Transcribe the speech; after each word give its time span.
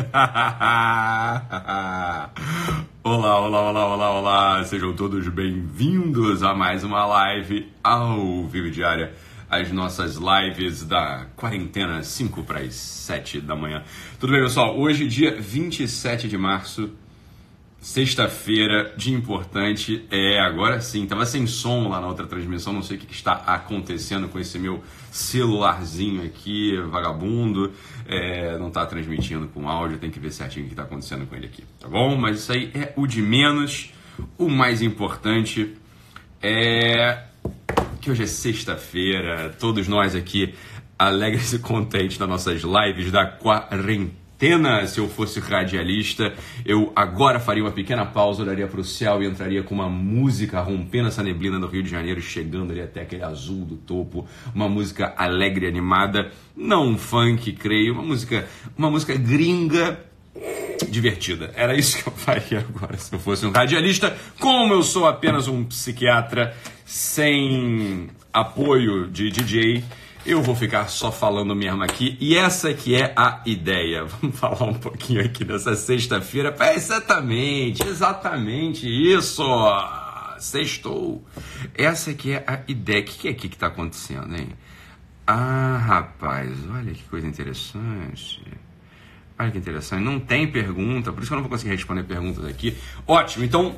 olá, 3.04 3.38
olá, 3.38 3.70
olá, 3.70 3.86
olá, 3.94 4.10
olá! 4.10 4.64
Sejam 4.64 4.96
todos 4.96 5.28
bem-vindos 5.28 6.42
a 6.42 6.54
mais 6.54 6.82
uma 6.82 7.04
live 7.04 7.70
ao 7.84 8.46
vivo 8.46 8.70
diária. 8.70 9.12
As 9.50 9.70
nossas 9.70 10.16
lives 10.16 10.84
da 10.84 11.26
quarentena, 11.36 12.02
5 12.02 12.44
para 12.44 12.60
as 12.60 12.74
7 12.74 13.42
da 13.42 13.54
manhã. 13.54 13.82
Tudo 14.18 14.32
bem, 14.32 14.42
pessoal? 14.42 14.78
Hoje, 14.78 15.06
dia 15.06 15.38
27 15.38 16.28
de 16.28 16.38
março 16.38 16.90
Sexta-feira, 17.80 18.92
dia 18.94 19.16
importante. 19.16 20.04
É, 20.10 20.38
agora 20.38 20.82
sim, 20.82 21.06
tava 21.06 21.24
sem 21.24 21.46
som 21.46 21.88
lá 21.88 21.98
na 21.98 22.08
outra 22.08 22.26
transmissão, 22.26 22.74
não 22.74 22.82
sei 22.82 22.98
o 22.98 23.00
que, 23.00 23.06
que 23.06 23.14
está 23.14 23.32
acontecendo 23.32 24.28
com 24.28 24.38
esse 24.38 24.58
meu 24.58 24.84
celularzinho 25.10 26.22
aqui, 26.22 26.76
vagabundo. 26.90 27.72
É, 28.06 28.58
não 28.58 28.68
está 28.68 28.84
transmitindo 28.84 29.48
com 29.48 29.66
áudio, 29.66 29.96
tem 29.96 30.10
que 30.10 30.20
ver 30.20 30.30
certinho 30.30 30.66
o 30.66 30.68
que 30.68 30.74
está 30.74 30.82
acontecendo 30.82 31.26
com 31.26 31.34
ele 31.34 31.46
aqui, 31.46 31.64
tá 31.80 31.88
bom? 31.88 32.16
Mas 32.16 32.40
isso 32.40 32.52
aí 32.52 32.70
é 32.74 32.92
o 32.96 33.06
de 33.06 33.22
menos. 33.22 33.94
O 34.36 34.50
mais 34.50 34.82
importante 34.82 35.74
é 36.42 37.24
que 37.98 38.10
hoje 38.10 38.24
é 38.24 38.26
sexta-feira, 38.26 39.56
todos 39.58 39.88
nós 39.88 40.14
aqui 40.14 40.54
alegres 40.98 41.54
e 41.54 41.58
contentes 41.58 42.18
nas 42.18 42.28
nossas 42.28 42.60
lives 42.62 43.10
da 43.10 43.24
quarentena 43.24 44.19
Atena, 44.40 44.86
se 44.86 44.98
eu 44.98 45.06
fosse 45.06 45.38
radialista, 45.38 46.32
eu 46.64 46.90
agora 46.96 47.38
faria 47.38 47.62
uma 47.62 47.72
pequena 47.72 48.06
pausa, 48.06 48.42
olharia 48.42 48.66
para 48.66 48.80
o 48.80 48.84
céu 48.84 49.22
e 49.22 49.26
entraria 49.26 49.62
com 49.62 49.74
uma 49.74 49.90
música 49.90 50.62
rompendo 50.62 51.08
essa 51.08 51.22
neblina 51.22 51.58
no 51.58 51.66
Rio 51.66 51.82
de 51.82 51.90
Janeiro, 51.90 52.22
chegando 52.22 52.70
ali 52.70 52.80
até 52.80 53.02
aquele 53.02 53.22
azul 53.22 53.66
do 53.66 53.76
topo, 53.76 54.26
uma 54.54 54.66
música 54.66 55.12
alegre 55.14 55.66
e 55.66 55.68
animada, 55.68 56.32
não 56.56 56.88
um 56.88 56.96
funk, 56.96 57.52
creio, 57.52 57.92
uma 57.92 58.02
música, 58.02 58.48
uma 58.78 58.90
música 58.90 59.14
gringa 59.14 60.00
divertida. 60.88 61.52
Era 61.54 61.76
isso 61.76 62.02
que 62.02 62.08
eu 62.08 62.12
faria 62.14 62.60
agora 62.60 62.96
se 62.96 63.12
eu 63.12 63.18
fosse 63.18 63.44
um 63.44 63.50
radialista. 63.50 64.16
Como 64.40 64.72
eu 64.72 64.82
sou 64.82 65.06
apenas 65.06 65.48
um 65.48 65.64
psiquiatra 65.64 66.56
sem 66.86 68.08
apoio 68.32 69.06
de 69.06 69.30
DJ, 69.30 69.84
eu 70.24 70.42
vou 70.42 70.54
ficar 70.54 70.88
só 70.88 71.10
falando 71.10 71.54
mesmo 71.54 71.82
aqui 71.82 72.16
e 72.20 72.36
essa 72.36 72.74
que 72.74 72.94
é 72.94 73.12
a 73.16 73.40
ideia. 73.46 74.04
Vamos 74.20 74.38
falar 74.38 74.64
um 74.64 74.74
pouquinho 74.74 75.24
aqui 75.24 75.44
nessa 75.44 75.74
sexta-feira. 75.74 76.54
Exatamente, 76.74 77.82
exatamente 77.86 78.86
isso. 78.86 79.42
Sextou. 80.38 81.24
Essa 81.74 82.12
que 82.14 82.32
é 82.32 82.44
a 82.46 82.60
ideia. 82.68 83.00
O 83.00 83.04
que 83.04 83.28
é 83.28 83.30
aqui 83.30 83.48
que 83.48 83.56
está 83.56 83.68
acontecendo, 83.68 84.34
hein? 84.36 84.48
Ah, 85.26 85.78
rapaz, 85.78 86.50
olha 86.70 86.92
que 86.92 87.02
coisa 87.04 87.26
interessante. 87.26 88.42
Olha 89.38 89.50
que 89.50 89.58
interessante. 89.58 90.02
Não 90.02 90.18
tem 90.18 90.50
pergunta, 90.50 91.12
por 91.12 91.20
isso 91.20 91.28
que 91.30 91.34
eu 91.34 91.36
não 91.36 91.42
vou 91.42 91.50
conseguir 91.50 91.70
responder 91.70 92.02
perguntas 92.02 92.44
aqui. 92.44 92.76
Ótimo, 93.06 93.44
então, 93.44 93.76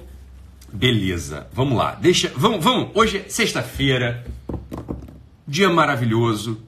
beleza. 0.73 1.47
Vamos 1.53 1.77
lá. 1.77 1.95
Deixa, 1.95 2.33
vamos, 2.35 2.65
vamos. 2.65 2.91
Hoje 2.95 3.19
é 3.19 3.29
sexta-feira 3.29 4.25
dia 5.53 5.69
maravilhoso, 5.69 6.63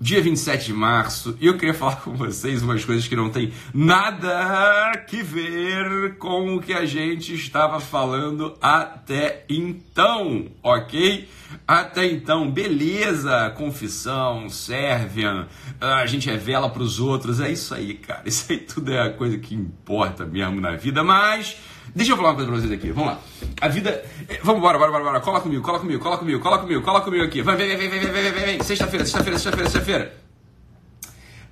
dia 0.00 0.22
27 0.22 0.64
de 0.64 0.72
março, 0.72 1.36
e 1.38 1.46
eu 1.46 1.58
queria 1.58 1.74
falar 1.74 1.96
com 1.96 2.14
vocês 2.14 2.62
umas 2.62 2.82
coisas 2.82 3.06
que 3.06 3.14
não 3.14 3.28
tem 3.28 3.52
nada 3.74 5.04
que 5.06 5.22
ver 5.22 6.16
com 6.16 6.56
o 6.56 6.62
que 6.62 6.72
a 6.72 6.86
gente 6.86 7.34
estava 7.34 7.78
falando 7.78 8.56
até 8.62 9.44
então, 9.46 10.46
ok? 10.62 11.28
Até 11.68 12.06
então, 12.06 12.50
beleza, 12.50 13.50
confissão, 13.50 14.48
Sérvia, 14.48 15.46
a 15.78 16.06
gente 16.06 16.30
revela 16.30 16.70
para 16.70 16.82
os 16.82 16.98
outros, 16.98 17.40
é 17.40 17.52
isso 17.52 17.74
aí, 17.74 17.92
cara, 17.92 18.22
isso 18.24 18.50
aí 18.50 18.56
tudo 18.56 18.90
é 18.90 19.02
a 19.02 19.12
coisa 19.12 19.36
que 19.36 19.54
importa 19.54 20.24
mesmo 20.24 20.62
na 20.62 20.76
vida, 20.76 21.04
mas 21.04 21.58
Deixa 21.94 22.12
eu 22.12 22.16
falar 22.16 22.30
uma 22.30 22.34
coisa 22.36 22.50
pra 22.50 22.60
vocês 22.60 22.72
aqui. 22.72 22.90
Vamos 22.90 23.10
lá. 23.10 23.20
A 23.60 23.68
vida. 23.68 24.04
Eh, 24.28 24.40
vamos 24.42 24.58
embora, 24.58 24.78
bora, 24.78 24.90
bora, 24.90 25.04
bora. 25.04 25.20
Cola 25.20 25.40
comigo, 25.40 25.62
cola 25.62 25.78
comigo, 25.78 26.02
cola 26.02 26.18
comigo, 26.18 26.40
cola 26.40 26.58
comigo, 26.58 26.82
cola 26.82 27.00
comigo 27.00 27.24
aqui. 27.24 27.42
Vai, 27.42 27.56
vem, 27.56 27.68
vem, 27.68 27.88
vem, 27.88 27.88
vem, 27.88 28.12
vem, 28.12 28.32
vem, 28.32 28.44
vem. 28.44 28.62
Sexta-feira, 28.62 29.04
sexta-feira, 29.04 29.38
sexta-feira, 29.38 29.70
sexta-feira. 29.70 30.25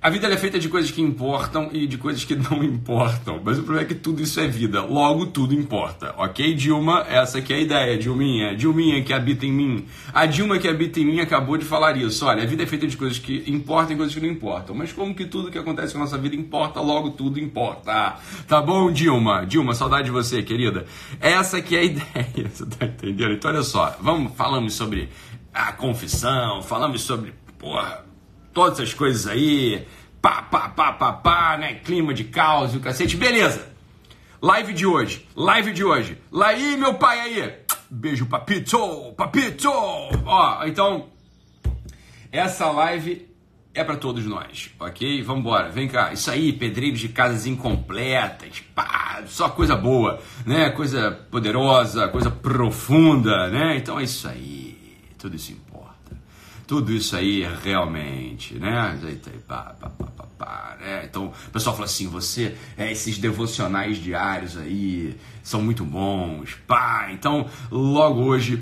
A 0.05 0.09
vida 0.11 0.27
é 0.27 0.37
feita 0.37 0.59
de 0.59 0.69
coisas 0.69 0.91
que 0.91 1.01
importam 1.01 1.67
e 1.73 1.87
de 1.87 1.97
coisas 1.97 2.23
que 2.23 2.35
não 2.37 2.63
importam. 2.63 3.41
Mas 3.43 3.57
o 3.57 3.63
problema 3.63 3.87
é 3.87 3.87
que 3.87 3.95
tudo 3.95 4.21
isso 4.21 4.39
é 4.39 4.47
vida. 4.47 4.83
Logo, 4.83 5.25
tudo 5.25 5.55
importa. 5.55 6.13
Ok, 6.15 6.53
Dilma? 6.53 7.07
Essa 7.09 7.39
aqui 7.39 7.51
é 7.51 7.55
a 7.55 7.59
ideia. 7.59 7.97
Dilminha. 7.97 8.55
Dilminha 8.55 9.03
que 9.03 9.11
habita 9.11 9.47
em 9.47 9.51
mim. 9.51 9.87
A 10.13 10.27
Dilma 10.27 10.59
que 10.59 10.67
habita 10.67 10.99
em 10.99 11.05
mim 11.05 11.21
acabou 11.21 11.57
de 11.57 11.65
falar 11.65 11.97
isso. 11.97 12.23
Olha, 12.23 12.43
a 12.43 12.45
vida 12.45 12.61
é 12.61 12.67
feita 12.67 12.85
de 12.85 12.95
coisas 12.95 13.17
que 13.17 13.45
importam 13.47 13.95
e 13.95 13.97
coisas 13.97 14.13
que 14.13 14.21
não 14.21 14.29
importam. 14.29 14.75
Mas 14.75 14.93
como 14.93 15.15
que 15.15 15.25
tudo 15.25 15.49
que 15.49 15.57
acontece 15.57 15.93
com 15.93 15.97
a 15.97 16.01
nossa 16.03 16.19
vida 16.19 16.35
importa, 16.35 16.79
logo 16.79 17.09
tudo 17.09 17.39
importa. 17.39 18.17
Tá 18.47 18.61
bom, 18.61 18.91
Dilma? 18.91 19.43
Dilma, 19.43 19.73
saudade 19.73 20.03
de 20.03 20.11
você, 20.11 20.43
querida. 20.43 20.85
Essa 21.19 21.57
aqui 21.57 21.75
é 21.75 21.79
a 21.79 21.83
ideia. 21.83 22.51
Você 22.53 22.63
tá 22.67 22.85
entendendo? 22.85 23.33
Então, 23.33 23.49
olha 23.49 23.63
só. 23.63 23.97
Vamos, 23.99 24.33
falamos 24.35 24.75
sobre 24.75 25.09
a 25.51 25.71
confissão, 25.71 26.61
falamos 26.61 27.01
sobre, 27.01 27.33
porra 27.57 28.04
todas 28.55 28.79
essas 28.79 28.93
coisas 28.93 29.27
aí, 29.27 29.85
pá, 30.21 30.41
pá, 30.41 30.69
pá, 30.69 30.93
pá, 30.93 31.11
pá, 31.11 31.57
né? 31.57 31.75
Clima 31.75 32.13
de 32.13 32.23
caos 32.23 32.73
e 32.73 32.77
o 32.77 32.79
cacete. 32.79 33.17
Beleza. 33.17 33.67
Live 34.41 34.73
de 34.73 34.85
hoje, 34.85 35.27
live 35.35 35.73
de 35.73 35.83
hoje. 35.83 36.17
Lá 36.31 36.47
aí, 36.47 36.77
meu 36.77 36.93
pai 36.93 37.19
aí. 37.19 37.53
Beijo, 37.89 38.25
papito, 38.25 39.13
papito. 39.17 39.69
Ó, 39.69 40.65
então, 40.65 41.09
essa 42.31 42.71
live 42.71 43.27
é 43.73 43.83
para 43.83 43.97
todos 43.97 44.25
nós, 44.25 44.69
ok? 44.79 45.21
Vamos 45.23 45.41
embora, 45.41 45.69
vem 45.69 45.89
cá. 45.89 46.13
Isso 46.13 46.31
aí, 46.31 46.53
pedreiros 46.53 46.99
de 46.99 47.09
casas 47.09 47.45
incompletas, 47.45 48.63
pá, 48.73 49.23
só 49.27 49.49
coisa 49.49 49.75
boa, 49.75 50.21
né? 50.45 50.69
Coisa 50.69 51.11
poderosa, 51.29 52.07
coisa 52.07 52.31
profunda, 52.31 53.49
né? 53.49 53.75
Então 53.75 53.99
é 53.99 54.03
isso 54.03 54.27
aí, 54.29 54.77
tudo 55.17 55.35
isso 55.35 55.51
tudo 56.67 56.91
isso 56.91 57.15
aí 57.15 57.47
realmente, 57.63 58.55
né? 58.55 58.97
Né? 60.79 61.05
Então 61.05 61.27
o 61.27 61.51
pessoal 61.51 61.75
fala 61.75 61.85
assim: 61.85 62.07
você, 62.07 62.55
é, 62.77 62.91
esses 62.91 63.17
devocionais 63.17 63.97
diários 63.97 64.57
aí 64.57 65.15
são 65.43 65.61
muito 65.61 65.83
bons, 65.83 66.55
pá. 66.67 67.09
Então, 67.11 67.47
logo 67.71 68.21
hoje 68.21 68.59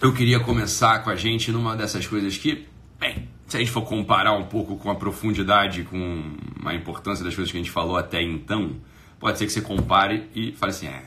eu 0.00 0.12
queria 0.12 0.38
começar 0.40 1.02
com 1.02 1.10
a 1.10 1.16
gente 1.16 1.50
numa 1.50 1.76
dessas 1.76 2.06
coisas 2.06 2.36
que, 2.36 2.66
bem, 2.98 3.28
se 3.46 3.56
a 3.56 3.60
gente 3.60 3.72
for 3.72 3.82
comparar 3.82 4.32
um 4.32 4.44
pouco 4.44 4.76
com 4.76 4.90
a 4.90 4.94
profundidade, 4.94 5.82
com 5.84 6.36
a 6.64 6.74
importância 6.74 7.24
das 7.24 7.34
coisas 7.34 7.50
que 7.50 7.58
a 7.58 7.60
gente 7.60 7.70
falou 7.70 7.96
até 7.96 8.22
então, 8.22 8.76
pode 9.18 9.38
ser 9.38 9.46
que 9.46 9.52
você 9.52 9.62
compare 9.62 10.28
e 10.34 10.52
fale 10.52 10.70
assim: 10.70 10.86
é, 10.86 11.02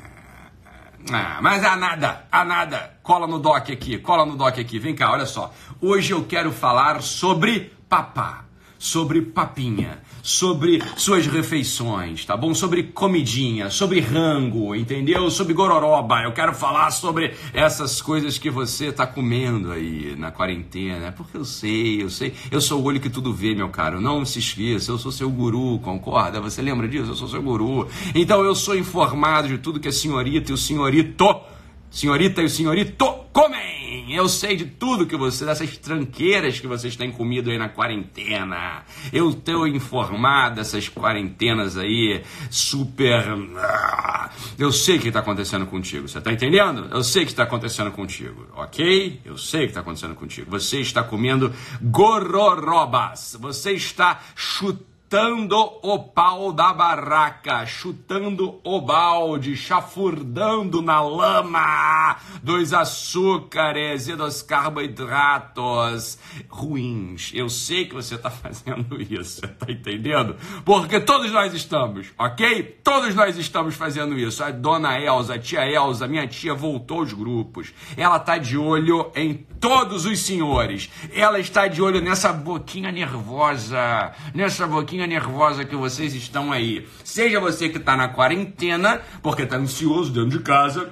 ah, 1.09 1.39
mas 1.41 1.63
há 1.63 1.75
nada, 1.75 2.25
há 2.31 2.45
nada. 2.45 2.97
Cola 3.01 3.25
no 3.25 3.39
doc 3.39 3.69
aqui, 3.69 3.97
cola 3.97 4.25
no 4.25 4.35
doc 4.35 4.59
aqui. 4.59 4.77
Vem 4.77 4.93
cá, 4.93 5.11
olha 5.11 5.25
só. 5.25 5.51
Hoje 5.83 6.13
eu 6.13 6.23
quero 6.23 6.51
falar 6.51 7.01
sobre 7.01 7.71
papá, 7.89 8.45
sobre 8.77 9.19
papinha, 9.19 10.03
sobre 10.21 10.79
suas 10.95 11.25
refeições, 11.25 12.23
tá 12.23 12.37
bom? 12.37 12.53
Sobre 12.53 12.83
comidinha, 12.83 13.67
sobre 13.71 13.99
rango, 13.99 14.75
entendeu? 14.75 15.31
Sobre 15.31 15.55
gororoba. 15.55 16.21
Eu 16.21 16.33
quero 16.33 16.53
falar 16.53 16.91
sobre 16.91 17.33
essas 17.51 17.99
coisas 17.99 18.37
que 18.37 18.47
você 18.47 18.91
tá 18.91 19.07
comendo 19.07 19.71
aí 19.71 20.15
na 20.15 20.29
quarentena. 20.29 21.07
É 21.07 21.11
porque 21.11 21.35
eu 21.35 21.45
sei, 21.45 22.03
eu 22.03 22.11
sei. 22.11 22.35
Eu 22.51 22.61
sou 22.61 22.79
o 22.79 22.83
olho 22.83 23.01
que 23.01 23.09
tudo 23.09 23.33
vê, 23.33 23.55
meu 23.55 23.69
caro. 23.69 23.99
Não 23.99 24.23
se 24.23 24.37
esqueça, 24.37 24.91
eu 24.91 24.99
sou 24.99 25.11
seu 25.11 25.31
guru, 25.31 25.79
concorda? 25.79 26.39
Você 26.39 26.61
lembra 26.61 26.87
disso? 26.87 27.09
Eu 27.09 27.15
sou 27.15 27.27
seu 27.27 27.41
guru. 27.41 27.87
Então 28.13 28.45
eu 28.45 28.53
sou 28.53 28.77
informado 28.77 29.47
de 29.47 29.57
tudo 29.57 29.79
que 29.79 29.87
a 29.87 29.91
senhorita 29.91 30.51
e 30.51 30.53
o 30.53 30.57
senhorito, 30.57 31.41
senhorita 31.89 32.39
e 32.39 32.45
o 32.45 32.49
senhorito 32.49 33.11
comem. 33.33 33.80
Eu 34.09 34.27
sei 34.29 34.55
de 34.55 34.65
tudo 34.65 35.05
que 35.05 35.15
você, 35.15 35.45
dessas 35.45 35.77
tranqueiras 35.77 36.59
que 36.59 36.67
vocês 36.67 36.95
têm 36.95 37.11
comido 37.11 37.49
aí 37.49 37.57
na 37.57 37.69
quarentena. 37.69 38.83
Eu 39.11 39.29
estou 39.29 39.67
informado 39.67 40.55
dessas 40.55 40.89
quarentenas 40.89 41.77
aí 41.77 42.23
super. 42.49 43.25
Ah, 43.57 44.29
eu 44.57 44.71
sei 44.71 44.97
o 44.97 44.99
que 44.99 45.07
está 45.07 45.19
acontecendo 45.19 45.65
contigo. 45.65 46.07
Você 46.07 46.17
está 46.17 46.31
entendendo? 46.31 46.87
Eu 46.91 47.03
sei 47.03 47.23
o 47.23 47.25
que 47.25 47.31
está 47.31 47.43
acontecendo 47.43 47.91
contigo, 47.91 48.47
ok? 48.55 49.21
Eu 49.25 49.37
sei 49.37 49.61
o 49.61 49.63
que 49.63 49.71
está 49.71 49.81
acontecendo 49.81 50.15
contigo. 50.15 50.49
Você 50.51 50.79
está 50.79 51.03
comendo 51.03 51.53
gororobas. 51.81 53.37
Você 53.39 53.71
está 53.71 54.19
chutando 54.35 54.90
chutando 55.11 55.57
o 55.81 55.99
pau 55.99 56.53
da 56.53 56.71
barraca, 56.71 57.65
chutando 57.65 58.61
o 58.63 58.79
balde, 58.79 59.57
chafurdando 59.57 60.81
na 60.81 61.01
lama 61.01 62.15
dos 62.41 62.73
açúcares 62.73 64.07
e 64.07 64.15
dos 64.15 64.41
carboidratos 64.41 66.17
ruins. 66.47 67.29
Eu 67.33 67.49
sei 67.49 67.87
que 67.87 67.93
você 67.93 68.15
está 68.15 68.29
fazendo 68.31 69.01
isso, 69.01 69.41
tá 69.41 69.69
entendendo? 69.69 70.37
Porque 70.63 70.97
todos 71.01 71.29
nós 71.29 71.53
estamos, 71.53 72.07
ok? 72.17 72.79
Todos 72.81 73.13
nós 73.13 73.37
estamos 73.37 73.75
fazendo 73.75 74.17
isso. 74.17 74.41
A 74.41 74.49
dona 74.49 74.97
Elza, 74.97 75.35
a 75.35 75.39
tia 75.39 75.69
Elza, 75.69 76.07
minha 76.07 76.25
tia 76.25 76.53
voltou 76.53 76.99
aos 76.99 77.11
grupos. 77.11 77.73
Ela 77.97 78.17
tá 78.17 78.37
de 78.37 78.57
olho 78.57 79.11
em 79.13 79.45
todos 79.59 80.05
os 80.05 80.19
senhores. 80.19 80.89
Ela 81.13 81.37
está 81.37 81.67
de 81.67 81.81
olho 81.81 81.99
nessa 81.99 82.31
boquinha 82.31 82.93
nervosa, 82.93 84.13
nessa 84.33 84.65
boquinha 84.65 85.00
nervosa 85.07 85.65
que 85.65 85.75
vocês 85.75 86.13
estão 86.13 86.51
aí. 86.51 86.87
Seja 87.03 87.39
você 87.39 87.69
que 87.69 87.77
está 87.77 87.95
na 87.95 88.09
quarentena, 88.09 89.01
porque 89.21 89.43
está 89.43 89.57
ansioso 89.57 90.11
dentro 90.11 90.37
de 90.37 90.39
casa. 90.39 90.91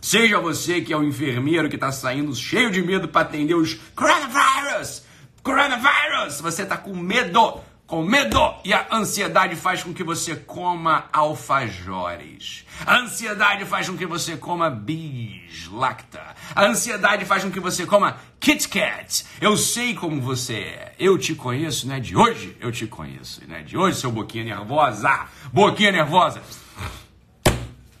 Seja 0.00 0.38
você 0.38 0.80
que 0.80 0.92
é 0.92 0.96
o 0.96 1.02
enfermeiro 1.02 1.68
que 1.68 1.76
está 1.76 1.90
saindo 1.90 2.34
cheio 2.34 2.70
de 2.70 2.82
medo 2.82 3.08
para 3.08 3.22
atender 3.22 3.54
os 3.54 3.74
coronavirus. 3.94 5.02
Coronavirus! 5.42 6.40
Você 6.40 6.62
está 6.62 6.76
com 6.76 6.94
medo 6.94 7.60
com 7.86 8.02
medo 8.02 8.38
e 8.64 8.72
a 8.72 8.86
ansiedade 8.90 9.56
faz 9.56 9.82
com 9.82 9.92
que 9.92 10.02
você 10.02 10.34
coma 10.34 11.08
alfajores. 11.12 12.64
A 12.86 12.98
ansiedade 12.98 13.64
faz 13.66 13.88
com 13.88 13.96
que 13.96 14.06
você 14.06 14.36
coma 14.36 14.70
bis 14.70 15.68
lacta. 15.68 16.34
A 16.54 16.64
ansiedade 16.64 17.24
faz 17.24 17.44
com 17.44 17.50
que 17.50 17.60
você 17.60 17.84
coma 17.84 18.16
Kit 18.40 18.68
Kat. 18.68 19.26
Eu 19.40 19.56
sei 19.56 19.94
como 19.94 20.20
você 20.20 20.54
é. 20.54 20.94
Eu 20.98 21.18
te 21.18 21.34
conheço, 21.34 21.86
né? 21.86 22.00
De 22.00 22.16
hoje 22.16 22.56
eu 22.60 22.72
te 22.72 22.86
conheço, 22.86 23.42
né? 23.46 23.62
De 23.62 23.76
hoje, 23.76 23.98
seu 23.98 24.10
boquinha 24.10 24.44
nervosa. 24.44 25.26
Boquinha 25.52 25.92
nervosa. 25.92 26.42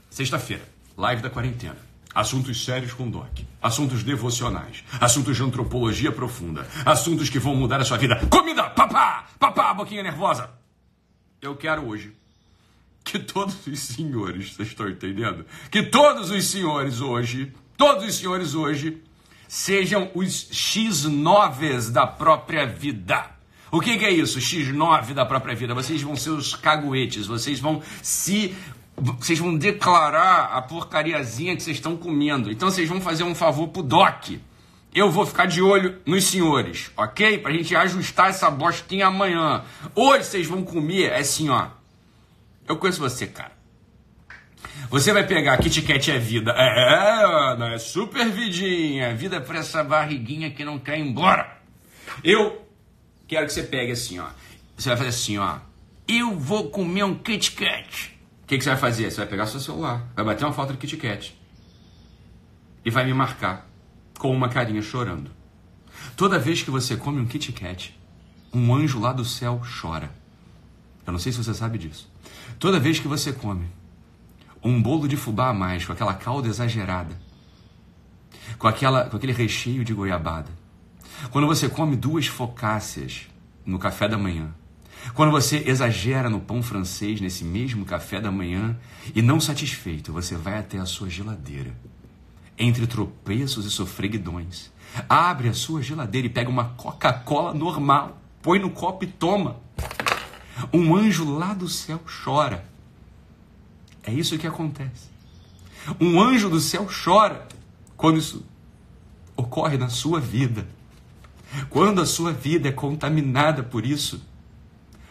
Sexta-feira, 0.08 0.62
live 0.96 1.20
da 1.20 1.28
quarentena. 1.28 1.83
Assuntos 2.14 2.64
sérios 2.64 2.92
com 2.92 3.10
Doc. 3.10 3.40
Assuntos 3.60 4.02
devocionais. 4.02 4.84
Assuntos 5.00 5.36
de 5.36 5.42
antropologia 5.42 6.12
profunda. 6.12 6.66
Assuntos 6.84 7.28
que 7.28 7.38
vão 7.38 7.56
mudar 7.56 7.80
a 7.80 7.84
sua 7.84 7.98
vida. 7.98 8.16
Comida! 8.30 8.70
Papá! 8.70 9.26
Papá, 9.38 9.74
boquinha 9.74 10.02
nervosa! 10.02 10.50
Eu 11.42 11.56
quero 11.56 11.86
hoje 11.86 12.12
que 13.04 13.18
todos 13.18 13.66
os 13.66 13.78
senhores, 13.80 14.54
vocês 14.54 14.68
estão 14.68 14.88
entendendo? 14.88 15.44
Que 15.70 15.82
todos 15.82 16.30
os 16.30 16.46
senhores 16.46 17.00
hoje, 17.00 17.52
todos 17.76 18.04
os 18.04 18.14
senhores 18.14 18.54
hoje, 18.54 19.02
sejam 19.46 20.10
os 20.14 20.48
X9s 20.50 21.90
da 21.90 22.06
própria 22.06 22.66
vida. 22.66 23.30
O 23.70 23.80
que, 23.80 23.98
que, 23.98 24.04
é 24.04 24.10
isso? 24.10 24.38
X9 24.38 25.12
da 25.12 25.26
própria 25.26 25.54
vida. 25.54 25.74
Vocês 25.74 26.00
vão 26.00 26.16
ser 26.16 26.30
os 26.30 26.54
caguetes, 26.54 27.26
vocês 27.26 27.60
vão 27.60 27.82
se 28.00 28.54
vocês 28.96 29.38
vão 29.38 29.56
declarar 29.56 30.50
a 30.52 30.62
porcariazinha 30.62 31.56
que 31.56 31.62
vocês 31.62 31.76
estão 31.76 31.96
comendo. 31.96 32.50
Então 32.50 32.70
vocês 32.70 32.88
vão 32.88 33.00
fazer 33.00 33.24
um 33.24 33.34
favor 33.34 33.68
pro 33.68 33.82
Doc. 33.82 34.30
Eu 34.94 35.10
vou 35.10 35.26
ficar 35.26 35.46
de 35.46 35.60
olho 35.60 36.00
nos 36.06 36.24
senhores, 36.24 36.90
ok? 36.96 37.38
Pra 37.38 37.52
gente 37.52 37.74
ajustar 37.74 38.30
essa 38.30 38.48
bostinha 38.48 39.08
amanhã. 39.08 39.64
Hoje 39.94 40.24
vocês 40.24 40.46
vão 40.46 40.62
comer, 40.62 41.10
é 41.10 41.18
assim, 41.18 41.48
ó. 41.48 41.66
Eu 42.68 42.76
conheço 42.76 43.00
você, 43.00 43.26
cara. 43.26 43.52
Você 44.88 45.12
vai 45.12 45.26
pegar 45.26 45.58
Kit 45.58 45.82
Kat 45.82 46.10
é 46.12 46.18
vida. 46.18 46.52
É, 46.52 47.24
Ana, 47.24 47.74
é 47.74 47.78
super 47.78 48.30
vidinha. 48.30 49.14
Vida 49.14 49.40
pra 49.40 49.58
essa 49.58 49.82
barriguinha 49.82 50.50
que 50.50 50.64
não 50.64 50.78
quer 50.78 50.98
ir 50.98 51.02
embora. 51.02 51.58
Eu 52.22 52.64
quero 53.26 53.46
que 53.46 53.52
você 53.52 53.64
pegue 53.64 53.92
assim, 53.92 54.20
ó. 54.20 54.26
Você 54.76 54.88
vai 54.88 54.98
fazer 54.98 55.10
assim, 55.10 55.38
ó. 55.38 55.56
Eu 56.06 56.38
vou 56.38 56.70
comer 56.70 57.02
um 57.02 57.16
Kit 57.16 57.52
Kat. 57.52 58.13
O 58.44 58.46
que, 58.46 58.58
que, 58.58 58.64
você 58.64 58.70
vai 58.70 58.78
fazer? 58.78 59.10
Você 59.10 59.16
vai 59.16 59.26
pegar 59.26 59.46
seu 59.46 59.58
celular, 59.58 60.06
vai 60.14 60.22
bater 60.22 60.44
uma 60.44 60.52
foto 60.52 60.72
do 60.72 60.78
Kit 60.78 60.98
Kat 60.98 61.34
e 62.84 62.90
vai 62.90 63.06
me 63.06 63.14
marcar 63.14 63.66
com 64.18 64.30
uma 64.30 64.50
carinha 64.50 64.82
chorando. 64.82 65.30
Toda 66.14 66.38
vez 66.38 66.62
que 66.62 66.70
você 66.70 66.94
come 66.94 67.20
um 67.20 67.24
Kit 67.24 67.52
Kat, 67.52 67.98
um 68.52 68.74
anjo 68.74 69.00
lá 69.00 69.14
do 69.14 69.24
céu 69.24 69.62
chora. 69.80 70.10
Eu 71.06 71.12
não 71.12 71.18
sei 71.18 71.32
se 71.32 71.38
você 71.38 71.54
sabe 71.54 71.78
disso. 71.78 72.06
Toda 72.58 72.78
vez 72.78 72.98
que 72.98 73.08
você 73.08 73.32
come 73.32 73.66
um 74.62 74.80
bolo 74.80 75.08
de 75.08 75.16
fubá 75.16 75.48
a 75.48 75.54
mais, 75.54 75.86
com 75.86 75.92
aquela 75.92 76.12
calda 76.12 76.48
exagerada, 76.48 77.18
com, 78.58 78.68
aquela, 78.68 79.04
com 79.08 79.16
aquele 79.16 79.32
recheio 79.32 79.84
de 79.84 79.94
goiabada, 79.94 80.50
quando 81.30 81.46
você 81.46 81.66
come 81.66 81.96
duas 81.96 82.26
focácias 82.26 83.26
no 83.64 83.78
café 83.78 84.06
da 84.06 84.18
manhã, 84.18 84.54
quando 85.12 85.30
você 85.30 85.58
exagera 85.66 86.30
no 86.30 86.40
pão 86.40 86.62
francês 86.62 87.20
nesse 87.20 87.44
mesmo 87.44 87.84
café 87.84 88.20
da 88.20 88.30
manhã 88.30 88.76
e 89.14 89.20
não 89.20 89.40
satisfeito, 89.40 90.12
você 90.12 90.36
vai 90.36 90.58
até 90.58 90.78
a 90.78 90.86
sua 90.86 91.10
geladeira. 91.10 91.74
Entre 92.56 92.86
tropeços 92.86 93.66
e 93.66 93.70
sofreguidões, 93.70 94.70
abre 95.08 95.48
a 95.48 95.52
sua 95.52 95.82
geladeira 95.82 96.26
e 96.26 96.30
pega 96.30 96.48
uma 96.48 96.70
Coca-Cola 96.70 97.52
normal, 97.52 98.18
põe 98.40 98.58
no 98.58 98.70
copo 98.70 99.04
e 99.04 99.08
toma. 99.08 99.56
Um 100.72 100.94
anjo 100.94 101.36
lá 101.36 101.52
do 101.52 101.68
céu 101.68 102.00
chora. 102.24 102.64
É 104.02 104.12
isso 104.12 104.38
que 104.38 104.46
acontece. 104.46 105.08
Um 106.00 106.20
anjo 106.20 106.48
do 106.48 106.60
céu 106.60 106.86
chora 107.04 107.46
quando 107.96 108.18
isso 108.18 108.44
ocorre 109.36 109.76
na 109.76 109.88
sua 109.88 110.20
vida. 110.20 110.66
Quando 111.68 112.00
a 112.00 112.06
sua 112.06 112.32
vida 112.32 112.68
é 112.68 112.72
contaminada 112.72 113.62
por 113.62 113.84
isso. 113.84 114.22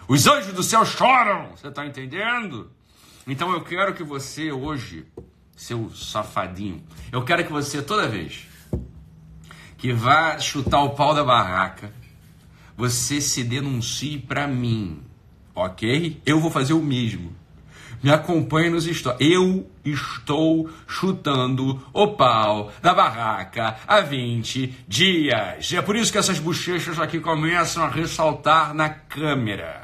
Os 0.08 0.28
anjos 0.28 0.54
do 0.54 0.64
céu 0.64 0.86
choram, 0.86 1.52
você 1.52 1.68
está 1.68 1.86
entendendo? 1.86 2.70
Então 3.26 3.52
eu 3.54 3.62
quero 3.62 3.94
que 3.94 4.04
você 4.04 4.52
hoje, 4.52 5.06
seu 5.56 5.90
safadinho, 5.96 6.84
eu 7.12 7.24
quero 7.24 7.46
que 7.46 7.52
você 7.52 7.82
toda 7.82 8.08
vez 8.08 8.48
que 9.78 9.92
vá 9.92 10.40
chutar 10.40 10.82
o 10.82 10.92
pau 10.92 11.14
da 11.14 11.26
barraca, 11.26 11.94
você 12.76 13.20
se 13.20 13.44
denuncie 13.44 14.18
para 14.18 14.48
mim, 14.48 15.02
ok? 15.54 16.22
Eu 16.26 16.40
vou 16.40 16.50
fazer 16.50 16.74
o 16.74 16.82
mesmo. 16.82 17.36
Me 18.02 18.10
acompanhe 18.12 18.70
nos 18.70 18.86
stories. 18.86 19.20
Eu 19.20 19.70
estou 19.84 20.70
chutando 20.88 21.82
o 21.94 22.08
pau 22.16 22.72
da 22.82 22.94
barraca 22.94 23.78
há 23.86 24.00
20 24.00 24.86
dias. 24.88 25.74
É 25.74 25.82
por 25.82 25.98
isso 25.98 26.12
que 26.12 26.18
essas 26.18 26.40
bochechas 26.40 26.98
aqui 26.98 27.20
começam 27.20 27.84
a 27.84 27.90
ressaltar 27.90 28.74
na 28.74 28.90
câmera. 28.90 29.83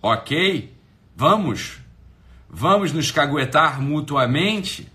Ok? 0.00 0.74
Vamos? 1.16 1.78
Vamos 2.48 2.92
nos 2.92 3.10
caguetar 3.10 3.80
mutuamente? 3.80 4.88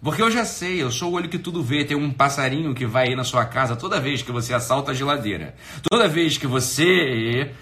Porque 0.00 0.22
eu 0.22 0.30
já 0.30 0.44
sei, 0.44 0.80
eu 0.80 0.90
sou 0.92 1.10
o 1.10 1.14
olho 1.14 1.28
que 1.28 1.38
tudo 1.38 1.62
vê. 1.62 1.84
Tem 1.84 1.96
um 1.96 2.12
passarinho 2.12 2.74
que 2.74 2.86
vai 2.86 3.08
aí 3.08 3.16
na 3.16 3.24
sua 3.24 3.44
casa 3.44 3.74
toda 3.74 4.00
vez 4.00 4.22
que 4.22 4.30
você 4.30 4.54
assalta 4.54 4.92
a 4.92 4.94
geladeira. 4.94 5.56
Toda 5.82 6.08
vez 6.08 6.38
que 6.38 6.46
você 6.46 7.52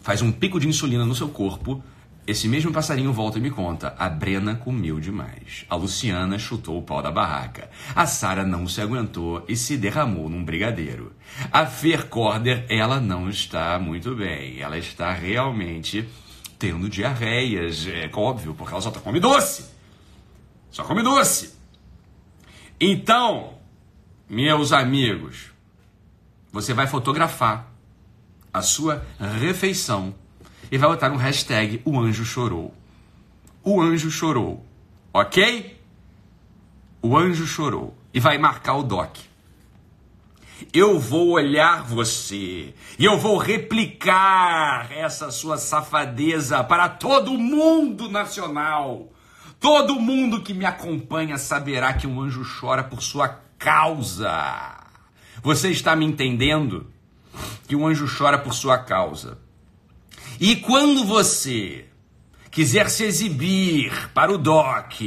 faz 0.00 0.22
um 0.22 0.32
pico 0.32 0.58
de 0.58 0.66
insulina 0.66 1.04
no 1.04 1.14
seu 1.14 1.28
corpo, 1.28 1.82
esse 2.24 2.46
mesmo 2.46 2.72
passarinho 2.72 3.12
volta 3.12 3.38
e 3.38 3.40
me 3.40 3.50
conta: 3.50 3.94
a 3.98 4.08
Brena 4.08 4.54
comeu 4.54 5.00
demais. 5.00 5.64
A 5.68 5.74
Luciana 5.74 6.38
chutou 6.38 6.78
o 6.78 6.82
pau 6.82 7.02
da 7.02 7.10
barraca. 7.10 7.68
A 7.94 8.06
Sara 8.06 8.44
não 8.44 8.68
se 8.68 8.80
aguentou 8.80 9.44
e 9.48 9.56
se 9.56 9.76
derramou 9.76 10.28
num 10.28 10.44
brigadeiro. 10.44 11.12
A 11.50 11.66
Fer 11.66 12.08
Corder, 12.08 12.64
ela 12.68 13.00
não 13.00 13.28
está 13.28 13.76
muito 13.78 14.14
bem. 14.14 14.60
Ela 14.60 14.78
está 14.78 15.12
realmente 15.12 16.08
tendo 16.58 16.88
diarreias. 16.88 17.88
É 17.88 18.08
óbvio, 18.14 18.54
porque 18.54 18.72
ela 18.72 18.80
só 18.80 18.92
come 18.92 19.18
doce. 19.18 19.66
Só 20.70 20.84
come 20.84 21.02
doce. 21.02 21.54
Então, 22.80 23.54
meus 24.28 24.72
amigos, 24.72 25.50
você 26.52 26.72
vai 26.72 26.86
fotografar 26.86 27.72
a 28.52 28.62
sua 28.62 29.04
refeição 29.40 30.14
e 30.72 30.78
vai 30.78 30.88
botar 30.88 31.12
um 31.12 31.16
hashtag 31.16 31.82
o 31.84 32.00
anjo 32.00 32.24
chorou. 32.24 32.72
O 33.62 33.78
anjo 33.78 34.10
chorou, 34.10 34.64
ok? 35.12 35.78
O 37.02 37.14
anjo 37.14 37.46
chorou 37.46 37.94
e 38.14 38.18
vai 38.18 38.38
marcar 38.38 38.76
o 38.76 38.82
doc. 38.82 39.18
Eu 40.72 40.98
vou 40.98 41.32
olhar 41.32 41.82
você 41.82 42.72
e 42.98 43.04
eu 43.04 43.18
vou 43.18 43.36
replicar 43.36 44.90
essa 44.90 45.30
sua 45.30 45.58
safadeza 45.58 46.64
para 46.64 46.88
todo 46.88 47.36
mundo 47.36 48.08
nacional. 48.08 49.12
Todo 49.60 50.00
mundo 50.00 50.40
que 50.40 50.54
me 50.54 50.64
acompanha 50.64 51.36
saberá 51.36 51.92
que 51.92 52.06
um 52.06 52.18
anjo 52.18 52.46
chora 52.58 52.82
por 52.82 53.02
sua 53.02 53.28
causa. 53.58 54.74
Você 55.42 55.70
está 55.70 55.94
me 55.94 56.06
entendendo? 56.06 56.90
Que 57.68 57.76
um 57.76 57.86
anjo 57.86 58.06
chora 58.08 58.38
por 58.38 58.54
sua 58.54 58.78
causa. 58.78 59.41
E 60.40 60.56
quando 60.56 61.04
você 61.04 61.86
quiser 62.50 62.90
se 62.90 63.04
exibir 63.04 64.10
para 64.12 64.32
o 64.32 64.38
doc, 64.38 65.00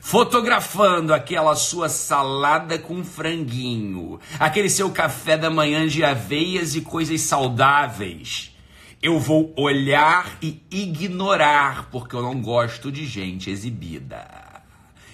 fotografando 0.00 1.12
aquela 1.12 1.54
sua 1.54 1.88
salada 1.88 2.78
com 2.78 3.04
franguinho, 3.04 4.18
aquele 4.38 4.70
seu 4.70 4.90
café 4.90 5.36
da 5.36 5.50
manhã 5.50 5.86
de 5.86 6.02
aveias 6.04 6.74
e 6.74 6.80
coisas 6.80 7.20
saudáveis, 7.20 8.56
eu 9.02 9.20
vou 9.20 9.52
olhar 9.56 10.38
e 10.42 10.60
ignorar, 10.70 11.88
porque 11.90 12.16
eu 12.16 12.22
não 12.22 12.40
gosto 12.40 12.90
de 12.90 13.06
gente 13.06 13.50
exibida. 13.50 14.26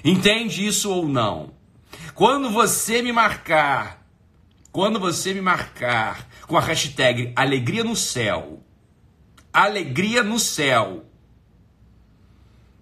Entende 0.05 0.67
isso 0.67 0.91
ou 0.91 1.09
não? 1.09 1.53
Quando 2.15 2.51
você 2.51 3.03
me 3.03 3.13
marcar, 3.13 4.07
quando 4.71 5.01
você 5.01 5.35
me 5.35 5.41
marcar 5.41 6.29
com 6.47 6.57
a 6.57 6.61
hashtag 6.61 7.33
Alegria 7.35 7.83
no 7.83 7.97
Céu, 7.97 8.63
alegria 9.55 10.25
no 10.25 10.39
céu. 10.41 11.05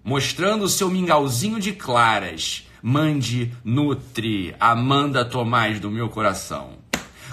Mostrando 0.03 0.65
o 0.65 0.69
seu 0.69 0.89
mingauzinho 0.89 1.59
de 1.59 1.71
claras. 1.71 2.67
Mande, 2.81 3.53
nutre, 3.63 4.53
Amanda 4.59 5.23
Tomás 5.23 5.79
do 5.79 5.89
meu 5.89 6.09
coração. 6.09 6.79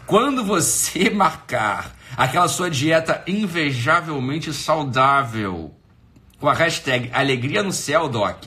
Quando 0.07 0.45
você 0.45 1.09
marcar 1.11 1.97
aquela 2.17 2.47
sua 2.47 2.71
dieta 2.71 3.25
invejavelmente 3.27 4.53
saudável 4.53 5.75
com 6.39 6.49
a 6.49 6.55
hashtag 6.55 7.11
Alegria 7.13 7.63
no 7.63 7.73
Céu, 7.73 8.09
Doc, 8.09 8.45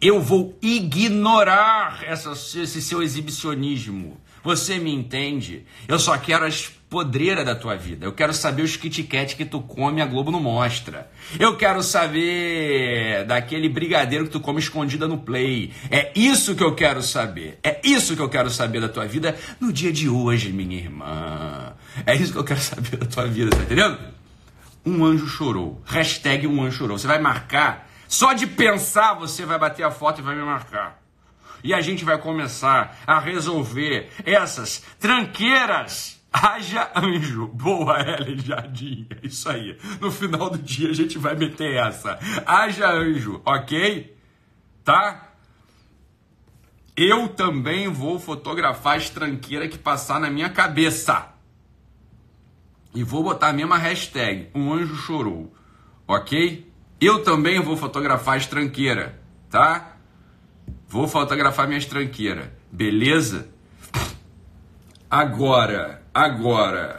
eu 0.00 0.20
vou 0.20 0.56
ignorar 0.62 2.04
essa, 2.04 2.32
esse 2.32 2.82
seu 2.82 3.02
exibicionismo. 3.02 4.20
Você 4.42 4.78
me 4.78 4.94
entende? 4.94 5.66
Eu 5.88 5.98
só 5.98 6.16
quero 6.16 6.44
as 6.44 6.72
podreiras 6.90 7.46
da 7.46 7.54
tua 7.54 7.76
vida. 7.76 8.04
Eu 8.04 8.12
quero 8.12 8.34
saber 8.34 8.62
os 8.62 8.76
Kit 8.76 9.04
Kat 9.04 9.36
que 9.36 9.44
tu 9.44 9.60
come 9.62 10.02
a 10.02 10.06
Globo 10.06 10.32
não 10.32 10.40
mostra. 10.40 11.08
Eu 11.38 11.56
quero 11.56 11.84
saber 11.84 13.24
daquele 13.26 13.68
brigadeiro 13.68 14.24
que 14.24 14.32
tu 14.32 14.40
come 14.40 14.58
escondida 14.58 15.06
no 15.06 15.18
play. 15.18 15.72
É 15.88 16.10
isso 16.16 16.56
que 16.56 16.64
eu 16.64 16.74
quero 16.74 17.00
saber. 17.00 17.60
É 17.62 17.80
isso 17.84 18.16
que 18.16 18.20
eu 18.20 18.28
quero 18.28 18.50
saber 18.50 18.80
da 18.80 18.88
tua 18.88 19.06
vida 19.06 19.38
no 19.60 19.72
dia 19.72 19.92
de 19.92 20.08
hoje, 20.08 20.52
minha 20.52 20.76
irmã. 20.76 21.74
É 22.04 22.16
isso 22.16 22.32
que 22.32 22.38
eu 22.38 22.44
quero 22.44 22.58
saber 22.60 22.96
da 22.96 23.06
tua 23.06 23.26
vida, 23.28 23.50
tá 23.50 23.62
entendendo? 23.62 23.98
Um 24.84 25.04
anjo 25.04 25.28
chorou. 25.28 25.80
Hashtag 25.86 26.48
um 26.48 26.60
anjo 26.60 26.78
chorou. 26.78 26.98
Você 26.98 27.06
vai 27.06 27.20
marcar. 27.20 27.88
Só 28.08 28.32
de 28.32 28.48
pensar 28.48 29.14
você 29.14 29.46
vai 29.46 29.60
bater 29.60 29.84
a 29.84 29.92
foto 29.92 30.20
e 30.20 30.24
vai 30.24 30.34
me 30.34 30.42
marcar. 30.42 31.00
E 31.62 31.72
a 31.72 31.80
gente 31.80 32.04
vai 32.04 32.18
começar 32.18 32.98
a 33.06 33.20
resolver 33.20 34.10
essas 34.24 34.82
tranqueiras. 34.98 36.19
Haja 36.32 36.90
anjo. 36.94 37.48
Boa, 37.48 38.00
Ellen 38.00 38.38
Jardim. 38.38 39.06
É 39.10 39.26
isso 39.26 39.48
aí. 39.48 39.76
No 40.00 40.10
final 40.10 40.50
do 40.50 40.58
dia 40.58 40.90
a 40.90 40.94
gente 40.94 41.18
vai 41.18 41.34
meter 41.34 41.74
essa. 41.74 42.18
Haja 42.46 42.90
anjo, 42.90 43.42
ok? 43.44 44.16
Tá? 44.84 45.28
Eu 46.96 47.28
também 47.28 47.88
vou 47.88 48.18
fotografar 48.18 48.96
as 48.96 49.10
tranqueiras 49.10 49.70
que 49.70 49.78
passar 49.78 50.20
na 50.20 50.30
minha 50.30 50.50
cabeça. 50.50 51.28
E 52.94 53.02
vou 53.02 53.22
botar 53.22 53.48
a 53.48 53.52
mesma 53.52 53.78
hashtag. 53.78 54.50
Um 54.54 54.72
anjo 54.72 54.94
chorou. 54.96 55.52
Ok? 56.06 56.70
Eu 57.00 57.22
também 57.22 57.60
vou 57.60 57.76
fotografar 57.76 58.36
as 58.36 58.46
tranqueiras. 58.46 59.12
Tá? 59.48 59.96
Vou 60.86 61.08
fotografar 61.08 61.66
minhas 61.66 61.86
tranqueiras. 61.86 62.48
Beleza? 62.70 63.48
Agora, 65.08 66.02
agora. 66.24 66.96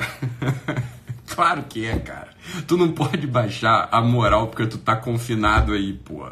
claro 1.28 1.64
que 1.64 1.86
é, 1.86 2.00
cara. 2.00 2.30
Tu 2.68 2.78
não 2.78 2.92
pode 2.92 3.28
baixar 3.28 3.88
a 3.92 4.02
moral 4.02 4.48
porque 4.48 4.66
tu 4.68 4.78
tá 4.78 4.96
confinado 4.96 5.74
aí, 5.74 5.94
pô. 5.94 6.28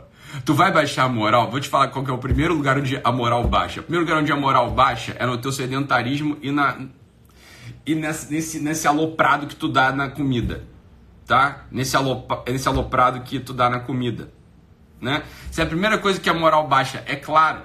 Tu 0.46 0.54
vai 0.54 0.72
baixar 0.72 1.06
a 1.06 1.10
moral? 1.10 1.50
Vou 1.50 1.60
te 1.60 1.70
falar 1.70 1.88
qual 1.88 2.04
que 2.04 2.12
é 2.12 2.14
o 2.14 2.18
primeiro 2.18 2.54
lugar 2.54 2.78
onde 2.78 3.00
a 3.04 3.12
moral 3.12 3.48
baixa. 3.48 3.80
O 3.80 3.84
primeiro 3.84 4.06
lugar 4.06 4.22
onde 4.22 4.32
a 4.32 4.36
moral 4.36 4.72
baixa 4.72 5.16
é 5.18 5.26
no 5.26 5.38
teu 5.38 5.52
sedentarismo 5.52 6.38
e 6.42 6.52
na 6.52 6.78
e 7.86 7.96
nesse, 7.96 8.32
nesse, 8.32 8.60
nesse 8.60 8.88
aloprado 8.88 9.48
que 9.48 9.56
tu 9.56 9.68
dá 9.68 9.92
na 9.92 10.10
comida, 10.10 10.64
tá? 11.26 11.66
Nesse, 11.72 11.96
alop, 11.96 12.30
nesse 12.48 12.68
aloprado 12.68 13.22
que 13.22 13.40
tu 13.40 13.54
dá 13.54 13.70
na 13.70 13.80
comida 13.80 14.32
né? 15.02 15.24
Se 15.52 15.62
é 15.62 15.64
a 15.64 15.68
primeira 15.68 15.98
coisa 15.98 16.20
que 16.20 16.30
a 16.30 16.34
moral 16.34 16.68
baixa, 16.68 17.04
é 17.06 17.16
claro. 17.16 17.62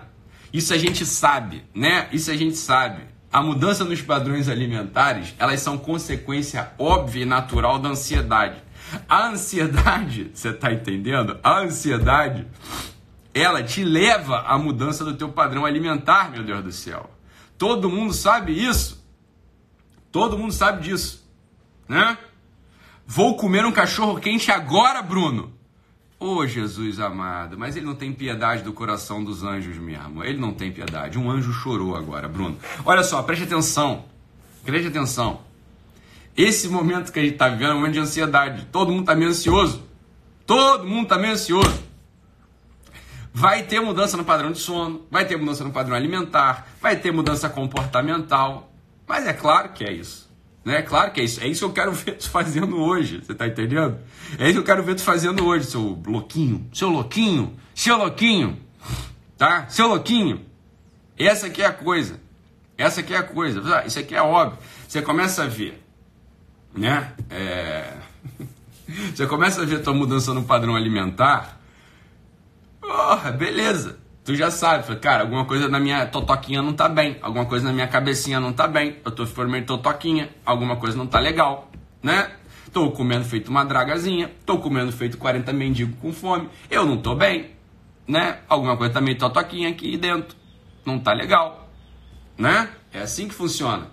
Isso 0.53 0.73
a 0.73 0.79
gente 0.79 1.05
sabe, 1.05 1.65
né? 1.75 2.09
Isso 2.13 2.31
a 2.31 2.37
gente 2.37 2.57
sabe. 2.57 3.03
A 3.35 3.43
mudança 3.43 3.85
nos 3.85 4.01
padrões 4.01 4.49
alimentares, 4.49 5.35
elas 5.41 5.59
são 5.59 5.77
consequência 5.77 6.73
óbvia 6.79 7.25
e 7.25 7.27
natural 7.27 7.81
da 7.81 7.89
ansiedade. 7.89 8.63
A 9.09 9.27
ansiedade, 9.27 10.31
você 10.33 10.51
está 10.51 10.73
entendendo? 10.73 11.37
A 11.43 11.59
ansiedade, 11.59 12.47
ela 13.35 13.61
te 13.61 13.83
leva 13.83 14.43
à 14.47 14.57
mudança 14.57 15.05
do 15.05 15.17
teu 15.17 15.31
padrão 15.31 15.67
alimentar, 15.67 16.31
meu 16.31 16.45
Deus 16.45 16.63
do 16.63 16.71
céu. 16.71 17.11
Todo 17.59 17.91
mundo 17.91 18.13
sabe 18.13 18.53
isso. 18.53 19.05
Todo 20.13 20.39
mundo 20.39 20.53
sabe 20.53 20.85
disso, 20.85 21.29
né? 21.89 22.17
Vou 23.05 23.37
comer 23.37 23.67
um 23.67 23.73
cachorro 23.73 24.21
quente 24.21 24.53
agora, 24.53 25.03
Bruno. 25.03 25.53
Ô 26.25 26.37
oh, 26.37 26.47
Jesus 26.47 27.01
amado, 27.01 27.59
mas 27.59 27.77
ele 27.77 27.85
não 27.85 27.95
tem 27.95 28.11
piedade 28.11 28.63
do 28.63 28.73
coração 28.73 29.23
dos 29.23 29.45
anjos 29.45 29.77
mesmo. 29.77 30.25
Ele 30.25 30.39
não 30.39 30.55
tem 30.55 30.73
piedade. 30.73 31.19
Um 31.19 31.31
anjo 31.31 31.53
chorou 31.53 31.95
agora, 31.95 32.27
Bruno. 32.27 32.57
Olha 32.83 33.03
só, 33.03 33.23
preste 33.23 33.45
atenção. 33.45 34.07
Preste 34.65 34.89
atenção. 34.89 35.43
Esse 36.35 36.67
momento 36.67 37.13
que 37.13 37.19
a 37.19 37.23
gente 37.23 37.35
está 37.35 37.51
vivendo 37.51 37.73
é 37.73 37.75
um 37.75 37.77
momento 37.77 37.93
de 37.93 37.99
ansiedade. 37.99 38.67
Todo 38.73 38.91
mundo 38.91 39.01
está 39.01 39.15
meio 39.15 39.33
ansioso. 39.33 39.83
Todo 40.47 40.87
mundo 40.87 41.03
está 41.03 41.19
meio 41.19 41.35
ansioso. 41.35 41.85
Vai 43.31 43.65
ter 43.65 43.81
mudança 43.81 44.17
no 44.17 44.25
padrão 44.25 44.51
de 44.51 44.61
sono, 44.61 45.07
vai 45.11 45.27
ter 45.27 45.37
mudança 45.37 45.63
no 45.63 45.73
padrão 45.73 45.95
alimentar, 45.95 46.69
vai 46.81 46.97
ter 46.97 47.13
mudança 47.13 47.51
comportamental. 47.51 48.73
Mas 49.07 49.27
é 49.27 49.35
claro 49.35 49.75
que 49.75 49.85
é 49.85 49.93
isso. 49.93 50.24
Né? 50.65 50.83
Claro 50.83 51.13
que 51.13 51.21
é 51.21 51.25
isso. 51.25 51.41
É 51.41 51.47
isso 51.47 51.61
que 51.61 51.65
eu 51.67 51.73
quero 51.73 51.93
ver 51.93 52.17
tu 52.17 52.31
fazendo 52.31 52.81
hoje. 52.81 53.23
Você 53.25 53.35
tá 53.35 53.47
entendendo? 53.47 53.99
É 54.39 54.45
isso 54.45 54.55
que 54.55 54.59
eu 54.59 54.65
quero 54.65 54.83
ver 54.83 54.95
tu 54.95 55.03
fazendo 55.03 55.45
hoje, 55.45 55.67
seu 55.67 56.03
louquinho. 56.07 56.69
Seu 56.73 56.89
louquinho. 56.89 57.55
Seu 57.75 57.97
louquinho. 57.97 58.59
Tá? 59.37 59.69
Seu 59.69 59.89
louquinho. 59.89 60.45
Essa 61.19 61.47
aqui 61.47 61.63
é 61.63 61.67
a 61.67 61.73
coisa. 61.73 62.21
Essa 62.79 63.01
aqui 63.01 63.15
é 63.15 63.19
a 63.19 63.23
coisa. 63.23 63.85
Isso 63.87 63.99
aqui 63.99 64.15
é 64.15 64.23
óbvio. 64.23 64.59
Você 64.89 65.03
começa 65.03 65.45
a 65.45 65.47
ver, 65.47 65.83
né? 66.75 67.13
É... 67.31 67.93
Você 69.15 69.27
começa 69.27 69.63
a 69.63 69.65
ver 69.65 69.83
tua 69.83 69.95
mudança 69.95 70.35
no 70.35 70.45
padrão 70.45 70.77
alimentar. 70.77 71.59
Oh, 72.83 73.33
beleza 73.33 74.04
tu 74.25 74.35
já 74.35 74.51
sabe, 74.51 74.97
cara, 74.97 75.23
alguma 75.23 75.45
coisa 75.45 75.69
na 75.69 75.79
minha 75.79 76.07
totoquinha 76.07 76.63
não 76.63 76.73
tá 76.73 76.89
bem, 76.89 77.19
alguma 77.21 77.45
coisa 77.45 77.67
na 77.67 77.73
minha 77.73 77.87
cabecinha 77.87 78.41
não 78.41 78.53
tá 78.53 78.67
bem, 78.67 78.97
eu 79.05 79.13
tô 79.13 79.27
formando 79.27 79.67
totoquinha, 79.67 80.31
alguma 80.45 80.77
coisa 80.77 80.97
não 80.97 81.07
tá 81.07 81.21
legal, 81.21 81.71
né? 82.03 82.33
Tô 82.73 82.91
comendo 82.91 83.25
feito 83.25 83.51
uma 83.51 83.65
dragazinha, 83.65 84.33
tô 84.45 84.59
comendo 84.59 84.91
feito 84.91 85.19
40 85.19 85.53
mendigos 85.53 85.97
com 86.01 86.13
fome, 86.13 86.49
eu 86.71 86.87
não 86.87 86.97
tô 86.97 87.15
bem, 87.15 87.51
né? 88.09 88.41
Alguma 88.49 88.77
coisa 88.77 88.95
tá 88.95 89.01
totoquinha 89.19 89.69
aqui 89.69 89.97
dentro, 89.97 90.35
não 90.85 90.99
tá 90.99 91.13
legal, 91.13 91.69
né? 92.39 92.71
É 92.93 93.01
assim 93.01 93.29
que 93.29 93.35
funciona. 93.35 93.93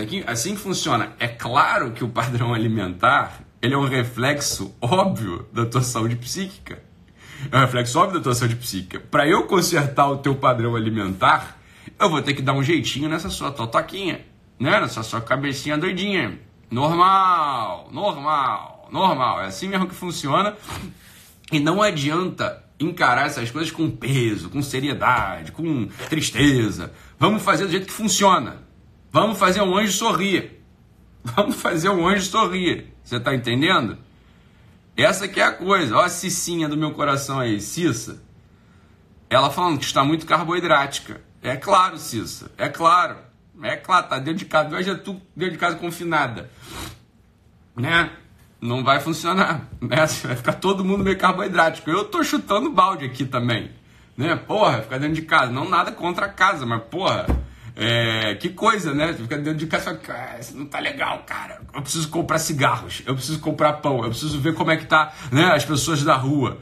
Aqui, 0.00 0.24
assim 0.26 0.56
que 0.56 0.60
funciona. 0.60 1.12
É 1.20 1.28
claro 1.28 1.92
que 1.92 2.02
o 2.02 2.08
padrão 2.08 2.52
alimentar, 2.54 3.44
ele 3.62 3.74
é 3.74 3.78
um 3.78 3.86
reflexo 3.86 4.74
óbvio 4.80 5.46
da 5.52 5.64
tua 5.64 5.82
saúde 5.82 6.16
psíquica. 6.16 6.82
É 7.50 7.56
um 7.56 7.60
reflexo 7.60 7.98
óbvio 7.98 8.18
da 8.18 8.24
tua 8.24 8.34
saúde 8.34 8.56
psíquica. 8.56 9.00
Para 9.10 9.26
eu 9.26 9.44
consertar 9.44 10.08
o 10.08 10.18
teu 10.18 10.34
padrão 10.34 10.76
alimentar, 10.76 11.58
eu 11.98 12.08
vou 12.08 12.22
ter 12.22 12.34
que 12.34 12.42
dar 12.42 12.52
um 12.52 12.62
jeitinho 12.62 13.08
nessa 13.08 13.30
sua 13.30 13.50
totoquinha, 13.50 14.24
né? 14.58 14.80
Nessa 14.80 15.02
sua 15.02 15.20
cabecinha 15.20 15.78
doidinha. 15.78 16.38
Normal, 16.70 17.88
normal, 17.92 18.88
normal. 18.90 19.42
É 19.42 19.46
assim 19.46 19.68
mesmo 19.68 19.86
que 19.86 19.94
funciona. 19.94 20.56
E 21.52 21.60
não 21.60 21.82
adianta 21.82 22.64
encarar 22.80 23.26
essas 23.26 23.50
coisas 23.50 23.70
com 23.70 23.90
peso, 23.90 24.50
com 24.50 24.62
seriedade, 24.62 25.52
com 25.52 25.86
tristeza. 26.08 26.92
Vamos 27.18 27.42
fazer 27.42 27.66
do 27.66 27.70
jeito 27.70 27.86
que 27.86 27.92
funciona. 27.92 28.62
Vamos 29.12 29.38
fazer 29.38 29.62
um 29.62 29.76
anjo 29.76 29.92
sorrir. 29.92 30.60
Vamos 31.22 31.56
fazer 31.56 31.88
um 31.88 32.06
anjo 32.06 32.24
sorrir. 32.24 32.92
Você 33.02 33.16
está 33.16 33.34
entendendo? 33.34 33.98
Essa 34.96 35.26
que 35.26 35.40
é 35.40 35.44
a 35.44 35.52
coisa. 35.52 35.96
Olha 35.96 36.06
a 36.06 36.10
Cicinha 36.10 36.68
do 36.68 36.76
meu 36.76 36.92
coração 36.92 37.40
aí, 37.40 37.60
Cissa. 37.60 38.22
Ela 39.28 39.50
falando 39.50 39.78
que 39.78 39.84
está 39.84 40.04
muito 40.04 40.26
carboidrática. 40.26 41.20
É 41.42 41.56
claro, 41.56 41.98
Cissa. 41.98 42.50
É 42.56 42.68
claro. 42.68 43.16
É 43.62 43.76
claro, 43.76 44.08
tá 44.08 44.18
dentro 44.18 44.38
de 44.40 44.44
casa. 44.44 44.70
Veja 44.70 44.96
tu 44.96 45.20
dentro 45.36 45.52
de 45.54 45.58
casa 45.58 45.76
confinada. 45.76 46.50
Né? 47.76 48.10
Não 48.60 48.84
vai 48.84 49.00
funcionar. 49.00 49.68
Né? 49.80 49.96
Vai 49.96 50.36
ficar 50.36 50.54
todo 50.54 50.84
mundo 50.84 51.04
meio 51.04 51.18
carboidrático. 51.18 51.90
Eu 51.90 52.04
tô 52.04 52.22
chutando 52.22 52.70
balde 52.70 53.04
aqui 53.04 53.24
também. 53.24 53.70
Né? 54.16 54.36
Porra, 54.36 54.82
ficar 54.82 54.98
dentro 54.98 55.16
de 55.16 55.22
casa. 55.22 55.52
Não 55.52 55.68
nada 55.68 55.90
contra 55.92 56.26
a 56.26 56.28
casa, 56.28 56.64
mas 56.64 56.82
porra 56.84 57.26
é, 57.76 58.34
que 58.36 58.50
coisa, 58.50 58.94
né? 58.94 59.12
Fica 59.12 59.36
dentro 59.36 59.58
de 59.58 59.66
casa 59.66 59.98
isso 60.40 60.56
não 60.56 60.66
tá 60.66 60.78
legal, 60.78 61.24
cara. 61.26 61.60
Eu 61.74 61.82
preciso 61.82 62.08
comprar 62.08 62.38
cigarros, 62.38 63.02
eu 63.06 63.14
preciso 63.14 63.40
comprar 63.40 63.74
pão, 63.74 64.04
eu 64.04 64.10
preciso 64.10 64.40
ver 64.40 64.54
como 64.54 64.70
é 64.70 64.76
que 64.76 64.86
tá 64.86 65.12
né, 65.32 65.52
as 65.54 65.64
pessoas 65.64 66.02
da 66.02 66.14
rua. 66.14 66.58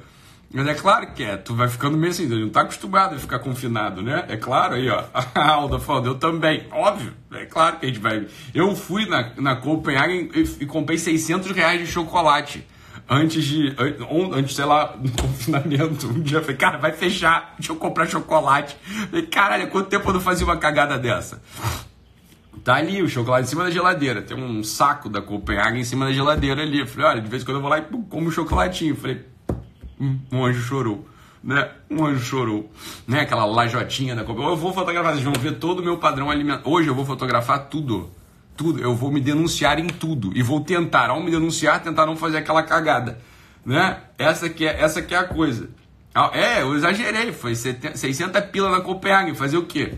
Mas 0.55 0.67
é 0.67 0.75
claro 0.75 1.13
que 1.15 1.23
é, 1.23 1.37
tu 1.37 1.55
vai 1.55 1.67
ficando 1.67 1.97
meio 1.97 2.13
assim, 2.13 2.27
não 2.27 2.51
tá 2.51 2.61
acostumado 2.61 3.15
a 3.15 3.19
ficar 3.19 3.39
confinado, 3.39 4.03
né? 4.03 4.27
É 4.29 4.37
claro 4.37 4.75
aí, 4.75 4.89
ó. 4.89 5.05
A 5.35 5.51
Alda 5.51 5.79
falando, 5.79 6.07
eu 6.07 6.15
também, 6.15 6.67
óbvio, 6.71 7.15
é 7.33 7.47
claro 7.47 7.79
que 7.79 7.87
a 7.87 7.89
gente 7.89 8.01
vai. 8.01 8.27
Eu 8.55 8.77
fui 8.77 9.07
na, 9.07 9.33
na 9.37 9.57
Copenhagen 9.57 10.31
e, 10.35 10.41
e 10.61 10.67
comprei 10.67 10.99
600 10.99 11.51
reais 11.53 11.81
de 11.81 11.87
chocolate 11.87 12.67
antes 13.09 13.45
de. 13.45 13.75
Antes, 14.33 14.55
sei 14.55 14.65
lá, 14.65 14.87
do 14.97 15.11
confinamento. 15.13 16.09
Um 16.09 16.21
dia 16.21 16.39
eu 16.39 16.43
falei, 16.43 16.57
cara, 16.57 16.79
vai 16.79 16.93
fechar, 16.93 17.55
deixa 17.59 17.73
eu 17.73 17.77
comprar 17.77 18.07
chocolate. 18.09 18.77
falei, 19.11 19.27
caralho, 19.27 19.69
quanto 19.69 19.89
tempo 19.89 20.09
eu 20.09 20.15
não 20.15 20.21
fazia 20.21 20.47
uma 20.47 20.57
cagada 20.57 20.99
dessa? 20.99 21.43
Tá 22.65 22.75
ali 22.77 23.03
o 23.03 23.09
chocolate 23.09 23.47
em 23.47 23.49
cima 23.51 23.65
da 23.65 23.71
geladeira. 23.71 24.23
Tem 24.23 24.37
um 24.37 24.63
saco 24.63 25.09
da 25.09 25.21
Copenhagen 25.21 25.81
em 25.81 25.85
cima 25.85 26.07
da 26.07 26.13
geladeira 26.13 26.63
ali. 26.63 26.79
Eu 26.81 26.87
falei, 26.87 27.07
olha, 27.07 27.21
de 27.21 27.29
vez 27.29 27.43
em 27.43 27.47
quando 27.47 27.57
eu 27.57 27.61
vou 27.61 27.71
lá 27.71 27.79
e 27.79 27.83
como 27.83 28.29
um 28.29 28.31
chocolatinho. 28.31 28.93
Eu 28.93 28.97
falei, 28.97 29.25
hum, 30.01 30.19
um 30.31 30.45
anjo 30.45 30.61
chorou. 30.61 31.09
né? 31.43 31.71
Um 31.91 32.05
anjo 32.07 32.25
chorou, 32.25 32.71
né? 33.07 33.21
Aquela 33.21 33.45
lajotinha 33.45 34.15
da 34.15 34.23
Copa. 34.23 34.43
Eu 34.43 34.57
vou 34.57 34.73
fotografar, 34.73 35.13
vocês 35.13 35.25
vão 35.25 35.33
ver 35.33 35.59
todo 35.59 35.81
o 35.81 35.83
meu 35.83 35.99
padrão 35.99 36.31
alimentar. 36.31 36.69
Hoje 36.69 36.87
eu 36.87 36.95
vou 36.95 37.05
fotografar 37.05 37.69
tudo. 37.69 38.11
Tudo. 38.57 38.83
Eu 38.83 38.95
vou 38.95 39.11
me 39.11 39.21
denunciar 39.21 39.79
em 39.79 39.87
tudo. 39.87 40.33
E 40.35 40.43
vou 40.43 40.61
tentar, 40.61 41.11
ao 41.11 41.23
me 41.23 41.31
denunciar, 41.31 41.83
tentar 41.83 42.07
não 42.07 42.17
fazer 42.17 42.39
aquela 42.39 42.63
cagada. 42.63 43.19
Né? 43.65 43.99
Essa 44.19 44.49
que 44.49 44.67
é, 44.67 44.81
essa 44.81 45.01
que 45.03 45.15
é 45.15 45.19
a 45.19 45.25
coisa. 45.25 45.71
Ah, 46.15 46.31
é, 46.35 46.63
eu 46.63 46.75
exagerei. 46.75 47.33
Foi 47.33 47.55
600 47.55 48.41
pila 48.47 48.71
na 48.71 48.81
Copenhague. 48.81 49.35
Fazer 49.35 49.57
o 49.57 49.67
quê? 49.67 49.95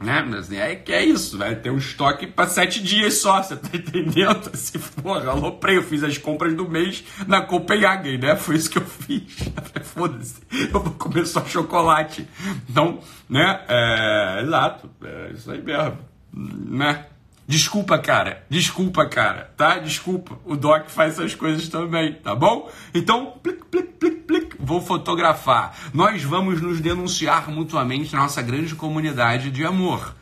Né? 0.00 0.24
Mas 0.28 0.52
é 0.52 0.76
que 0.76 0.92
é 0.92 1.04
isso, 1.04 1.36
vai 1.36 1.56
ter 1.56 1.70
um 1.70 1.76
estoque 1.76 2.26
para 2.26 2.46
sete 2.46 2.80
dias 2.80 3.14
só, 3.14 3.42
você 3.42 3.56
tá 3.56 3.68
entendendo? 3.76 4.54
Se 4.54 4.78
porra, 5.02 5.30
aloprei, 5.30 5.76
eu 5.76 5.82
fiz 5.82 6.04
as 6.04 6.16
compras 6.16 6.54
do 6.54 6.68
mês 6.68 7.04
na 7.26 7.42
Copenhagen, 7.42 8.18
né? 8.18 8.36
Foi 8.36 8.54
isso 8.54 8.70
que 8.70 8.78
eu 8.78 8.86
fiz. 8.86 9.24
Foda-se, 9.82 10.40
eu 10.72 10.80
vou 10.80 10.92
comer 10.92 11.26
só 11.26 11.44
chocolate. 11.44 12.28
Então, 12.70 13.00
né? 13.28 13.64
É, 13.68 14.42
exato, 14.42 14.88
é 15.02 15.32
isso 15.32 15.50
aí 15.50 15.60
mesmo, 15.62 15.98
né? 16.32 17.06
Desculpa, 17.48 17.98
cara. 17.98 18.44
Desculpa, 18.50 19.06
cara. 19.06 19.50
Tá? 19.56 19.78
Desculpa. 19.78 20.38
O 20.44 20.54
Doc 20.54 20.90
faz 20.90 21.14
essas 21.14 21.34
coisas 21.34 21.66
também, 21.70 22.12
tá 22.12 22.34
bom? 22.34 22.70
Então, 22.92 23.38
plic, 23.42 23.64
plic, 23.70 23.88
plic, 23.98 24.16
plic, 24.26 24.56
vou 24.60 24.82
fotografar. 24.82 25.74
Nós 25.94 26.22
vamos 26.22 26.60
nos 26.60 26.78
denunciar 26.78 27.50
mutuamente 27.50 28.12
na 28.12 28.20
nossa 28.20 28.42
grande 28.42 28.74
comunidade 28.74 29.50
de 29.50 29.64
amor. 29.64 30.14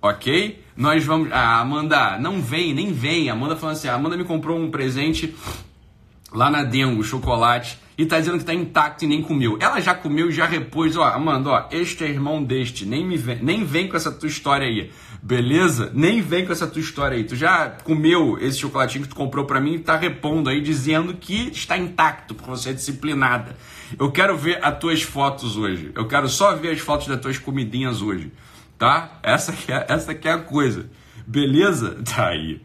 Ok? 0.00 0.60
Nós 0.76 1.04
vamos. 1.04 1.30
Ah, 1.30 1.60
Amanda, 1.60 2.18
não 2.18 2.42
vem, 2.42 2.74
nem 2.74 2.92
vem. 2.92 3.30
Amanda 3.30 3.54
falando 3.54 3.76
assim: 3.76 3.86
a 3.86 3.94
Amanda 3.94 4.16
me 4.16 4.24
comprou 4.24 4.58
um 4.58 4.68
presente 4.68 5.36
lá 6.32 6.50
na 6.50 6.64
Dengo, 6.64 7.04
chocolate, 7.04 7.78
e 8.02 8.06
tá 8.06 8.18
dizendo 8.18 8.38
que 8.38 8.44
tá 8.44 8.52
intacto 8.52 9.04
e 9.04 9.06
nem 9.06 9.22
comeu. 9.22 9.56
Ela 9.60 9.80
já 9.80 9.94
comeu 9.94 10.28
e 10.28 10.32
já 10.32 10.44
repôs, 10.44 10.96
ó, 10.96 11.04
Amanda, 11.04 11.50
ó, 11.50 11.68
este 11.70 12.02
é 12.02 12.08
irmão 12.08 12.42
deste, 12.42 12.84
nem 12.84 13.06
me 13.06 13.16
vem, 13.16 13.38
nem 13.40 13.64
vem 13.64 13.88
com 13.88 13.96
essa 13.96 14.10
tua 14.10 14.28
história 14.28 14.66
aí. 14.66 14.90
Beleza? 15.22 15.88
Nem 15.94 16.20
vem 16.20 16.44
com 16.44 16.50
essa 16.50 16.66
tua 16.66 16.80
história 16.80 17.16
aí. 17.16 17.22
Tu 17.22 17.36
já 17.36 17.76
comeu 17.84 18.36
esse 18.40 18.58
chocolatinho 18.58 19.04
que 19.04 19.10
tu 19.10 19.14
comprou 19.14 19.44
para 19.44 19.60
mim 19.60 19.74
e 19.74 19.78
tá 19.78 19.96
repondo 19.96 20.50
aí 20.50 20.60
dizendo 20.60 21.14
que 21.14 21.50
está 21.50 21.78
intacto 21.78 22.34
porque 22.34 22.50
você 22.50 22.70
é 22.70 22.72
disciplinada. 22.72 23.56
Eu 23.96 24.10
quero 24.10 24.36
ver 24.36 24.58
as 24.64 24.76
tuas 24.80 25.02
fotos 25.02 25.56
hoje. 25.56 25.92
Eu 25.94 26.08
quero 26.08 26.28
só 26.28 26.56
ver 26.56 26.70
as 26.70 26.80
fotos 26.80 27.06
das 27.06 27.20
tuas 27.20 27.38
comidinhas 27.38 28.02
hoje, 28.02 28.32
tá? 28.76 29.20
Essa 29.22 29.52
que 29.52 29.70
é, 29.70 29.86
essa 29.88 30.12
que 30.12 30.26
é 30.26 30.32
a 30.32 30.38
coisa. 30.38 30.90
Beleza? 31.24 31.98
Tá 32.04 32.26
aí. 32.30 32.60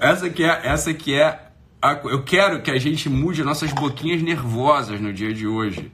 Essa 0.00 0.28
que 0.28 0.42
é, 0.42 0.60
essa 0.64 0.92
que 0.92 1.14
é 1.14 1.49
eu 1.82 2.22
quero 2.22 2.62
que 2.62 2.70
a 2.70 2.78
gente 2.78 3.08
mude 3.08 3.42
nossas 3.42 3.72
boquinhas 3.72 4.22
nervosas 4.22 5.00
no 5.00 5.12
dia 5.12 5.32
de 5.32 5.46
hoje. 5.46 5.90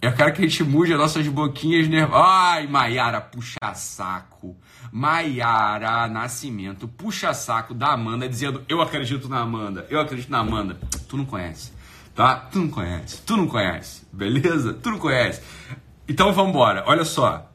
Eu 0.00 0.12
quero 0.12 0.32
que 0.34 0.44
a 0.44 0.46
gente 0.46 0.62
mude 0.62 0.92
as 0.92 0.98
nossas 0.98 1.26
boquinhas 1.26 1.88
nervosas. 1.88 2.26
Ai, 2.26 2.66
Maiara, 2.66 3.20
puxa 3.20 3.74
saco. 3.74 4.54
Maiara 4.92 6.06
Nascimento, 6.06 6.86
puxa 6.86 7.32
saco 7.34 7.74
da 7.74 7.92
Amanda, 7.94 8.28
dizendo: 8.28 8.62
Eu 8.68 8.80
acredito 8.80 9.28
na 9.28 9.40
Amanda, 9.40 9.86
eu 9.90 9.98
acredito 9.98 10.30
na 10.30 10.38
Amanda. 10.38 10.78
Tu 11.08 11.16
não 11.16 11.24
conhece, 11.24 11.72
tá? 12.14 12.36
Tu 12.36 12.60
não 12.60 12.68
conhece, 12.68 13.22
tu 13.22 13.36
não 13.36 13.48
conhece, 13.48 14.06
beleza? 14.12 14.74
Tu 14.74 14.90
não 14.90 14.98
conhece. 14.98 15.42
Então 16.06 16.32
vamos 16.32 16.50
embora, 16.50 16.84
olha 16.86 17.04
só. 17.04 17.50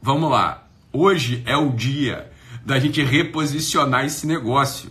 Vamos 0.00 0.30
lá. 0.30 0.64
Hoje 0.92 1.42
é 1.46 1.56
o 1.56 1.70
dia 1.70 2.30
da 2.64 2.78
gente 2.78 3.02
reposicionar 3.02 4.04
esse 4.04 4.26
negócio. 4.26 4.90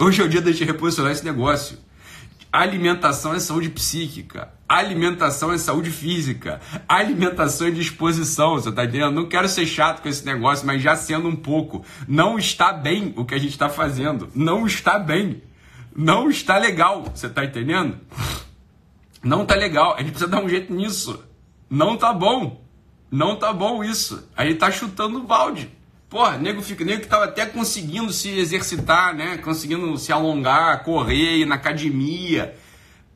Hoje 0.00 0.22
é 0.22 0.24
o 0.24 0.28
dia 0.28 0.40
da 0.40 0.52
gente 0.52 0.64
reposicionar 0.64 1.10
esse 1.10 1.24
negócio. 1.24 1.76
Alimentação 2.52 3.34
é 3.34 3.40
saúde 3.40 3.68
psíquica. 3.68 4.48
Alimentação 4.68 5.52
é 5.52 5.58
saúde 5.58 5.90
física. 5.90 6.60
Alimentação 6.88 7.66
é 7.66 7.72
disposição. 7.72 8.54
Você 8.54 8.70
tá 8.70 8.84
entendendo? 8.84 9.12
Não 9.12 9.28
quero 9.28 9.48
ser 9.48 9.66
chato 9.66 10.00
com 10.00 10.08
esse 10.08 10.24
negócio, 10.24 10.64
mas 10.64 10.80
já 10.80 10.94
sendo 10.94 11.26
um 11.26 11.34
pouco. 11.34 11.84
Não 12.06 12.38
está 12.38 12.72
bem 12.72 13.12
o 13.16 13.24
que 13.24 13.34
a 13.34 13.38
gente 13.38 13.50
está 13.50 13.68
fazendo. 13.68 14.28
Não 14.36 14.68
está 14.68 15.00
bem. 15.00 15.42
Não 15.96 16.30
está 16.30 16.58
legal. 16.58 17.02
Você 17.12 17.28
tá 17.28 17.44
entendendo? 17.44 17.98
Não 19.20 19.44
tá 19.44 19.56
legal. 19.56 19.94
A 19.94 19.98
gente 19.98 20.10
precisa 20.10 20.30
dar 20.30 20.40
um 20.40 20.48
jeito 20.48 20.72
nisso. 20.72 21.24
Não 21.68 21.96
tá 21.96 22.12
bom. 22.12 22.64
Não 23.10 23.34
tá 23.34 23.52
bom 23.52 23.82
isso. 23.82 24.28
A 24.36 24.46
gente 24.46 24.58
tá 24.58 24.70
chutando 24.70 25.18
o 25.18 25.24
balde. 25.24 25.76
Porra, 26.08 26.38
nego 26.38 26.62
fica, 26.62 26.84
nego 26.84 27.02
que 27.02 27.08
tava 27.08 27.24
até 27.24 27.44
conseguindo 27.44 28.10
se 28.12 28.30
exercitar, 28.30 29.14
né? 29.14 29.36
Conseguindo 29.38 29.96
se 29.98 30.10
alongar, 30.10 30.82
correr, 30.82 31.44
na 31.44 31.56
academia. 31.56 32.54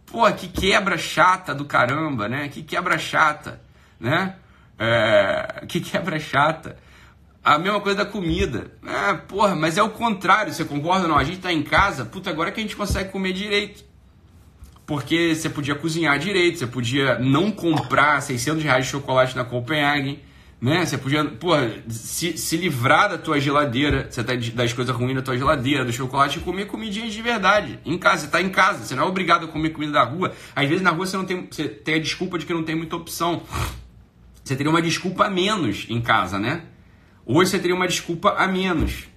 Porra, 0.04 0.32
que 0.32 0.46
quebra 0.46 0.98
chata 0.98 1.54
do 1.54 1.64
caramba, 1.64 2.28
né? 2.28 2.48
Que 2.48 2.62
quebra 2.62 2.98
chata, 2.98 3.62
né? 3.98 4.36
É, 4.78 5.64
que 5.66 5.80
quebra 5.80 6.20
chata. 6.20 6.76
A 7.42 7.58
mesma 7.58 7.80
coisa 7.80 8.04
da 8.04 8.04
comida. 8.04 8.70
É, 8.86 9.14
porra, 9.14 9.56
mas 9.56 9.78
é 9.78 9.82
o 9.82 9.88
contrário, 9.88 10.52
você 10.52 10.64
concorda 10.64 11.04
ou 11.04 11.08
não? 11.08 11.18
A 11.18 11.24
gente 11.24 11.40
tá 11.40 11.50
em 11.50 11.62
casa, 11.62 12.04
puta, 12.04 12.28
agora 12.28 12.52
que 12.52 12.60
a 12.60 12.62
gente 12.62 12.76
consegue 12.76 13.10
comer 13.10 13.32
direito. 13.32 13.84
Porque 14.84 15.34
você 15.34 15.48
podia 15.48 15.74
cozinhar 15.74 16.18
direito, 16.18 16.58
você 16.58 16.66
podia 16.66 17.18
não 17.18 17.50
comprar 17.50 18.20
600 18.20 18.62
reais 18.62 18.84
de 18.84 18.90
chocolate 18.90 19.34
na 19.34 19.44
Copenhagen 19.44 20.20
né? 20.62 20.86
Você 20.86 20.96
podia, 20.96 21.24
porra, 21.24 21.72
se, 21.88 22.38
se 22.38 22.56
livrar 22.56 23.10
da 23.10 23.18
tua 23.18 23.40
geladeira, 23.40 24.06
você 24.08 24.22
tá 24.22 24.32
das 24.54 24.72
coisas 24.72 24.94
ruins 24.94 25.16
da 25.16 25.20
tua 25.20 25.36
geladeira, 25.36 25.84
do 25.84 25.92
chocolate 25.92 26.38
e 26.38 26.40
comer 26.40 26.66
comidinhas 26.66 27.12
de 27.12 27.20
verdade. 27.20 27.80
Em 27.84 27.98
casa, 27.98 28.26
você 28.26 28.30
tá 28.30 28.40
em 28.40 28.48
casa, 28.48 28.84
você 28.84 28.94
não 28.94 29.02
é 29.02 29.06
obrigado 29.06 29.46
a 29.46 29.48
comer 29.48 29.70
comida 29.70 29.94
da 29.94 30.04
rua. 30.04 30.32
Às 30.54 30.68
vezes 30.68 30.80
na 30.80 30.90
rua 30.90 31.04
você 31.04 31.16
não 31.16 31.24
tem, 31.24 31.48
você 31.50 31.66
tem 31.66 31.96
a 31.96 31.98
desculpa 31.98 32.38
de 32.38 32.46
que 32.46 32.54
não 32.54 32.62
tem 32.62 32.76
muita 32.76 32.94
opção. 32.94 33.42
Você 34.44 34.54
teria 34.54 34.70
uma 34.70 34.80
desculpa 34.80 35.24
a 35.24 35.30
menos 35.30 35.86
em 35.90 36.00
casa, 36.00 36.38
né? 36.38 36.62
Hoje 37.26 37.50
você 37.50 37.58
teria 37.58 37.74
uma 37.74 37.88
desculpa 37.88 38.30
a 38.38 38.46
menos. 38.46 39.08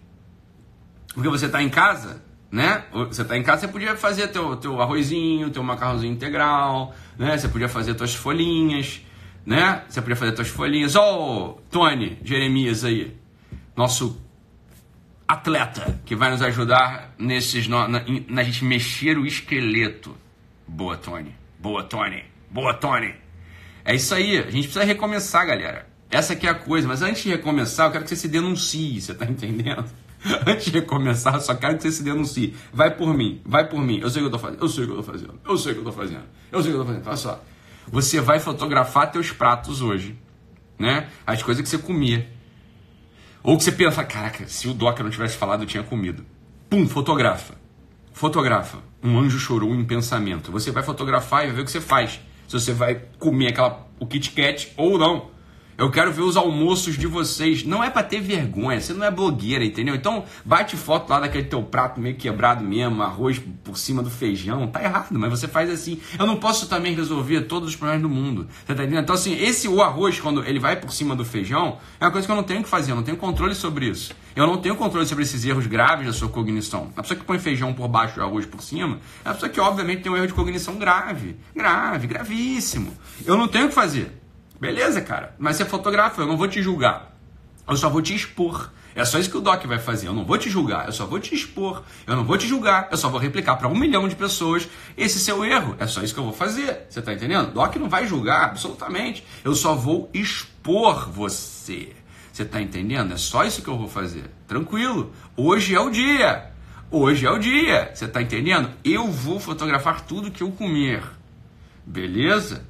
Porque 1.13 1.29
você 1.29 1.47
tá 1.47 1.61
em 1.61 1.69
casa, 1.69 2.23
né? 2.51 2.85
Você 2.91 3.23
tá 3.23 3.37
em 3.37 3.43
casa, 3.43 3.61
você 3.61 3.67
podia 3.67 3.95
fazer 3.95 4.29
teu, 4.29 4.55
teu 4.55 4.81
arrozinho, 4.81 5.51
teu 5.51 5.61
macarrãozinho 5.61 6.11
integral, 6.11 6.95
né? 7.19 7.37
Você 7.37 7.47
podia 7.47 7.69
fazer 7.69 7.93
tuas 7.93 8.15
folhinhas, 8.15 9.01
né? 9.45 9.83
Você 9.87 10.01
podia 10.01 10.15
fazer 10.15 10.35
suas 10.35 10.47
folhinhas. 10.47 10.95
Ó, 10.95 11.57
oh, 11.57 11.61
Tony 11.69 12.17
Jeremias 12.23 12.83
aí, 12.83 13.15
nosso 13.75 14.21
atleta 15.27 15.99
que 16.05 16.15
vai 16.15 16.31
nos 16.31 16.41
ajudar 16.41 17.13
nesses 17.17 17.67
na, 17.67 17.87
na, 17.87 18.03
na 18.27 18.43
gente 18.43 18.63
mexer 18.63 19.17
o 19.17 19.25
esqueleto. 19.25 20.15
Boa, 20.67 20.97
Tony. 20.97 21.35
Boa, 21.59 21.83
Tony. 21.83 22.23
Boa, 22.49 22.73
Tony. 22.73 23.13
É 23.83 23.93
isso 23.93 24.13
aí. 24.15 24.39
A 24.39 24.49
gente 24.49 24.63
precisa 24.63 24.83
recomeçar, 24.83 25.45
galera. 25.45 25.87
Essa 26.09 26.33
aqui 26.33 26.47
é 26.47 26.49
a 26.49 26.55
coisa. 26.55 26.87
Mas 26.87 27.01
antes 27.01 27.23
de 27.23 27.29
recomeçar, 27.29 27.87
eu 27.87 27.91
quero 27.91 28.03
que 28.03 28.09
você 28.09 28.15
se 28.15 28.27
denuncie. 28.27 28.99
Você 28.99 29.13
tá 29.13 29.25
entendendo? 29.29 29.85
Antes 30.47 30.65
de 30.65 30.71
recomeçar, 30.71 31.35
eu 31.35 31.41
só 31.41 31.53
quero 31.53 31.77
que 31.77 31.83
você 31.83 31.91
se 31.91 32.03
denuncie. 32.03 32.55
Vai 32.73 32.95
por 32.95 33.13
mim. 33.13 33.41
Vai 33.45 33.67
por 33.67 33.79
mim. 33.79 33.99
Eu 33.99 34.09
sei 34.09 34.21
o 34.21 34.25
que 34.25 34.27
eu 34.27 34.31
tô 34.31 34.39
fazendo. 34.39 34.61
Eu 34.61 34.69
sei 34.69 34.83
o 34.83 34.87
que 34.87 34.93
eu 34.93 34.97
tô 34.97 35.03
fazendo. 35.03 35.39
Eu 35.45 35.57
sei 35.57 35.71
o 35.71 35.75
que 35.75 35.81
eu 35.81 35.85
tô 35.85 35.91
fazendo. 35.91 36.23
Eu 36.51 36.61
sei 36.61 36.71
o 36.71 36.73
que 36.73 36.79
eu 36.79 36.85
tô 36.85 36.91
fazendo. 36.91 37.07
Olha 37.07 37.17
só. 37.17 37.43
Você 37.91 38.19
vai 38.19 38.39
fotografar 38.39 39.11
teus 39.11 39.31
pratos 39.31 39.81
hoje, 39.81 40.17
né? 40.77 41.09
As 41.25 41.41
coisas 41.43 41.63
que 41.63 41.69
você 41.69 41.77
comia. 41.77 42.29
Ou 43.43 43.57
que 43.57 43.63
você 43.63 43.71
pensa, 43.71 44.03
caraca, 44.03 44.47
se 44.47 44.67
o 44.67 44.73
Doca 44.73 45.03
não 45.03 45.11
tivesse 45.11 45.37
falado, 45.37 45.63
eu 45.63 45.67
tinha 45.67 45.83
comido. 45.83 46.25
Pum, 46.69 46.87
fotografa. 46.87 47.53
Fotografa. 48.11 48.79
Um 49.03 49.19
anjo 49.19 49.37
chorou 49.37 49.75
em 49.75 49.85
pensamento. 49.85 50.51
Você 50.51 50.71
vai 50.71 50.81
fotografar 50.81 51.43
e 51.43 51.47
vai 51.47 51.55
ver 51.57 51.61
o 51.61 51.65
que 51.65 51.71
você 51.71 51.81
faz. 51.81 52.19
Se 52.47 52.53
você 52.53 52.73
vai 52.73 53.01
comer 53.19 53.49
aquela, 53.49 53.87
o 53.99 54.07
Kit 54.07 54.31
Kat 54.31 54.73
ou 54.75 54.97
não. 54.97 55.29
Eu 55.77 55.91
quero 55.91 56.09
ver 56.13 56.21
os 56.21 56.37
almoços 56.37 56.97
de 56.97 57.05
vocês. 57.05 57.65
Não 57.65 57.83
é 57.83 57.89
para 57.89 58.01
ter 58.01 58.21
vergonha, 58.21 58.79
você 58.79 58.93
não 58.93 59.05
é 59.05 59.11
blogueira, 59.11 59.65
entendeu? 59.65 59.93
Então, 59.93 60.23
bate 60.45 60.77
foto 60.77 61.09
lá 61.09 61.19
daquele 61.19 61.43
teu 61.43 61.61
prato 61.61 61.99
meio 61.99 62.15
quebrado 62.15 62.63
mesmo, 62.63 63.03
arroz 63.03 63.41
por 63.61 63.77
cima 63.77 64.01
do 64.01 64.09
feijão. 64.09 64.67
Tá 64.67 64.81
errado, 64.81 65.07
mas 65.11 65.29
você 65.29 65.49
faz 65.49 65.69
assim. 65.69 65.99
Eu 66.17 66.25
não 66.25 66.37
posso 66.37 66.69
também 66.69 66.95
resolver 66.95 67.41
todos 67.41 67.69
os 67.69 67.75
problemas 67.75 68.03
do 68.03 68.09
mundo. 68.09 68.47
Você 68.65 68.73
tá 68.73 68.83
entendendo? 68.83 69.03
Então, 69.03 69.15
assim, 69.15 69.35
esse 69.35 69.67
o 69.67 69.81
arroz, 69.81 70.17
quando 70.17 70.45
ele 70.45 70.59
vai 70.59 70.77
por 70.77 70.93
cima 70.93 71.13
do 71.13 71.25
feijão, 71.25 71.77
é 71.99 72.05
uma 72.05 72.11
coisa 72.11 72.25
que 72.25 72.31
eu 72.31 72.37
não 72.37 72.43
tenho 72.43 72.63
que 72.63 72.69
fazer, 72.69 72.91
eu 72.91 72.95
não 72.95 73.03
tenho 73.03 73.17
controle 73.17 73.53
sobre 73.53 73.87
isso. 73.89 74.13
Eu 74.33 74.47
não 74.47 74.57
tenho 74.57 74.77
controle 74.77 75.05
sobre 75.05 75.25
esses 75.25 75.43
erros 75.43 75.67
graves 75.67 76.07
da 76.07 76.13
sua 76.13 76.29
cognição. 76.29 76.89
A 76.95 77.01
pessoa 77.01 77.19
que 77.19 77.25
põe 77.25 77.37
feijão 77.37 77.73
por 77.73 77.89
baixo 77.89 78.19
e 78.19 78.23
arroz 78.23 78.45
por 78.45 78.61
cima, 78.61 78.99
é 79.25 79.29
a 79.29 79.33
pessoa 79.33 79.49
que, 79.49 79.59
obviamente, 79.59 80.03
tem 80.03 80.11
um 80.11 80.15
erro 80.15 80.27
de 80.27 80.33
cognição 80.33 80.75
grave. 80.75 81.35
Grave, 81.53 82.07
gravíssimo. 82.07 82.93
Eu 83.25 83.35
não 83.35 83.47
tenho 83.49 83.65
o 83.65 83.69
que 83.69 83.75
fazer. 83.75 84.24
Beleza, 84.59 85.01
cara. 85.01 85.35
Mas 85.37 85.57
você 85.57 85.65
fotografa, 85.65 86.21
eu 86.21 86.27
não 86.27 86.37
vou 86.37 86.47
te 86.47 86.61
julgar. 86.61 87.13
Eu 87.67 87.75
só 87.75 87.89
vou 87.89 88.01
te 88.01 88.15
expor. 88.15 88.69
É 88.95 89.03
só 89.03 89.19
isso 89.19 89.29
que 89.29 89.37
o 89.37 89.41
Doc 89.41 89.65
vai 89.65 89.77
fazer. 89.77 90.07
Eu 90.07 90.13
não 90.13 90.23
vou 90.23 90.37
te 90.37 90.49
julgar, 90.49 90.85
eu 90.85 90.93
só 90.93 91.05
vou 91.05 91.19
te 91.19 91.35
expor. 91.35 91.83
Eu 92.07 92.15
não 92.15 92.23
vou 92.23 92.37
te 92.37 92.47
julgar, 92.47 92.87
eu 92.89 92.97
só 92.97 93.09
vou 93.09 93.19
replicar 93.19 93.57
para 93.57 93.67
um 93.67 93.75
milhão 93.77 94.07
de 94.07 94.15
pessoas 94.15 94.69
esse 94.95 95.19
seu 95.19 95.43
erro. 95.43 95.75
É 95.77 95.85
só 95.85 96.01
isso 96.01 96.13
que 96.13 96.19
eu 96.19 96.23
vou 96.23 96.31
fazer. 96.31 96.85
Você 96.89 97.01
tá 97.01 97.13
entendendo? 97.13 97.51
Doc 97.51 97.75
não 97.75 97.89
vai 97.89 98.07
julgar, 98.07 98.45
absolutamente. 98.45 99.25
Eu 99.43 99.53
só 99.53 99.75
vou 99.75 100.09
expor 100.13 101.09
você. 101.09 101.93
Você 102.31 102.45
tá 102.45 102.61
entendendo? 102.61 103.13
É 103.13 103.17
só 103.17 103.43
isso 103.43 103.61
que 103.61 103.67
eu 103.67 103.77
vou 103.77 103.89
fazer. 103.89 104.29
Tranquilo. 104.47 105.11
Hoje 105.35 105.75
é 105.75 105.79
o 105.79 105.89
dia. 105.89 106.51
Hoje 106.89 107.25
é 107.25 107.31
o 107.31 107.37
dia. 107.37 107.91
Você 107.93 108.07
tá 108.07 108.21
entendendo? 108.21 108.71
Eu 108.83 109.11
vou 109.11 109.39
fotografar 109.39 110.01
tudo 110.01 110.31
que 110.31 110.43
eu 110.43 110.51
comer. 110.51 111.03
Beleza? 111.85 112.65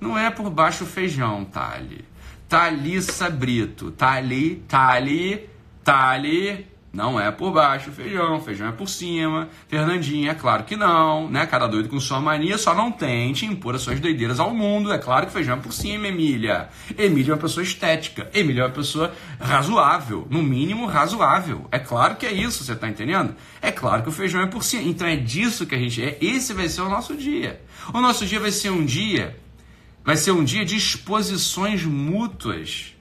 Não 0.00 0.16
é 0.18 0.30
por 0.30 0.48
baixo 0.50 0.86
feijão, 0.86 1.44
Tali. 1.44 2.04
Thalissa 2.48 3.28
Brito. 3.28 3.90
Tali, 3.90 4.62
Tali, 4.68 5.48
Tali. 5.84 6.66
Não 6.90 7.20
é 7.20 7.30
por 7.30 7.52
baixo 7.52 7.92
feijão, 7.92 8.40
feijão 8.40 8.68
é 8.68 8.72
por 8.72 8.88
cima. 8.88 9.48
Fernandinha, 9.68 10.30
é 10.30 10.34
claro 10.34 10.64
que 10.64 10.74
não, 10.74 11.30
né? 11.30 11.44
Cada 11.46 11.66
doido 11.66 11.88
com 11.88 12.00
sua 12.00 12.18
mania, 12.18 12.56
só 12.56 12.74
não 12.74 12.90
tente 12.90 13.44
impor 13.44 13.74
as 13.74 13.82
suas 13.82 14.00
doideiras 14.00 14.40
ao 14.40 14.54
mundo. 14.54 14.90
É 14.90 14.96
claro 14.96 15.26
que 15.26 15.32
feijão 15.32 15.58
é 15.58 15.60
por 15.60 15.72
cima, 15.72 16.08
Emília. 16.08 16.70
Emília 16.96 17.32
é 17.32 17.34
uma 17.34 17.40
pessoa 17.40 17.62
estética. 17.62 18.30
Emília 18.32 18.62
é 18.62 18.64
uma 18.64 18.72
pessoa 18.72 19.12
razoável, 19.38 20.26
no 20.30 20.42
mínimo 20.42 20.86
razoável. 20.86 21.66
É 21.70 21.78
claro 21.78 22.16
que 22.16 22.24
é 22.24 22.32
isso, 22.32 22.64
você 22.64 22.74
tá 22.74 22.88
entendendo? 22.88 23.34
É 23.60 23.70
claro 23.70 24.02
que 24.02 24.08
o 24.08 24.12
feijão 24.12 24.40
é 24.40 24.46
por 24.46 24.64
cima. 24.64 24.82
Então 24.84 25.06
é 25.06 25.16
disso 25.16 25.66
que 25.66 25.74
a 25.74 25.78
gente 25.78 26.02
é. 26.02 26.16
Esse 26.22 26.54
vai 26.54 26.68
ser 26.70 26.80
o 26.80 26.88
nosso 26.88 27.14
dia. 27.14 27.60
O 27.92 28.00
nosso 28.00 28.24
dia 28.24 28.40
vai 28.40 28.50
ser 28.50 28.70
um 28.70 28.84
dia 28.84 29.36
Vai 30.08 30.16
ser 30.16 30.30
um 30.30 30.42
dia 30.42 30.64
de 30.64 30.74
exposições 30.74 31.84
mútuas. 31.84 32.94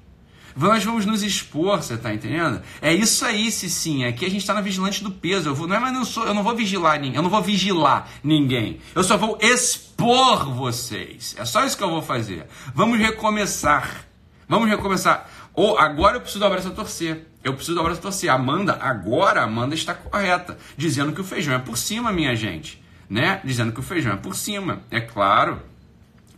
Nós 0.54 0.84
vamos 0.84 1.06
nos 1.06 1.24
expor, 1.24 1.82
você 1.82 1.96
tá 1.96 2.14
entendendo? 2.14 2.62
É 2.82 2.94
isso 2.94 3.24
aí, 3.24 3.50
sim. 3.50 4.04
Aqui 4.04 4.26
a 4.26 4.30
gente 4.30 4.42
está 4.42 4.54
na 4.54 4.60
vigilante 4.60 5.02
do 5.02 5.10
peso. 5.10 5.48
Eu 5.48 5.56
vou, 5.56 5.70
não 5.70 5.78
é, 5.78 5.80
mas 5.80 6.06
sou, 6.10 6.26
eu 6.26 6.34
não 6.34 6.44
vou 6.44 6.54
vigilar 6.54 7.00
ninguém. 7.00 7.16
Eu 7.16 7.24
não 7.24 7.30
vou 7.30 7.42
vigilar 7.42 8.10
ninguém. 8.22 8.82
Eu 8.94 9.06
só 9.06 9.16
vou 9.16 9.38
expor 9.40 10.54
vocês. 10.54 11.34
É 11.38 11.46
só 11.46 11.66
isso 11.66 11.78
que 11.78 11.84
eu 11.86 11.90
vou 11.90 12.02
fazer. 12.02 12.46
Vamos 12.76 13.00
recomeçar. 13.00 14.06
Vamos 14.46 14.68
recomeçar. 14.68 15.30
Ou 15.54 15.80
agora 15.80 16.18
eu 16.18 16.20
preciso 16.20 16.40
do 16.40 16.46
abraço 16.46 16.68
a 16.68 16.72
torcer. 16.72 17.26
Eu 17.42 17.54
preciso 17.54 17.76
do 17.76 17.80
abraço 17.80 18.00
a 18.00 18.04
torcer. 18.04 18.30
Amanda, 18.30 18.78
agora 18.82 19.44
Amanda 19.44 19.76
está 19.76 19.94
correta, 19.94 20.58
dizendo 20.76 21.14
que 21.14 21.22
o 21.22 21.24
feijão 21.24 21.56
é 21.56 21.60
por 21.60 21.78
cima, 21.78 22.12
minha 22.12 22.36
gente, 22.36 22.84
né? 23.10 23.40
Dizendo 23.46 23.72
que 23.72 23.80
o 23.80 23.84
feijão 23.84 24.12
é 24.12 24.18
por 24.18 24.36
cima. 24.36 24.82
É 24.92 25.00
claro. 25.00 25.62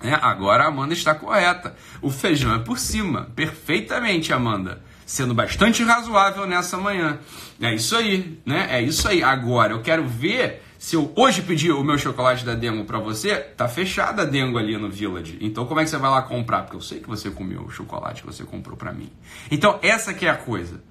É, 0.02 0.14
agora 0.14 0.64
a 0.64 0.68
Amanda 0.68 0.94
está 0.94 1.14
correta. 1.14 1.76
O 2.02 2.10
feijão 2.10 2.54
é 2.54 2.60
por 2.60 2.80
cima. 2.80 3.30
Perfeitamente, 3.36 4.32
Amanda. 4.32 4.82
Sendo 5.06 5.34
bastante 5.34 5.84
razoável 5.84 6.46
nessa 6.46 6.78
manhã. 6.78 7.20
É 7.60 7.74
isso 7.74 7.96
aí, 7.96 8.40
né? 8.46 8.68
É 8.70 8.82
isso 8.82 9.08
aí. 9.08 9.22
Agora, 9.24 9.74
eu 9.74 9.82
quero 9.82 10.08
ver 10.08 10.64
se 10.80 10.96
eu 10.96 11.12
hoje 11.14 11.42
pedir 11.42 11.74
o 11.74 11.84
meu 11.84 11.98
chocolate 11.98 12.46
da 12.46 12.56
Dengo 12.56 12.86
para 12.86 13.00
você, 13.00 13.36
tá 13.36 13.68
fechada 13.68 14.22
a 14.22 14.26
Dengo 14.26 14.58
ali 14.58 14.78
no 14.78 14.90
Village. 14.90 15.38
Então 15.42 15.66
como 15.66 15.82
é 15.82 15.84
que 15.84 15.90
você 15.90 15.98
vai 15.98 16.10
lá 16.10 16.22
comprar? 16.22 16.62
Porque 16.64 16.78
eu 16.78 16.82
sei 16.82 17.02
que 17.02 17.10
você 17.10 17.30
comeu 17.30 17.64
o 17.64 17.70
chocolate 17.70 18.22
que 18.22 18.28
você 18.28 18.46
comprou 18.46 18.78
para 18.78 18.94
mim. 18.94 19.12
Então 19.52 19.78
essa 19.82 20.14
que 20.14 20.26
é 20.26 20.30
a 20.30 20.38
coisa. 20.38 20.82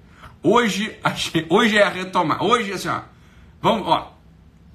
Hoje, 0.43 0.95
hoje 1.49 1.75
é 1.75 1.83
a 1.83 1.89
retomar. 1.89 2.43
Hoje 2.43 2.71
assim, 2.71 2.87
ó. 2.87 2.99
Vamos, 3.59 3.87
ó. 3.87 4.15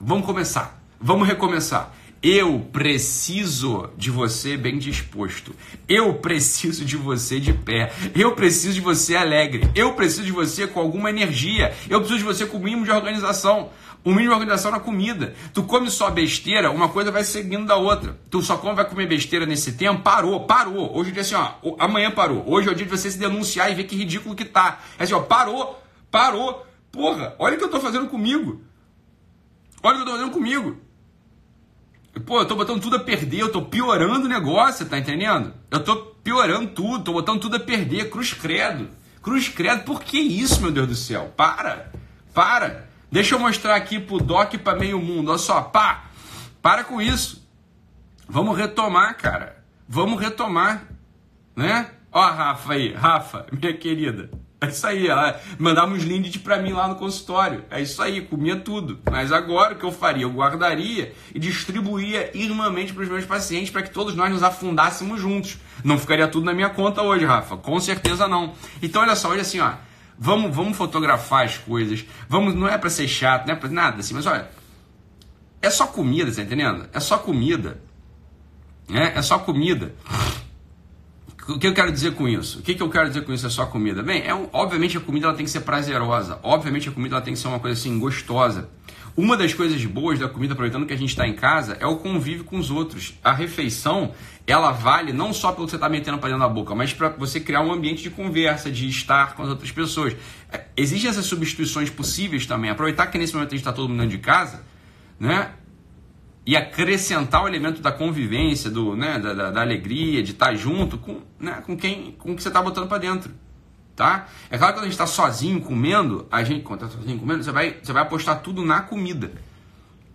Vamos 0.01 0.27
começar. 0.27 0.83
Vamos 1.01 1.29
recomeçar. 1.29 1.95
Eu 2.27 2.59
preciso 2.73 3.91
de 3.99 4.11
você 4.11 4.57
bem 4.57 4.79
disposto. 4.79 5.55
Eu 5.87 6.15
preciso 6.15 6.83
de 6.83 6.97
você 6.97 7.39
de 7.39 7.53
pé. 7.53 7.93
Eu 8.15 8.35
preciso 8.35 8.73
de 8.73 8.81
você 8.81 9.15
alegre. 9.15 9.71
Eu 9.75 9.93
preciso 9.93 10.25
de 10.25 10.33
você 10.33 10.67
com 10.67 10.81
alguma 10.81 11.11
energia. 11.11 11.75
Eu 11.87 11.99
preciso 11.99 12.21
de 12.21 12.25
você 12.25 12.47
com 12.47 12.57
o 12.57 12.63
mínimo 12.63 12.87
de 12.87 12.91
organização. 12.91 13.69
O 14.03 14.09
mínimo 14.09 14.31
de 14.31 14.35
organização 14.37 14.71
na 14.71 14.81
comida. 14.81 15.35
Tu 15.53 15.65
come 15.65 15.91
só 15.91 16.11
besteira, 16.11 16.71
uma 16.71 16.89
coisa 16.89 17.11
vai 17.11 17.25
seguindo 17.25 17.67
da 17.67 17.77
outra. 17.77 18.19
Tu 18.31 18.41
só 18.41 18.57
come, 18.57 18.75
vai 18.75 18.89
comer 18.89 19.07
besteira 19.07 19.45
nesse 19.45 19.73
tempo, 19.73 20.01
parou, 20.01 20.47
parou. 20.47 20.97
Hoje 20.97 21.11
é 21.11 21.13
dia 21.13 21.21
assim, 21.21 21.35
ó, 21.35 21.77
amanhã 21.79 22.11
parou. 22.11 22.43
Hoje 22.47 22.71
é 22.71 22.73
o 22.73 22.75
dia 22.75 22.87
de 22.87 22.91
você 22.91 23.11
se 23.11 23.19
denunciar 23.19 23.71
e 23.71 23.75
ver 23.75 23.85
que 23.85 23.97
ridículo 23.97 24.35
que 24.35 24.47
tá. 24.47 24.81
É 24.99 25.05
assim, 25.05 25.13
ó, 25.13 25.21
parou, 25.21 25.79
parou. 26.11 26.67
Porra, 26.91 27.35
olha 27.39 27.57
o 27.57 27.59
que 27.59 27.65
eu 27.65 27.71
tô 27.71 27.81
fazendo 27.81 28.07
comigo. 28.07 28.63
Olha 29.83 29.97
o 29.97 29.99
que 29.99 30.03
eu 30.03 30.07
tô 30.07 30.19
fazendo 30.19 30.33
comigo. 30.33 30.84
Pô, 32.27 32.41
eu 32.41 32.47
tô 32.47 32.57
botando 32.57 32.81
tudo 32.81 32.97
a 32.97 33.01
perder, 33.01 33.41
eu 33.41 33.53
tô 33.53 33.63
piorando 33.63 34.25
o 34.25 34.29
negócio, 34.29 34.87
tá 34.87 34.99
entendendo? 34.99 35.53
Eu 35.71 35.85
tô 35.85 35.97
piorando 35.97 36.69
tudo, 36.69 37.05
tô 37.05 37.13
botando 37.13 37.41
tudo 37.41 37.57
a 37.57 37.61
perder, 37.61 38.09
cruz 38.09 38.33
credo. 38.33 38.89
Cruz 39.23 39.49
credo, 39.49 39.85
por 39.85 40.03
que 40.03 40.19
isso, 40.19 40.61
meu 40.63 40.71
Deus 40.71 40.89
do 40.89 40.95
céu? 40.95 41.33
Para, 41.37 41.93
para. 42.33 42.89
Deixa 43.13 43.35
eu 43.35 43.39
mostrar 43.39 43.75
aqui 43.75 44.01
pro 44.01 44.19
Doc 44.19 44.55
e 44.55 44.59
pra 44.59 44.75
meio 44.75 44.99
mundo, 44.99 45.31
olha 45.31 45.39
só, 45.39 45.61
pá, 45.63 46.05
para 46.63 46.83
com 46.85 47.01
isso. 47.01 47.47
Vamos 48.29 48.57
retomar, 48.57 49.17
cara. 49.19 49.63
Vamos 49.87 50.19
retomar, 50.19 50.89
né? 51.55 51.91
Ó 52.11 52.21
Rafa 52.27 52.73
aí, 52.73 52.95
Rafa, 52.95 53.47
minha 53.53 53.75
querida. 53.75 54.31
É 54.65 54.69
isso 54.69 54.87
aí, 54.87 55.07
ela 55.07 55.41
mandava 55.59 55.93
uns 55.93 56.03
lindes 56.03 56.37
para 56.39 56.59
mim 56.59 56.73
lá 56.73 56.89
no 56.89 56.95
consultório. 56.95 57.65
É 57.71 57.81
isso 57.81 58.03
aí, 58.03 58.23
comia 58.23 58.57
tudo. 58.57 58.99
Mas 59.11 59.31
agora 59.31 59.75
o 59.75 59.77
que 59.77 59.85
eu 59.85 59.93
faria? 59.93 60.25
Eu 60.25 60.31
guardaria 60.31 61.13
e 61.35 61.39
distribuía 61.39 62.31
irmãmente 62.37 62.93
para 62.93 63.03
os 63.03 63.09
meus 63.09 63.25
pacientes 63.25 63.71
para 63.71 63.83
que 63.83 63.91
todos 63.91 64.15
nós 64.15 64.31
nos 64.31 64.43
afundássemos 64.43 65.21
juntos. 65.21 65.59
Não 65.83 65.99
ficaria 65.99 66.27
tudo 66.27 66.47
na 66.47 66.55
minha 66.55 66.71
conta 66.71 67.03
hoje, 67.03 67.25
Rafa. 67.25 67.57
Com 67.57 67.79
certeza 67.79 68.27
não. 68.27 68.55
Então 68.83 69.03
olha 69.03 69.15
só, 69.15 69.31
olha 69.31 69.43
assim, 69.43 69.61
ó. 69.61 69.73
Vamos, 70.19 70.55
vamos 70.55 70.77
fotografar 70.77 71.45
as 71.45 71.59
coisas. 71.59 72.05
Vamos, 72.29 72.55
não 72.55 72.69
é 72.69 72.79
para 72.79 72.89
ser 72.89 73.09
chato, 73.09 73.47
não 73.47 73.55
é 73.55 73.57
para 73.57 73.69
nada 73.69 73.99
assim, 73.99 74.15
mas 74.15 74.27
olha, 74.27 74.49
é 75.61 75.71
só 75.71 75.87
comida, 75.87 76.33
tá 76.33 76.43
entendendo? 76.43 76.89
É 76.93 77.01
só 77.01 77.19
comida. 77.19 77.81
É, 78.89 79.19
é 79.19 79.23
só 79.23 79.39
comida. 79.39 79.95
O 81.47 81.59
que 81.59 81.67
eu 81.67 81.75
quero 81.75 81.93
dizer 81.93 82.15
com 82.15 82.27
isso? 82.27 82.61
O 82.61 82.63
que, 82.63 82.83
eu 82.83 82.89
quero 82.89 83.09
dizer 83.09 83.23
com 83.23 83.33
isso 83.33 83.47
é 83.47 83.51
só 83.51 83.67
comida? 83.67 84.03
Bem, 84.03 84.23
é 84.23 84.33
obviamente 84.51 84.97
a 84.97 85.01
comida 85.01 85.27
ela 85.27 85.37
tem 85.37 85.45
que 85.45 85.51
ser 85.51 85.61
prazerosa. 85.61 86.39
Obviamente 86.43 86.89
a 86.89 86.93
comida 86.93 87.17
ela 87.17 87.25
tem 87.25 87.35
que 87.35 87.39
ser 87.39 87.49
uma 87.49 87.61
coisa 87.61 87.79
assim 87.79 87.99
gostosa. 87.99 88.71
Uma 89.15 89.37
das 89.37 89.53
coisas 89.53 89.85
boas 89.85 90.19
da 90.19 90.27
comida, 90.27 90.55
aproveitando 90.55 90.87
que 90.87 90.95
a 90.95 90.97
gente 90.97 91.11
está 91.11 91.29
em 91.29 91.35
casa, 91.35 91.77
é 91.79 91.87
o 91.87 91.97
convívio 91.97 92.45
com 92.45 92.57
os 92.57 92.71
outros. 92.71 93.15
A 93.23 93.33
refeição, 93.33 94.13
ela 94.47 94.73
vale 94.73 95.13
não 95.13 95.35
só 95.35 95.53
pelo 95.53 95.67
que 95.67 95.71
você 95.73 95.77
está 95.77 95.89
metendo 95.89 96.17
para 96.19 96.31
dentro 96.31 96.43
da 96.43 96.49
boca, 96.49 96.75
mas 96.75 96.95
para 96.95 97.11
você 97.11 97.39
criar 97.39 97.61
um 97.61 97.73
ambiente 97.73 98.03
de 98.03 98.11
conversa, 98.11 98.71
de 98.71 98.89
estar 98.89 99.35
com 99.35 99.43
as 99.43 99.51
outras 99.51 99.71
pessoas. 99.71 100.17
É, 100.51 100.65
existem 100.77 101.11
essas 101.11 101.27
substituições 101.27 101.91
possíveis 101.91 102.47
também. 102.47 102.71
Aproveitar 102.71 103.07
que 103.09 103.19
nesse 103.19 103.35
momento 103.35 103.49
a 103.49 103.51
gente 103.51 103.61
está 103.61 103.73
todo 103.73 103.89
mundo 103.89 104.01
dentro 104.01 104.17
de 104.17 104.23
casa, 104.23 104.65
né? 105.21 105.51
E 106.47 106.57
acrescentar 106.57 107.43
o 107.43 107.49
elemento 107.49 107.81
da 107.81 107.91
convivência, 107.91 108.71
do, 108.71 108.95
né, 108.95 109.19
da, 109.19 109.33
da, 109.33 109.51
da 109.51 109.61
alegria, 109.63 110.23
de 110.23 110.33
estar 110.33 110.55
junto 110.55 110.99
com, 110.99 111.23
né, 111.39 111.63
com 111.65 111.77
quem 111.77 112.13
com 112.13 112.37
que 112.37 112.43
você 112.43 112.49
está 112.49 112.61
botando 112.61 112.87
para 112.87 112.99
dentro. 112.99 113.33
Tá? 113.97 114.27
É 114.51 114.59
claro 114.59 114.73
que 114.73 114.79
quando 114.79 114.87
a 114.87 114.89
gente 114.89 115.01
está 115.01 115.07
sozinho 115.07 115.61
comendo, 115.61 116.27
a 116.31 116.43
gente, 116.43 116.63
quando 116.63 116.85
está 116.85 116.99
sozinho 116.99 117.19
comendo, 117.19 117.45
você 117.45 117.53
vai, 117.53 117.79
você 117.81 117.93
vai 117.93 118.03
apostar 118.03 118.41
tudo 118.41 118.65
na 118.65 118.83
comida. 118.83 119.33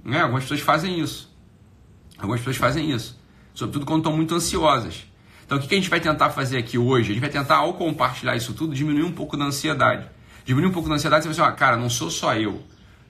Né? 0.04 0.22
Algumas 0.22 0.44
pessoas 0.44 0.60
fazem 0.60 1.00
isso. 1.00 1.34
Algumas 2.18 2.42
pessoas 2.42 2.58
fazem 2.58 2.92
isso. 2.92 3.18
Sobretudo 3.54 3.86
quando 3.86 4.02
estão 4.02 4.16
muito 4.16 4.36
ansiosas. 4.36 5.06
Então 5.46 5.58
o 5.58 5.62
que 5.62 5.74
a 5.74 5.78
gente 5.78 5.90
vai 5.90 6.00
tentar 6.00 6.30
fazer 6.30 6.58
aqui 6.58 6.78
hoje? 6.78 7.12
A 7.12 7.14
gente 7.14 7.22
vai 7.22 7.30
tentar, 7.30 7.56
ao 7.56 7.74
compartilhar 7.74 8.36
isso 8.36 8.54
tudo, 8.54 8.76
diminuir 8.76 9.04
um 9.04 9.12
pouco 9.12 9.36
da 9.36 9.46
ansiedade. 9.46 10.08
Diminuir 10.46 10.70
um 10.70 10.74
pouco 10.74 10.90
da 10.90 10.96
ansiedade, 10.96 11.24
você 11.24 11.30
vai 11.30 11.48
assim, 11.48 11.54
ah, 11.54 11.56
cara, 11.56 11.78
não 11.78 11.90
sou 11.90 12.12
só 12.12 12.36
eu. 12.36 12.62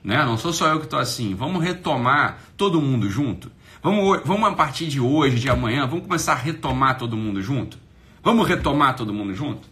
Né? 0.02 0.24
Não 0.24 0.36
sou 0.36 0.52
só 0.52 0.68
eu 0.68 0.78
que 0.78 0.86
estou 0.86 0.98
assim. 0.98 1.34
Vamos 1.34 1.62
retomar 1.62 2.38
todo 2.56 2.80
mundo 2.80 3.08
junto? 3.08 3.50
Vamos, 3.82 4.20
vamos 4.24 4.48
a 4.48 4.52
partir 4.52 4.86
de 4.86 5.00
hoje, 5.00 5.38
de 5.38 5.48
amanhã, 5.48 5.86
vamos 5.86 6.04
começar 6.04 6.32
a 6.32 6.36
retomar 6.36 6.98
todo 6.98 7.16
mundo 7.16 7.40
junto? 7.40 7.78
Vamos 8.22 8.46
retomar 8.46 8.94
todo 8.94 9.12
mundo 9.12 9.34
junto? 9.34 9.68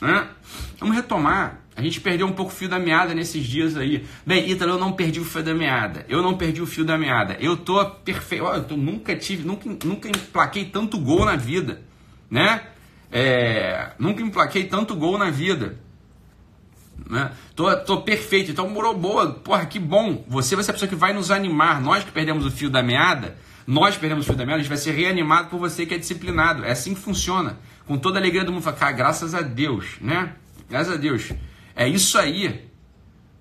Né? 0.00 0.28
Vamos 0.78 0.96
retomar. 0.96 1.60
A 1.76 1.82
gente 1.82 2.00
perdeu 2.00 2.26
um 2.26 2.32
pouco 2.32 2.52
o 2.52 2.54
fio 2.54 2.68
da 2.68 2.78
meada 2.78 3.14
nesses 3.14 3.44
dias 3.44 3.76
aí. 3.76 4.04
Bem, 4.24 4.48
Ítalo, 4.48 4.72
eu 4.72 4.78
não 4.78 4.92
perdi 4.92 5.20
o 5.20 5.24
fio 5.24 5.42
da 5.42 5.54
meada. 5.54 6.04
Eu 6.08 6.22
não 6.22 6.36
perdi 6.36 6.60
o 6.60 6.66
fio 6.66 6.84
da 6.84 6.96
meada. 6.96 7.36
Eu 7.40 7.56
tô 7.56 7.84
perfeito. 7.84 8.44
Eu 8.44 8.64
tô, 8.64 8.76
nunca 8.76 9.16
tive, 9.16 9.44
nunca, 9.44 9.68
nunca 9.84 10.08
emplaquei 10.08 10.66
tanto 10.66 10.98
gol 10.98 11.24
na 11.24 11.36
vida. 11.36 11.82
Né? 12.30 12.60
É, 13.10 13.92
nunca 13.98 14.22
emplaquei 14.22 14.64
tanto 14.64 14.94
gol 14.94 15.18
na 15.18 15.30
vida. 15.30 15.78
Né? 17.08 17.30
Tô, 17.54 17.76
tô 17.78 18.00
perfeito, 18.00 18.50
então 18.50 18.68
morou 18.68 18.96
boa, 18.96 19.32
porra, 19.32 19.66
que 19.66 19.78
bom. 19.78 20.24
Você 20.26 20.54
vai 20.54 20.64
ser 20.64 20.70
a 20.70 20.74
pessoa 20.74 20.88
que 20.88 20.94
vai 20.94 21.12
nos 21.12 21.30
animar. 21.30 21.80
Nós 21.80 22.02
que 22.02 22.10
perdemos 22.10 22.46
o 22.46 22.50
fio 22.50 22.70
da 22.70 22.82
meada, 22.82 23.36
nós 23.66 23.96
perdemos 23.96 24.24
o 24.24 24.26
fio 24.26 24.36
da 24.36 24.46
meada, 24.46 24.60
a 24.60 24.62
gente 24.62 24.68
vai 24.68 24.78
ser 24.78 24.92
reanimado 24.92 25.48
por 25.48 25.58
você 25.58 25.84
que 25.84 25.94
é 25.94 25.98
disciplinado. 25.98 26.64
É 26.64 26.72
assim 26.72 26.94
que 26.94 27.00
funciona. 27.00 27.58
Com 27.86 27.98
toda 27.98 28.18
a 28.18 28.20
alegria 28.20 28.44
do 28.44 28.52
mundo, 28.52 28.62
fala, 28.62 28.76
cara, 28.76 28.92
graças 28.92 29.34
a 29.34 29.42
Deus, 29.42 29.96
né? 30.00 30.34
Graças 30.68 30.94
a 30.94 30.96
Deus. 30.96 31.32
É 31.76 31.86
isso 31.86 32.18
aí. 32.18 32.70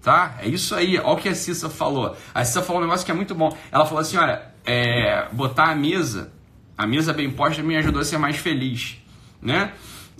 Tá? 0.01 0.35
É 0.39 0.47
isso 0.49 0.75
aí. 0.75 0.97
Olha 0.97 1.07
o 1.13 1.17
que 1.17 1.29
a 1.29 1.35
Cissa 1.35 1.69
falou. 1.69 2.17
A 2.33 2.43
Cissa 2.43 2.61
falou 2.61 2.81
um 2.81 2.85
negócio 2.85 3.05
que 3.05 3.11
é 3.11 3.15
muito 3.15 3.33
bom. 3.33 3.57
Ela 3.71 3.85
falou 3.85 4.01
assim: 4.01 4.17
olha, 4.17 4.53
é, 4.65 5.29
botar 5.31 5.69
a 5.69 5.75
mesa, 5.75 6.33
a 6.77 6.85
mesa 6.85 7.13
bem 7.13 7.31
posta 7.31 7.63
me 7.63 7.77
ajudou 7.77 8.01
a 8.01 8.05
ser 8.05 8.17
mais 8.17 8.35
feliz. 8.35 8.97
Né? 9.41 9.71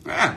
É, 0.06 0.36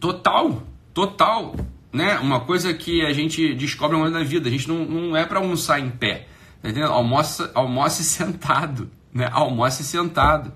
total, 0.00 0.64
total 0.92 1.54
né, 1.92 2.18
uma 2.18 2.40
coisa 2.40 2.72
que 2.74 3.04
a 3.04 3.12
gente 3.12 3.54
descobre 3.54 3.96
ao 3.96 4.02
longo 4.02 4.12
da 4.12 4.22
vida. 4.22 4.48
A 4.48 4.52
gente 4.52 4.68
não, 4.68 4.84
não 4.84 5.16
é 5.16 5.24
para 5.24 5.38
almoçar 5.38 5.80
em 5.80 5.90
pé. 5.90 6.26
Tá? 6.62 6.86
Almoça, 6.86 7.50
almoce 7.54 8.04
sentado. 8.04 8.90
Né? 9.12 9.28
Almoce 9.32 9.84
sentado. 9.84 10.52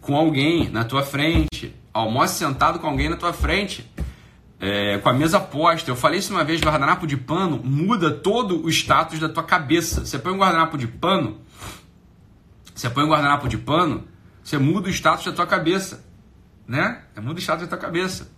Com 0.00 0.16
alguém 0.16 0.70
na 0.70 0.84
tua 0.84 1.02
frente. 1.02 1.74
Almoce 1.92 2.38
sentado 2.38 2.78
com 2.78 2.86
alguém 2.86 3.08
na 3.08 3.16
tua 3.16 3.32
frente. 3.32 3.88
É, 4.58 4.98
com 4.98 5.08
a 5.08 5.12
mesa 5.12 5.40
posta. 5.40 5.90
Eu 5.90 5.96
falei 5.96 6.18
isso 6.18 6.32
uma 6.32 6.44
vez: 6.44 6.60
guardanapo 6.60 7.06
de 7.06 7.16
pano 7.16 7.60
muda 7.62 8.10
todo 8.10 8.64
o 8.64 8.68
status 8.70 9.18
da 9.18 9.28
tua 9.28 9.42
cabeça. 9.42 10.04
Você 10.04 10.18
põe 10.18 10.32
um 10.32 10.38
guardanapo 10.38 10.78
de 10.78 10.86
pano. 10.86 11.40
Você 12.74 12.88
põe 12.88 13.04
um 13.04 13.08
guardanapo 13.08 13.48
de 13.48 13.58
pano. 13.58 14.08
Você 14.42 14.56
muda 14.56 14.88
o 14.88 14.90
status 14.90 15.26
da 15.26 15.32
tua 15.32 15.46
cabeça, 15.46 16.04
né? 16.66 17.02
É 17.14 17.20
muda 17.20 17.38
o 17.38 17.42
status 17.42 17.66
da 17.66 17.68
tua 17.68 17.78
cabeça. 17.78 18.30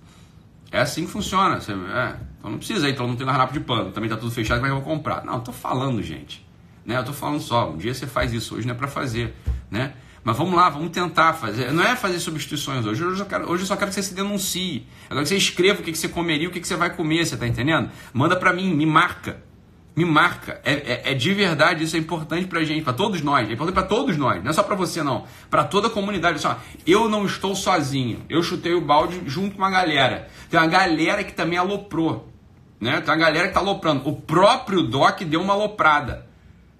É 0.73 0.81
assim 0.81 1.05
que 1.05 1.13
funciona. 1.13 1.61
Você, 1.61 1.73
é, 1.73 2.17
então 2.39 2.51
não 2.51 2.59
precisa 2.59 2.89
ir, 2.89 2.93
então 2.93 3.07
não 3.07 3.15
tem 3.15 3.27
guardanapo 3.27 3.53
de 3.53 3.61
pano. 3.61 3.93
Também 3.93 4.09
tá 4.09 4.17
tudo 4.17 4.33
fechado, 4.33 4.61
mas 4.61 4.71
eu 4.71 4.77
vou 4.77 4.85
comprar. 4.85 5.25
Não, 5.25 5.35
eu 5.35 5.41
tô 5.41 5.53
falando, 5.53 6.03
gente. 6.03 6.45
Né? 6.85 6.97
Eu 6.97 7.05
tô 7.05 7.13
falando 7.13 7.41
só. 7.41 7.71
Um 7.71 7.77
dia 7.77 7.93
você 7.93 8.07
faz 8.07 8.33
isso, 8.33 8.57
hoje 8.57 8.67
não 8.67 8.75
é 8.75 8.77
para 8.77 8.89
fazer, 8.89 9.35
né? 9.71 9.93
Mas 10.25 10.37
vamos 10.37 10.55
lá, 10.55 10.71
vamos 10.71 10.91
tentar 10.91 11.35
fazer. 11.35 11.73
Não 11.73 11.83
é 11.83 11.95
fazer 11.97 12.19
substituições 12.21 12.87
hoje. 12.87 13.05
Hoje 13.05 13.21
eu, 13.21 13.27
quero, 13.27 13.51
hoje 13.51 13.65
eu 13.65 13.67
só 13.67 13.77
quero 13.77 13.91
que 13.91 13.95
você 13.97 14.03
se 14.03 14.15
denuncie. 14.15 14.87
Agora 15.11 15.25
que 15.25 15.29
você 15.29 15.37
escreva 15.37 15.81
o 15.81 15.83
que, 15.85 15.93
que 15.93 15.99
você 15.99 16.09
comeria, 16.09 16.49
o 16.49 16.53
que, 16.53 16.61
que 16.61 16.67
você 16.67 16.77
vai 16.77 16.95
comer, 16.95 17.27
você 17.27 17.37
tá 17.37 17.47
entendendo? 17.47 17.91
Manda 18.13 18.37
para 18.37 18.53
mim, 18.53 18.73
me 18.73 18.87
marca. 18.87 19.43
Me 19.95 20.05
marca. 20.05 20.61
É, 20.65 20.73
é, 20.73 21.03
é, 21.13 21.15
de 21.15 21.35
verdade, 21.35 21.85
isso 21.85 21.97
é 21.97 21.99
importante 21.99 22.47
pra 22.47 22.65
gente, 22.65 22.83
para 22.83 22.93
todos 22.93 23.21
nós. 23.21 23.49
É 23.49 23.53
importante 23.53 23.75
para 23.75 23.87
todos 23.87 24.17
nós. 24.17 24.43
Não 24.43 24.51
é 24.51 24.53
só 24.55 24.63
para 24.63 24.75
você, 24.75 25.03
não. 25.03 25.27
Para 25.51 25.65
toda 25.65 25.89
a 25.89 25.91
comunidade. 25.91 26.41
Só, 26.41 26.59
eu 26.87 27.09
não 27.09 27.27
estou 27.27 27.55
sozinho. 27.55 28.25
Eu 28.29 28.43
chutei 28.43 28.75
o 28.75 28.81
balde 28.81 29.21
junto 29.27 29.57
com 29.57 29.59
uma 29.63 29.71
galera. 29.71 30.29
Tem 30.49 30.59
uma 30.59 30.67
galera 30.67 31.23
que 31.23 31.33
também 31.33 31.59
aloprou. 31.59 32.33
Né? 32.81 33.01
Tem 33.01 33.13
uma 33.13 33.21
galera 33.21 33.49
que 33.49 33.55
tá 33.55 33.61
aloprando. 33.61 34.09
O 34.09 34.17
próprio 34.17 34.83
Doc 34.83 35.23
deu 35.23 35.43
uma 35.43 35.53
aloprada. 35.53 36.27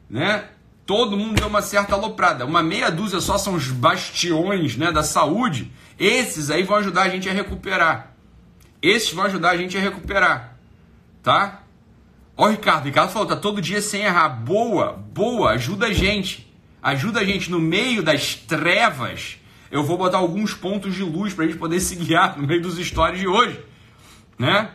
Né? 0.09 0.45
todo 0.87 1.17
mundo 1.17 1.37
deu 1.37 1.49
uma 1.49 1.63
certa 1.63 1.95
aloprada. 1.95 2.45
Uma 2.45 2.63
meia 2.63 2.91
dúzia 2.91 3.21
só 3.21 3.39
são 3.39 3.55
os 3.55 3.69
bastiões 3.69 4.77
né, 4.77 4.91
da 4.93 5.03
saúde. 5.03 5.73
Esses 5.99 6.51
aí 6.51 6.63
vão 6.63 6.77
ajudar 6.77 7.03
a 7.03 7.09
gente 7.09 7.29
a 7.29 7.33
recuperar. 7.33 8.15
Esses 8.81 9.13
vão 9.13 9.25
ajudar 9.25 9.51
a 9.51 9.57
gente 9.57 9.77
a 9.77 9.81
recuperar. 9.81 10.57
Tá? 11.23 11.62
Ó, 12.37 12.49
Ricardo, 12.49 12.85
Ricardo 12.85 13.11
falou, 13.11 13.29
tá 13.29 13.37
todo 13.37 13.61
dia 13.61 13.83
sem 13.83 14.03
errar. 14.03 14.29
Boa, 14.29 14.93
boa, 14.93 15.51
ajuda 15.53 15.87
a 15.87 15.93
gente. 15.93 16.51
Ajuda 16.83 17.21
a 17.21 17.25
gente 17.25 17.51
no 17.51 17.61
meio 17.61 18.03
das 18.03 18.35
trevas. 18.35 19.39
Eu 19.71 19.85
vou 19.85 19.97
botar 19.97 20.19
alguns 20.19 20.53
pontos 20.55 20.95
de 20.95 21.03
luz 21.03 21.33
para 21.33 21.45
a 21.45 21.49
gente 21.49 21.59
poder 21.59 21.81
se 21.81 21.95
guiar 21.97 22.39
no 22.39 22.47
meio 22.47 22.61
dos 22.61 22.79
stories 22.79 23.21
de 23.21 23.29
hoje. 23.29 23.61
Né? 24.39 24.71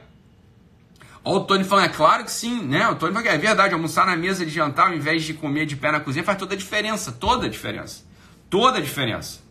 Olha 1.23 1.37
o 1.37 1.43
Tony 1.43 1.63
falando, 1.63 1.85
é 1.85 1.89
claro 1.89 2.23
que 2.23 2.31
sim, 2.31 2.61
né? 2.63 2.87
O 2.87 2.95
Tony 2.95 3.11
falando 3.11 3.27
é 3.27 3.37
verdade, 3.37 3.73
almoçar 3.73 4.05
na 4.05 4.15
mesa 4.15 4.45
de 4.45 4.51
jantar 4.51 4.87
ao 4.87 4.93
invés 4.93 5.23
de 5.23 5.33
comer 5.33 5.65
de 5.65 5.75
pé 5.75 5.91
na 5.91 5.99
cozinha 5.99 6.23
faz 6.23 6.37
toda 6.37 6.53
a 6.53 6.57
diferença, 6.57 7.11
toda 7.11 7.47
a 7.47 7.49
diferença. 7.49 8.05
Toda 8.49 8.77
a 8.77 8.81
diferença. 8.81 9.41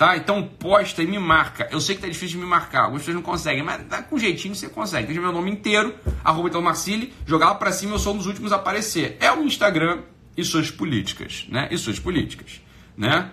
Tá? 0.00 0.16
Então 0.16 0.42
posta 0.42 1.02
e 1.02 1.06
me 1.06 1.18
marca. 1.18 1.68
Eu 1.70 1.78
sei 1.78 1.94
que 1.94 2.00
tá 2.00 2.08
difícil 2.08 2.38
de 2.38 2.38
me 2.38 2.46
marcar, 2.46 2.84
algumas 2.84 3.02
pessoas 3.02 3.16
não 3.16 3.22
conseguem, 3.22 3.62
mas 3.62 3.86
dá 3.86 4.02
com 4.02 4.18
jeitinho 4.18 4.54
você 4.54 4.66
consegue. 4.66 5.08
Deixa 5.08 5.20
meu 5.20 5.30
nome 5.30 5.50
inteiro, 5.50 5.94
arroba 6.24 6.48
então 6.48 6.62
Marcili, 6.62 7.12
jogar 7.26 7.48
lá 7.48 7.54
pra 7.56 7.70
cima, 7.70 7.96
eu 7.96 7.98
sou 7.98 8.14
um 8.14 8.16
dos 8.16 8.24
últimos 8.24 8.50
a 8.50 8.56
aparecer. 8.56 9.18
É 9.20 9.30
o 9.30 9.42
Instagram 9.42 9.98
e 10.34 10.42
suas 10.42 10.70
políticas, 10.70 11.44
né? 11.50 11.68
E 11.70 11.76
suas 11.76 11.98
políticas, 11.98 12.62
né? 12.96 13.30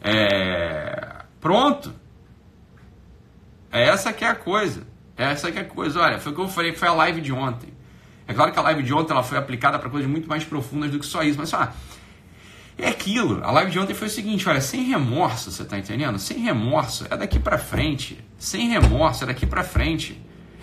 É... 0.00 1.24
Pronto. 1.40 1.92
É 3.72 3.88
essa 3.88 4.12
que 4.12 4.24
é 4.24 4.28
a 4.28 4.36
coisa. 4.36 4.86
Essa 5.16 5.50
que 5.50 5.58
é 5.58 5.62
a 5.62 5.64
coisa. 5.64 6.00
Olha, 6.00 6.20
foi 6.20 6.30
o 6.30 6.34
que 6.36 6.40
eu 6.40 6.48
falei, 6.48 6.72
foi 6.74 6.86
a 6.86 6.92
live 6.92 7.20
de 7.20 7.32
ontem. 7.32 7.74
É 8.28 8.32
claro 8.32 8.52
que 8.52 8.58
a 8.60 8.62
live 8.62 8.84
de 8.84 8.94
ontem 8.94 9.12
ela 9.12 9.24
foi 9.24 9.36
aplicada 9.36 9.80
para 9.80 9.90
coisas 9.90 10.08
muito 10.08 10.28
mais 10.28 10.44
profundas 10.44 10.92
do 10.92 11.00
que 11.00 11.06
só 11.06 11.24
isso, 11.24 11.38
mas 11.40 11.48
só 11.48 11.72
é 12.76 12.88
aquilo. 12.88 13.42
A 13.44 13.50
live 13.50 13.70
de 13.70 13.78
ontem 13.78 13.94
foi 13.94 14.08
o 14.08 14.10
seguinte, 14.10 14.48
olha, 14.48 14.60
sem 14.60 14.84
remorso, 14.84 15.50
você 15.50 15.64
tá 15.64 15.78
entendendo? 15.78 16.18
Sem 16.18 16.38
remorso 16.38 17.06
é 17.10 17.16
daqui 17.16 17.38
para 17.38 17.58
frente. 17.58 18.24
Sem 18.38 18.68
remorso 18.68 19.24
é 19.24 19.26
daqui 19.28 19.46
para 19.46 19.62
frente. 19.62 20.20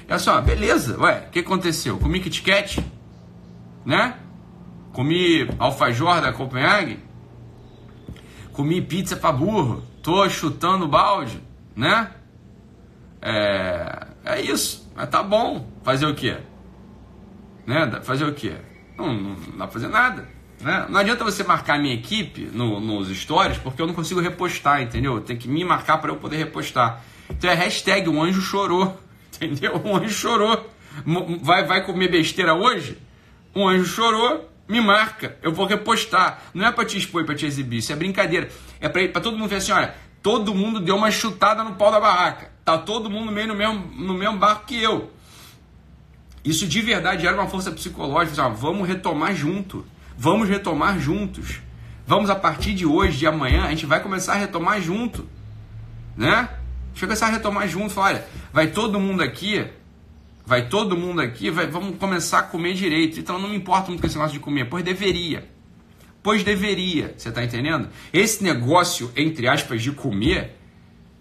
É 0.08 0.18
só, 0.18 0.40
beleza, 0.42 1.00
ué, 1.00 1.26
o 1.28 1.32
que 1.32 1.40
aconteceu? 1.40 1.98
Comi 1.98 2.20
Kit 2.20 2.42
Kat, 2.42 2.86
né? 3.86 4.18
Comi 4.92 5.48
alfajor 5.58 6.20
da 6.20 6.34
Copenhague, 6.34 7.00
comi 8.52 8.82
pizza 8.82 9.16
pra 9.16 9.32
burro, 9.32 9.82
tô 10.04 10.28
chutando 10.28 10.86
balde, 10.86 11.42
né? 11.74 12.12
É, 13.22 14.08
é 14.26 14.42
isso. 14.42 14.92
Mas 14.96 15.10
tá 15.10 15.24
bom. 15.24 15.68
Fazer 15.84 16.06
o 16.06 16.16
quê? 16.16 16.38
Né? 17.66 18.00
Fazer 18.04 18.26
o 18.26 18.34
quê? 18.34 18.56
Não, 18.98 19.14
não, 19.14 19.36
não 19.36 19.58
dá 19.58 19.66
pra 19.66 19.68
fazer 19.68 19.88
nada. 19.88 20.28
Né? 20.62 20.86
Não 20.90 21.00
adianta 21.00 21.24
você 21.24 21.44
marcar 21.44 21.80
minha 21.80 21.94
equipe 21.94 22.50
no, 22.54 22.80
nos 22.80 23.10
stories, 23.10 23.58
porque 23.58 23.82
eu 23.82 23.88
não 23.88 23.94
consigo 23.94 24.20
repostar, 24.20 24.82
entendeu? 24.82 25.20
Tem 25.22 25.36
que 25.36 25.48
me 25.48 25.64
marcar 25.64 25.98
para 25.98 26.12
eu 26.12 26.18
poder 26.18 26.38
repostar. 26.38 27.04
Então 27.30 27.50
é 27.50 27.54
hashtag 27.54 28.08
um 28.08 28.22
anjo 28.22 28.42
chorou. 28.42 29.00
Entendeu? 29.42 29.82
Um 29.84 29.96
anjo 29.96 30.14
chorou. 30.14 30.70
Vai, 31.42 31.66
vai 31.66 31.84
comer 31.84 32.10
besteira 32.10 32.54
hoje? 32.54 32.98
Um 33.56 33.68
anjo 33.68 33.86
chorou, 33.86 34.50
me 34.68 34.80
marca. 34.80 35.38
Eu 35.42 35.52
vou 35.52 35.66
repostar. 35.66 36.44
Não 36.54 36.68
é 36.68 36.72
para 36.72 36.86
te 36.86 36.98
expor, 36.98 37.26
para 37.26 37.34
te 37.34 37.46
exibir. 37.46 37.80
Isso 37.80 37.92
é 37.92 37.96
brincadeira. 37.96 38.50
É 38.80 38.88
para 38.88 39.22
todo 39.22 39.38
mundo 39.38 39.50
ver 39.50 39.56
assim: 39.56 39.72
olha, 39.72 39.96
todo 40.22 40.54
mundo 40.54 40.80
deu 40.80 40.96
uma 40.96 41.10
chutada 41.10 41.64
no 41.64 41.76
pau 41.76 41.92
da 41.92 42.00
barraca. 42.00 42.52
Tá 42.64 42.78
todo 42.78 43.10
mundo 43.10 43.32
meio 43.32 43.48
no 43.48 43.56
mesmo, 43.56 43.92
no 43.98 44.14
mesmo 44.14 44.38
barco 44.38 44.66
que 44.68 44.82
eu. 44.82 45.12
Isso 46.44 46.68
de 46.68 46.82
verdade 46.82 47.26
era 47.26 47.36
uma 47.36 47.48
força 47.48 47.72
psicológica. 47.72 48.42
Assim, 48.42 48.52
ó, 48.52 48.54
vamos 48.54 48.88
retomar 48.88 49.34
junto. 49.36 49.86
Vamos 50.22 50.48
retomar 50.48 51.00
juntos. 51.00 51.62
Vamos 52.06 52.30
a 52.30 52.36
partir 52.36 52.76
de 52.76 52.86
hoje, 52.86 53.18
de 53.18 53.26
amanhã, 53.26 53.64
a 53.64 53.70
gente 53.72 53.88
vai 53.88 54.00
começar 54.04 54.34
a 54.34 54.36
retomar 54.36 54.80
junto. 54.80 55.28
Né? 56.16 56.30
A 56.30 56.44
gente 56.90 57.00
vai 57.00 57.08
começar 57.08 57.26
a 57.26 57.30
retomar 57.32 57.68
junto. 57.68 57.90
Fala, 57.90 58.10
olha, 58.10 58.28
vai 58.54 58.68
todo 58.68 59.00
mundo 59.00 59.24
aqui, 59.24 59.66
vai 60.46 60.70
todo 60.70 60.96
mundo 60.96 61.22
aqui, 61.22 61.50
vai, 61.50 61.66
vamos 61.66 61.98
começar 61.98 62.38
a 62.38 62.44
comer 62.44 62.76
direito. 62.76 63.20
Então 63.20 63.40
não 63.40 63.50
me 63.50 63.56
importa 63.56 63.88
muito 63.88 64.00
com 64.00 64.06
esse 64.06 64.16
negócio 64.16 64.38
de 64.38 64.40
comer, 64.40 64.66
pois 64.66 64.84
deveria. 64.84 65.50
Pois 66.22 66.44
deveria, 66.44 67.16
você 67.18 67.30
está 67.30 67.44
entendendo? 67.44 67.90
Esse 68.14 68.44
negócio, 68.44 69.12
entre 69.16 69.48
aspas, 69.48 69.82
de 69.82 69.92
comer, 69.92 70.56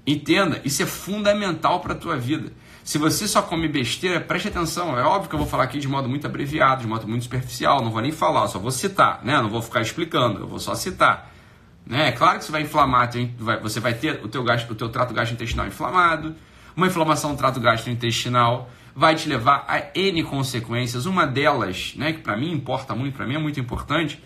entenda, 0.07 0.61
isso 0.63 0.83
é 0.83 0.87
fundamental 0.87 1.81
para 1.81 1.95
a 1.95 1.97
tua 1.97 2.19
vida. 2.19 2.53
Se 2.91 2.99
você 2.99 3.29
só 3.29 3.41
come 3.41 3.69
besteira, 3.69 4.21
preste 4.21 4.49
atenção. 4.49 4.99
É 4.99 5.03
óbvio 5.05 5.29
que 5.29 5.35
eu 5.37 5.39
vou 5.39 5.47
falar 5.47 5.63
aqui 5.63 5.79
de 5.79 5.87
modo 5.87 6.09
muito 6.09 6.27
abreviado, 6.27 6.81
de 6.81 6.89
modo 6.89 7.07
muito 7.07 7.23
superficial. 7.23 7.81
Não 7.85 7.93
vou 7.93 8.03
nem 8.03 8.11
falar, 8.11 8.49
só 8.49 8.59
vou 8.59 8.73
citar, 8.73 9.21
né? 9.23 9.41
Não 9.41 9.49
vou 9.49 9.63
ficar 9.63 9.81
explicando, 9.81 10.41
eu 10.41 10.49
vou 10.49 10.59
só 10.59 10.75
citar. 10.75 11.31
Né? 11.87 12.09
É 12.09 12.11
claro 12.11 12.41
que 12.41 12.47
você 12.47 12.51
vai 12.51 12.63
inflamar, 12.63 13.09
você 13.63 13.79
vai 13.79 13.95
ter 13.95 14.21
o 14.25 14.27
teu, 14.27 14.43
gasto, 14.43 14.69
o 14.69 14.75
teu 14.75 14.89
trato 14.89 15.15
gastrointestinal 15.15 15.69
inflamado. 15.69 16.35
Uma 16.75 16.89
inflamação 16.89 17.31
do 17.31 17.39
trato 17.39 17.61
gastrointestinal 17.61 18.69
vai 18.93 19.15
te 19.15 19.29
levar 19.29 19.65
a 19.69 19.97
N 19.97 20.25
consequências. 20.25 21.07
Uma 21.07 21.29
delas, 21.29 21.95
né, 21.95 22.13
que 22.13 22.19
para 22.19 22.37
mim 22.37 22.51
importa 22.51 22.93
muito, 22.93 23.15
para 23.15 23.25
mim 23.25 23.37
é 23.37 23.39
muito 23.39 23.61
importante, 23.61 24.21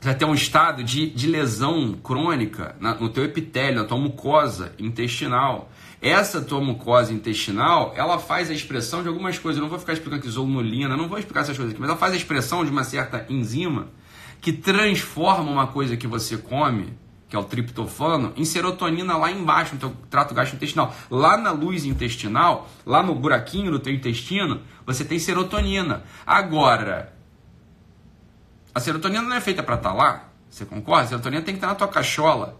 vai 0.00 0.14
ter 0.14 0.24
um 0.24 0.34
estado 0.34 0.84
de, 0.84 1.10
de 1.10 1.26
lesão 1.26 1.94
crônica 1.94 2.76
na, 2.78 2.94
no 2.94 3.08
teu 3.08 3.24
epitélio, 3.24 3.80
na 3.80 3.84
tua 3.84 3.98
mucosa 3.98 4.72
intestinal. 4.78 5.68
Essa 6.02 6.40
tua 6.40 6.60
mucosa 6.60 7.12
intestinal, 7.12 7.92
ela 7.94 8.18
faz 8.18 8.48
a 8.48 8.54
expressão 8.54 9.02
de 9.02 9.08
algumas 9.08 9.38
coisas. 9.38 9.58
Eu 9.58 9.62
não 9.62 9.68
vou 9.68 9.78
ficar 9.78 9.92
explicando 9.92 10.20
aqui 10.20 10.30
zonulina, 10.30 10.96
não 10.96 11.08
vou 11.08 11.18
explicar 11.18 11.40
essas 11.40 11.56
coisas 11.56 11.72
aqui, 11.72 11.80
mas 11.80 11.90
ela 11.90 11.98
faz 11.98 12.14
a 12.14 12.16
expressão 12.16 12.64
de 12.64 12.70
uma 12.70 12.84
certa 12.84 13.26
enzima 13.28 13.88
que 14.40 14.52
transforma 14.52 15.50
uma 15.50 15.66
coisa 15.66 15.98
que 15.98 16.06
você 16.06 16.38
come, 16.38 16.94
que 17.28 17.36
é 17.36 17.38
o 17.38 17.44
triptofano, 17.44 18.32
em 18.34 18.46
serotonina 18.46 19.16
lá 19.16 19.30
embaixo 19.30 19.74
no 19.74 19.80
teu 19.80 19.96
trato 20.08 20.34
gastrointestinal. 20.34 20.94
Lá 21.10 21.36
na 21.36 21.52
luz 21.52 21.84
intestinal, 21.84 22.68
lá 22.86 23.02
no 23.02 23.14
buraquinho 23.14 23.70
do 23.70 23.78
teu 23.78 23.92
intestino, 23.92 24.62
você 24.86 25.04
tem 25.04 25.18
serotonina. 25.18 26.02
Agora, 26.26 27.12
a 28.74 28.80
serotonina 28.80 29.22
não 29.22 29.36
é 29.36 29.40
feita 29.40 29.62
para 29.62 29.74
estar 29.74 29.90
tá 29.90 29.94
lá, 29.94 30.28
você 30.48 30.64
concorda? 30.64 31.04
A 31.04 31.08
serotonina 31.08 31.42
tem 31.42 31.54
que 31.54 31.58
estar 31.58 31.68
tá 31.68 31.72
na 31.74 31.78
tua 31.78 31.88
cachola, 31.88 32.58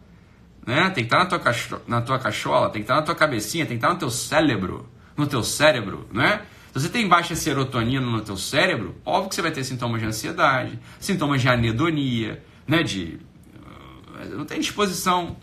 né? 0.67 0.91
Tem 0.91 1.05
que 1.05 1.15
estar 1.15 1.19
tá 1.19 1.25
na 1.25 1.29
tua, 1.29 1.39
cacho 1.39 1.81
na 1.87 2.01
tua 2.01 2.19
cachola, 2.19 2.71
tem 2.71 2.83
que 2.83 2.85
estar 2.85 2.97
na 2.97 3.03
tua 3.03 3.15
cabecinha, 3.15 3.67
tem 3.67 3.79
que 3.79 3.85
estar 3.85 3.93
no 3.93 3.99
teu 3.99 4.11
cérebro, 4.11 4.89
no 5.17 5.27
teu 5.27 5.43
cérebro, 5.43 6.09
né? 6.13 6.43
Se 6.73 6.81
você 6.81 6.89
tem 6.89 7.09
baixa 7.09 7.35
serotonina 7.35 8.07
no 8.07 8.21
teu 8.21 8.37
cérebro, 8.37 8.95
óbvio 9.05 9.29
que 9.29 9.35
você 9.35 9.43
vai 9.43 9.51
ter 9.51 9.65
sintomas 9.65 10.01
de 10.01 10.07
ansiedade, 10.07 10.79
sintomas 11.01 11.41
de 11.41 11.49
anedonia, 11.49 12.43
né? 12.67 12.83
De 12.83 13.19
uh, 13.57 14.37
não 14.37 14.45
tem 14.45 14.61
disposição. 14.61 15.37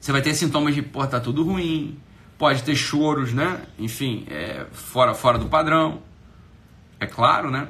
Você 0.00 0.10
vai 0.10 0.22
ter 0.22 0.34
sintomas 0.34 0.74
de, 0.74 0.82
pô, 0.82 1.06
tá 1.06 1.20
tudo 1.20 1.44
ruim, 1.44 2.00
pode 2.38 2.62
ter 2.62 2.74
choros, 2.74 3.32
né? 3.32 3.60
Enfim, 3.78 4.26
é, 4.28 4.66
fora, 4.72 5.14
fora 5.14 5.38
do 5.38 5.46
padrão. 5.46 6.02
É 6.98 7.06
claro, 7.06 7.50
né? 7.50 7.68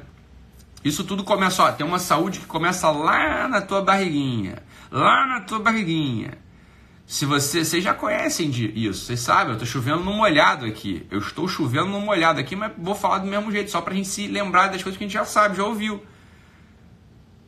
Isso 0.83 1.03
tudo 1.03 1.23
começa, 1.23 1.63
ó, 1.63 1.71
tem 1.71 1.85
uma 1.85 1.99
saúde 1.99 2.39
que 2.39 2.45
começa 2.45 2.89
lá 2.89 3.47
na 3.47 3.61
tua 3.61 3.81
barriguinha, 3.81 4.63
lá 4.93 5.25
na 5.25 5.41
tua 5.41 5.59
barriguinha. 5.59 6.37
Se 7.05 7.25
você, 7.25 7.65
vocês 7.65 7.83
já 7.83 7.93
conhecem 7.93 8.49
isso, 8.49 9.05
vocês 9.05 9.19
sabem, 9.19 9.47
eu 9.47 9.53
estou 9.53 9.67
chovendo 9.67 10.03
no 10.03 10.13
molhado 10.13 10.65
aqui. 10.65 11.05
Eu 11.11 11.19
estou 11.19 11.47
chovendo 11.47 11.87
no 11.87 11.99
molhado 11.99 12.39
aqui, 12.39 12.55
mas 12.55 12.71
vou 12.77 12.95
falar 12.95 13.17
do 13.17 13.27
mesmo 13.27 13.51
jeito, 13.51 13.71
só 13.71 13.81
para 13.81 13.93
a 13.93 13.95
gente 13.95 14.07
se 14.07 14.27
lembrar 14.27 14.67
das 14.67 14.81
coisas 14.81 14.97
que 14.97 15.03
a 15.03 15.07
gente 15.07 15.13
já 15.13 15.25
sabe, 15.25 15.57
já 15.57 15.65
ouviu. 15.65 16.01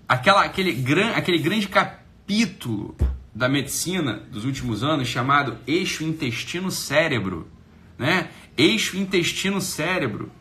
Aquela, 0.08 0.44
aquele, 0.44 0.74
gran, 0.74 1.12
aquele 1.12 1.38
grande 1.38 1.68
capítulo 1.68 2.96
da 3.34 3.48
medicina 3.48 4.24
dos 4.32 4.44
últimos 4.44 4.84
anos 4.84 5.08
chamado 5.08 5.58
eixo 5.68 6.04
intestino-cérebro, 6.04 7.48
né? 7.98 8.30
Eixo 8.58 8.98
intestino-cérebro 8.98 10.32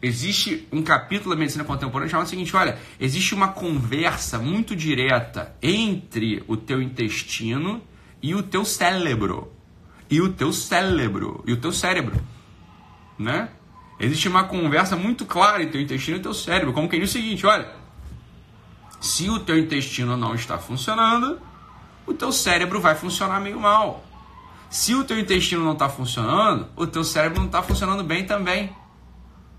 existe 0.00 0.66
um 0.72 0.82
capítulo 0.82 1.34
da 1.34 1.38
medicina 1.38 1.64
contemporânea 1.64 2.10
chamado 2.10 2.26
o 2.26 2.30
seguinte: 2.30 2.54
olha, 2.56 2.78
existe 2.98 3.34
uma 3.34 3.48
conversa 3.48 4.38
muito 4.38 4.74
direta 4.74 5.54
entre 5.62 6.42
o 6.46 6.56
teu 6.56 6.80
intestino 6.80 7.82
e 8.22 8.34
o 8.34 8.42
teu 8.42 8.64
cérebro. 8.64 9.52
E 10.10 10.20
o 10.20 10.32
teu 10.32 10.52
cérebro. 10.52 11.44
E 11.46 11.52
o 11.52 11.56
teu 11.56 11.72
cérebro. 11.72 12.16
Né? 13.18 13.48
Existe 14.00 14.28
uma 14.28 14.44
conversa 14.44 14.96
muito 14.96 15.26
clara 15.26 15.62
entre 15.62 15.78
o 15.78 15.80
intestino 15.82 16.16
e 16.16 16.20
o 16.20 16.22
teu 16.22 16.34
cérebro. 16.34 16.72
Como 16.72 16.88
quem 16.88 17.00
diz 17.00 17.10
o 17.10 17.12
seguinte: 17.12 17.44
olha, 17.46 17.68
se 19.00 19.28
o 19.28 19.38
teu 19.38 19.58
intestino 19.58 20.16
não 20.16 20.34
está 20.34 20.58
funcionando, 20.58 21.40
o 22.06 22.14
teu 22.14 22.32
cérebro 22.32 22.80
vai 22.80 22.94
funcionar 22.94 23.40
meio 23.40 23.60
mal. 23.60 24.04
Se 24.70 24.94
o 24.94 25.04
teu 25.04 25.18
intestino 25.18 25.64
não 25.64 25.72
está 25.72 25.88
funcionando, 25.88 26.68
o 26.76 26.86
teu 26.86 27.02
cérebro 27.02 27.38
não 27.38 27.46
está 27.46 27.62
funcionando 27.62 28.04
bem 28.04 28.26
também. 28.26 28.70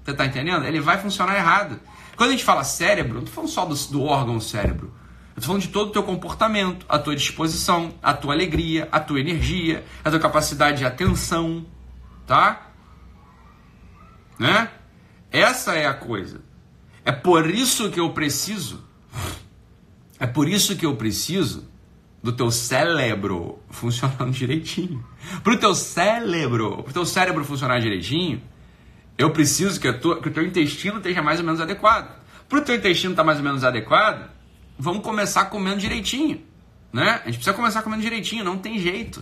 Você 0.09 0.13
está 0.13 0.25
entendendo? 0.25 0.65
Ele 0.65 0.81
vai 0.81 0.97
funcionar 0.97 1.35
errado. 1.35 1.79
Quando 2.15 2.29
a 2.29 2.31
gente 2.31 2.43
fala 2.43 2.63
cérebro, 2.63 3.13
não 3.13 3.23
estou 3.23 3.45
falando 3.47 3.51
só 3.51 3.65
do, 3.65 3.91
do 3.91 4.03
órgão 4.03 4.39
cérebro. 4.39 4.91
Eu 5.35 5.39
estou 5.39 5.43
falando 5.43 5.61
de 5.61 5.67
todo 5.67 5.89
o 5.89 5.91
teu 5.91 6.01
comportamento, 6.01 6.83
a 6.89 6.97
tua 6.97 7.15
disposição, 7.15 7.93
a 8.01 8.11
tua 8.11 8.33
alegria, 8.33 8.89
a 8.91 8.99
tua 8.99 9.19
energia, 9.19 9.85
a 10.03 10.09
tua 10.09 10.19
capacidade 10.19 10.79
de 10.79 10.85
atenção, 10.85 11.63
tá? 12.25 12.71
Né? 14.39 14.71
Essa 15.31 15.75
é 15.75 15.85
a 15.85 15.93
coisa. 15.93 16.41
É 17.05 17.11
por 17.11 17.47
isso 17.47 17.91
que 17.91 17.99
eu 17.99 18.09
preciso. 18.09 18.83
É 20.19 20.25
por 20.25 20.49
isso 20.49 20.75
que 20.75 20.87
eu 20.87 20.95
preciso 20.95 21.69
do 22.21 22.31
teu 22.31 22.49
cérebro 22.49 23.59
funcionando 23.69 24.31
direitinho. 24.33 25.05
Para 25.43 25.53
o 25.53 25.57
teu 25.57 25.75
cérebro, 25.75 26.81
pro 26.81 26.93
teu 26.93 27.05
cérebro 27.05 27.45
funcionar 27.45 27.79
direitinho, 27.79 28.41
eu 29.19 29.31
preciso 29.31 29.81
que, 29.81 29.91
que 29.91 30.07
o 30.07 30.31
teu 30.31 30.45
intestino 30.45 30.97
esteja 30.97 31.21
mais 31.21 31.41
ou 31.41 31.45
menos 31.45 31.59
adequado. 31.59 32.17
Para 32.47 32.59
o 32.59 32.61
teu 32.61 32.73
intestino 32.73 33.11
estar 33.11 33.21
tá 33.21 33.25
mais 33.25 33.37
ou 33.37 33.43
menos 33.43 33.65
adequado, 33.65 34.31
vamos 34.77 35.03
começar 35.03 35.45
comendo 35.45 35.77
direitinho. 35.77 36.41
Né? 36.93 37.19
A 37.21 37.25
gente 37.25 37.35
precisa 37.35 37.53
começar 37.53 37.81
comendo 37.81 38.01
direitinho, 38.01 38.45
não 38.45 38.57
tem 38.57 38.79
jeito. 38.79 39.21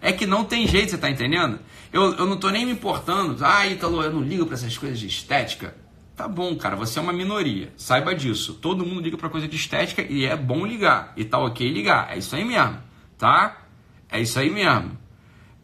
É 0.00 0.12
que 0.12 0.26
não 0.26 0.44
tem 0.44 0.64
jeito, 0.64 0.90
você 0.90 0.94
está 0.94 1.10
entendendo? 1.10 1.58
Eu, 1.92 2.14
eu 2.14 2.24
não 2.24 2.34
estou 2.34 2.52
nem 2.52 2.64
me 2.64 2.70
importando. 2.70 3.36
Ah, 3.44 3.66
Ítalo, 3.66 4.00
eu 4.00 4.12
não 4.12 4.22
ligo 4.22 4.46
para 4.46 4.54
essas 4.54 4.78
coisas 4.78 4.98
de 5.00 5.08
estética. 5.08 5.74
Tá 6.14 6.28
bom, 6.28 6.54
cara, 6.54 6.76
você 6.76 7.00
é 7.00 7.02
uma 7.02 7.12
minoria. 7.12 7.72
Saiba 7.76 8.14
disso. 8.14 8.54
Todo 8.54 8.86
mundo 8.86 9.00
liga 9.00 9.16
para 9.16 9.28
coisa 9.28 9.48
de 9.48 9.56
estética 9.56 10.02
e 10.02 10.24
é 10.24 10.36
bom 10.36 10.64
ligar. 10.64 11.12
E 11.16 11.24
tá 11.24 11.38
ok 11.38 11.68
ligar. 11.68 12.12
É 12.12 12.18
isso 12.18 12.36
aí 12.36 12.44
mesmo, 12.44 12.78
tá? 13.18 13.66
É 14.08 14.20
isso 14.20 14.38
aí 14.38 14.50
mesmo. 14.50 14.96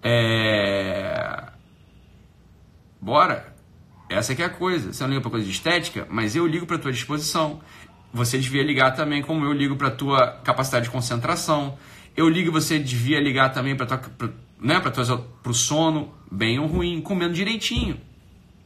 É... 0.03 1.45
Bora. 3.01 3.58
Essa 4.09 4.35
que 4.35 4.43
é 4.43 4.47
a 4.47 4.51
coisa. 4.51 4.93
Você 4.93 5.03
não 5.03 5.11
liga 5.11 5.21
para 5.21 5.31
coisa 5.31 5.45
de 5.45 5.53
estética, 5.53 6.07
mas 6.11 6.35
eu 6.35 6.47
ligo 6.47 6.67
para 6.67 6.79
tua 6.79 6.93
disposição. 6.93 7.61
Você 8.13 8.39
devia 8.39 8.63
ligar 8.63 8.93
também 8.93 9.23
como 9.23 9.45
eu 9.45 9.53
ligo 9.53 9.77
para 9.77 9.91
tua 9.91 10.39
capacidade 10.43 10.87
de 10.87 10.91
concentração. 10.91 11.79
Eu 12.17 12.29
ligo, 12.29 12.51
você 12.51 12.79
devia 12.79 13.21
ligar 13.21 13.53
também 13.53 13.77
para 13.77 13.87
tua 13.87 14.01
né, 14.61 14.81
para 14.81 14.91
pro 15.43 15.55
sono, 15.55 16.13
bem 16.31 16.59
ou 16.59 16.67
ruim, 16.67 17.01
comendo 17.01 17.35
direitinho, 17.35 18.01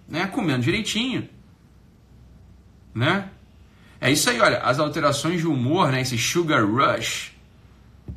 né? 0.08 0.26
Comendo 0.26 0.62
direitinho, 0.62 1.28
né? 2.94 3.28
É 4.00 4.10
isso 4.10 4.30
aí, 4.30 4.40
olha, 4.40 4.58
as 4.60 4.78
alterações 4.78 5.40
de 5.40 5.46
humor, 5.46 5.92
né, 5.92 6.00
esse 6.00 6.16
sugar 6.16 6.64
rush, 6.64 7.32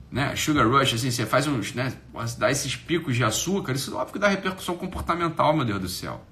né? 0.10 0.34
Sugar 0.38 0.66
rush, 0.66 0.94
assim, 0.94 1.12
você 1.12 1.26
faz 1.26 1.48
uns, 1.48 1.74
né, 1.74 1.94
dá 2.38 2.50
esses 2.50 2.78
picos 2.78 3.16
de 3.16 3.24
açúcar, 3.26 3.74
isso 3.74 3.92
é 3.92 3.96
óbvio 3.96 4.14
que 4.14 4.20
dá 4.20 4.30
repercussão 4.30 4.78
comportamental, 4.78 5.54
meu 5.54 5.66
Deus 5.66 5.82
do 5.82 5.90
céu 5.90 6.26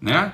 né? 0.00 0.32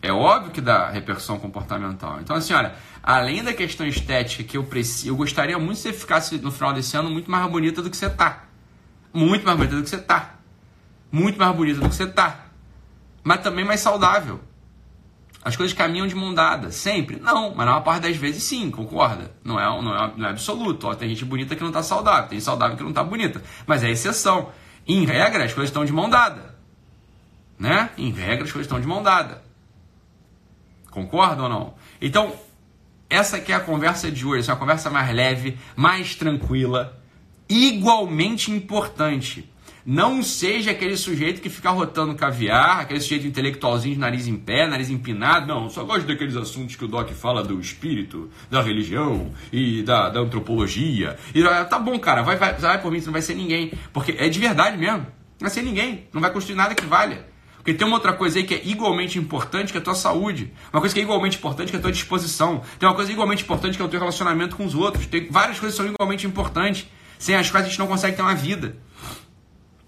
É 0.00 0.12
óbvio 0.12 0.52
que 0.52 0.60
dá 0.60 0.88
repercussão 0.90 1.38
comportamental. 1.38 2.20
Então, 2.20 2.36
assim, 2.36 2.54
olha, 2.54 2.74
além 3.02 3.42
da 3.42 3.52
questão 3.52 3.86
estética 3.86 4.44
que 4.44 4.56
eu 4.56 4.64
preciso, 4.64 5.08
eu 5.08 5.16
gostaria 5.16 5.58
muito 5.58 5.76
que 5.76 5.82
você 5.82 5.92
ficasse 5.92 6.38
no 6.38 6.52
final 6.52 6.72
desse 6.72 6.96
ano 6.96 7.10
muito 7.10 7.30
mais 7.30 7.50
bonita 7.50 7.82
do 7.82 7.90
que 7.90 7.96
você 7.96 8.08
tá. 8.08 8.44
Muito 9.12 9.44
mais 9.44 9.56
bonita 9.56 9.76
do 9.76 9.82
que 9.82 9.90
você 9.90 9.98
tá. 9.98 10.36
Muito 11.10 11.38
mais 11.38 11.56
bonita 11.56 11.80
do 11.80 11.88
que 11.88 11.94
você 11.94 12.06
tá. 12.06 12.46
Mas 13.24 13.40
também 13.40 13.64
mais 13.64 13.80
saudável. 13.80 14.40
As 15.42 15.56
coisas 15.56 15.76
caminham 15.76 16.06
de 16.06 16.14
mão 16.14 16.34
dada. 16.34 16.70
Sempre? 16.70 17.20
Não, 17.20 17.50
mas 17.50 17.58
na 17.58 17.72
maior 17.72 17.80
parte 17.80 18.02
das 18.02 18.16
vezes 18.16 18.42
sim, 18.42 18.70
concorda? 18.70 19.32
Não 19.44 19.58
é, 19.58 19.64
não 19.82 19.96
é, 19.96 20.12
não 20.16 20.26
é 20.26 20.30
absoluto. 20.30 20.88
Ó, 20.88 20.94
tem 20.94 21.08
gente 21.08 21.24
bonita 21.24 21.56
que 21.56 21.62
não 21.62 21.72
tá 21.72 21.82
saudável, 21.82 22.28
tem 22.28 22.40
saudável 22.40 22.76
que 22.76 22.82
não 22.82 22.92
tá 22.92 23.02
bonita. 23.02 23.42
Mas 23.66 23.82
é 23.82 23.90
exceção. 23.90 24.50
Em 24.86 25.04
regra, 25.04 25.44
as 25.44 25.52
coisas 25.52 25.70
estão 25.70 25.84
de 25.84 25.92
mão 25.92 26.10
dada. 26.10 26.55
Né? 27.58 27.90
Em 27.96 28.10
regra, 28.10 28.44
as 28.44 28.52
coisas 28.52 28.66
estão 28.66 28.80
de 28.80 28.86
mão 28.86 29.02
dada. 29.02 29.42
Concorda 30.90 31.42
ou 31.42 31.48
não? 31.48 31.74
Então, 32.00 32.34
essa 33.08 33.36
aqui 33.36 33.52
é 33.52 33.54
a 33.54 33.60
conversa 33.60 34.10
de 34.10 34.26
hoje. 34.26 34.48
É 34.48 34.52
uma 34.52 34.58
conversa 34.58 34.90
mais 34.90 35.14
leve, 35.14 35.58
mais 35.74 36.14
tranquila, 36.14 37.00
igualmente 37.48 38.50
importante. 38.50 39.48
Não 39.88 40.20
seja 40.20 40.72
aquele 40.72 40.96
sujeito 40.96 41.40
que 41.40 41.48
fica 41.48 41.70
rotando 41.70 42.16
caviar, 42.16 42.80
aquele 42.80 43.00
sujeito 43.00 43.24
intelectualzinho 43.24 43.94
de 43.94 44.00
nariz 44.00 44.26
em 44.26 44.36
pé, 44.36 44.66
nariz 44.66 44.90
empinado. 44.90 45.46
Não, 45.46 45.70
só 45.70 45.84
gosto 45.84 46.08
daqueles 46.08 46.34
assuntos 46.34 46.74
que 46.74 46.84
o 46.84 46.88
Doc 46.88 47.08
fala 47.10 47.44
do 47.44 47.60
espírito, 47.60 48.28
da 48.50 48.60
religião 48.60 49.30
e 49.52 49.84
da, 49.84 50.08
da 50.08 50.18
antropologia. 50.18 51.16
E, 51.32 51.40
tá 51.66 51.78
bom, 51.78 51.96
cara, 52.00 52.22
vai, 52.22 52.36
vai, 52.36 52.54
vai 52.54 52.82
por 52.82 52.90
mim, 52.90 52.98
você 52.98 53.06
não 53.06 53.12
vai 53.12 53.22
ser 53.22 53.36
ninguém. 53.36 53.72
Porque 53.92 54.16
é 54.18 54.28
de 54.28 54.40
verdade 54.40 54.76
mesmo. 54.76 55.06
Não 55.38 55.42
vai 55.42 55.50
ser 55.50 55.62
ninguém. 55.62 56.08
Não 56.12 56.20
vai 56.20 56.32
construir 56.32 56.56
nada 56.56 56.74
que 56.74 56.84
valha. 56.84 57.24
Porque 57.66 57.74
tem 57.74 57.84
uma 57.84 57.96
outra 57.96 58.12
coisa 58.12 58.38
aí 58.38 58.44
que 58.44 58.54
é 58.54 58.64
igualmente 58.64 59.18
importante, 59.18 59.72
que 59.72 59.78
é 59.78 59.80
a 59.80 59.82
tua 59.82 59.96
saúde. 59.96 60.52
Uma 60.72 60.78
coisa 60.78 60.94
que 60.94 61.00
é 61.00 61.02
igualmente 61.02 61.36
importante, 61.36 61.70
que 61.70 61.74
é 61.74 61.80
a 61.80 61.82
tua 61.82 61.90
disposição. 61.90 62.62
Tem 62.78 62.88
uma 62.88 62.94
coisa 62.94 63.10
igualmente 63.10 63.42
importante, 63.42 63.76
que 63.76 63.82
é 63.82 63.84
o 63.84 63.88
teu 63.88 63.98
relacionamento 63.98 64.54
com 64.54 64.64
os 64.64 64.72
outros. 64.72 65.04
Tem 65.06 65.28
várias 65.28 65.58
coisas 65.58 65.76
que 65.76 65.82
são 65.84 65.92
igualmente 65.92 66.28
importantes, 66.28 66.86
sem 67.18 67.34
as 67.34 67.50
quais 67.50 67.66
a 67.66 67.68
gente 67.68 67.80
não 67.80 67.88
consegue 67.88 68.14
ter 68.14 68.22
uma 68.22 68.36
vida. 68.36 68.76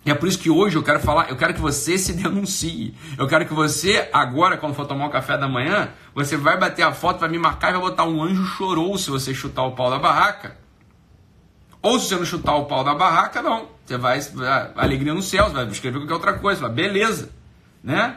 E 0.05 0.11
é 0.11 0.15
por 0.17 0.29
isso 0.29 0.41
que 0.41 0.51
hoje 0.51 0.75
eu 0.75 0.83
quero 0.83 0.99
falar, 0.99 1.31
eu 1.31 1.37
quero 1.37 1.55
que 1.55 1.61
você 1.61 1.97
se 1.97 2.15
denuncie. 2.15 2.97
Eu 3.17 3.29
quero 3.29 3.47
que 3.47 3.55
você, 3.55 4.09
agora, 4.13 4.57
quando 4.57 4.75
for 4.75 4.85
tomar 4.85 5.07
o 5.07 5.11
café 5.11 5.39
da 5.39 5.47
manhã, 5.47 5.91
você 6.13 6.37
vai 6.37 6.59
bater 6.59 6.83
a 6.83 6.93
foto, 6.93 7.21
vai 7.21 7.29
me 7.29 7.39
marcar 7.39 7.69
e 7.69 7.73
vai 7.75 7.83
botar 7.83 8.03
um 8.07 8.21
anjo 8.21 8.45
chorou 8.45 8.99
se 8.99 9.09
você 9.09 9.33
chutar 9.33 9.63
o 9.63 9.77
pau 9.77 9.89
da 9.89 10.01
barraca. 10.01 10.57
Ou 11.81 12.01
se 12.01 12.09
você 12.09 12.17
não 12.17 12.25
chutar 12.25 12.57
o 12.57 12.65
pau 12.65 12.83
da 12.83 12.97
barraca, 12.97 13.41
não. 13.41 13.69
Você 13.87 13.97
vai, 13.97 14.21
alegria 14.75 15.15
no 15.15 15.23
céu, 15.23 15.45
você 15.45 15.55
vai 15.55 15.69
escrever 15.69 16.01
qualquer 16.01 16.15
outra 16.15 16.33
coisa. 16.33 16.63
Vai, 16.63 16.71
beleza 16.73 17.38
né? 17.83 18.17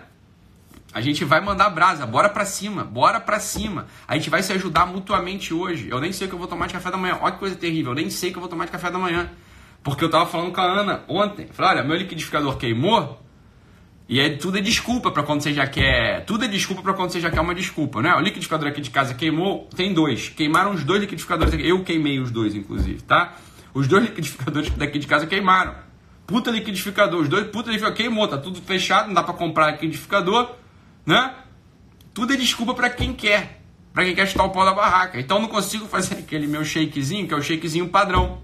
A 0.93 0.99
gente 0.99 1.23
vai 1.23 1.39
mandar 1.39 1.69
brasa, 1.69 2.05
bora 2.05 2.27
pra 2.27 2.43
cima, 2.43 2.83
bora 2.83 3.19
pra 3.19 3.39
cima. 3.39 3.87
A 4.05 4.15
gente 4.15 4.29
vai 4.29 4.43
se 4.43 4.51
ajudar 4.51 4.85
mutuamente 4.85 5.53
hoje. 5.53 5.87
Eu 5.89 6.01
nem 6.01 6.11
sei 6.11 6.27
o 6.27 6.29
que 6.29 6.35
eu 6.35 6.39
vou 6.39 6.47
tomar 6.47 6.67
de 6.67 6.73
café 6.73 6.91
da 6.91 6.97
manhã. 6.97 7.17
Olha 7.21 7.31
que 7.31 7.39
coisa 7.39 7.55
terrível, 7.55 7.91
eu 7.91 7.95
nem 7.95 8.09
sei 8.09 8.29
o 8.29 8.33
que 8.33 8.37
eu 8.37 8.41
vou 8.41 8.49
tomar 8.49 8.65
de 8.65 8.71
café 8.71 8.91
da 8.91 8.99
manhã. 8.99 9.29
Porque 9.81 10.03
eu 10.03 10.09
tava 10.09 10.25
falando 10.25 10.51
com 10.51 10.59
a 10.59 10.65
Ana 10.65 11.03
ontem. 11.07 11.47
Falei, 11.51 11.77
olha, 11.77 11.83
meu 11.87 11.95
liquidificador 11.95 12.57
queimou. 12.57 13.21
E 14.09 14.19
é, 14.19 14.35
tudo 14.35 14.57
é 14.57 14.61
desculpa 14.61 15.09
para 15.11 15.23
quando 15.23 15.41
você 15.41 15.53
já 15.53 15.65
quer. 15.65 16.25
Tudo 16.25 16.43
é 16.43 16.47
desculpa 16.49 16.81
para 16.81 16.93
quando 16.93 17.11
você 17.11 17.21
já 17.21 17.31
quer 17.31 17.39
uma 17.39 17.55
desculpa, 17.55 18.01
né? 18.01 18.13
O 18.13 18.19
liquidificador 18.19 18.67
aqui 18.67 18.81
de 18.81 18.89
casa 18.89 19.13
queimou, 19.13 19.69
tem 19.73 19.93
dois. 19.93 20.27
Queimaram 20.27 20.71
os 20.71 20.83
dois 20.83 20.99
liquidificadores 20.99 21.53
aqui. 21.53 21.65
Eu 21.65 21.85
queimei 21.85 22.19
os 22.19 22.31
dois, 22.31 22.53
inclusive, 22.53 23.01
tá? 23.03 23.37
Os 23.73 23.87
dois 23.87 24.03
liquidificadores 24.09 24.69
daqui 24.71 24.99
de 24.99 25.07
casa 25.07 25.25
queimaram 25.25 25.73
puta 26.31 26.49
liquidificador. 26.49 27.21
Os 27.21 27.29
dois 27.29 27.45
puta 27.47 27.69
liquidificador 27.69 27.97
queimou, 27.97 28.27
tá 28.27 28.37
tudo 28.37 28.61
fechado, 28.61 29.07
não 29.07 29.13
dá 29.13 29.21
para 29.21 29.33
comprar 29.33 29.71
liquidificador, 29.71 30.55
né? 31.05 31.35
Tudo 32.13 32.33
é 32.33 32.37
desculpa 32.37 32.73
para 32.73 32.89
quem 32.89 33.13
quer, 33.13 33.61
para 33.93 34.05
quem 34.05 34.15
quer 34.15 34.25
chutar 34.25 34.45
o 34.45 34.49
pau 34.49 34.63
da 34.63 34.73
barraca. 34.73 35.19
Então 35.19 35.41
não 35.41 35.49
consigo 35.49 35.85
fazer 35.87 36.15
aquele 36.23 36.47
meu 36.47 36.63
shakezinho, 36.63 37.27
que 37.27 37.33
é 37.33 37.37
o 37.37 37.41
shakezinho 37.41 37.89
padrão, 37.89 38.41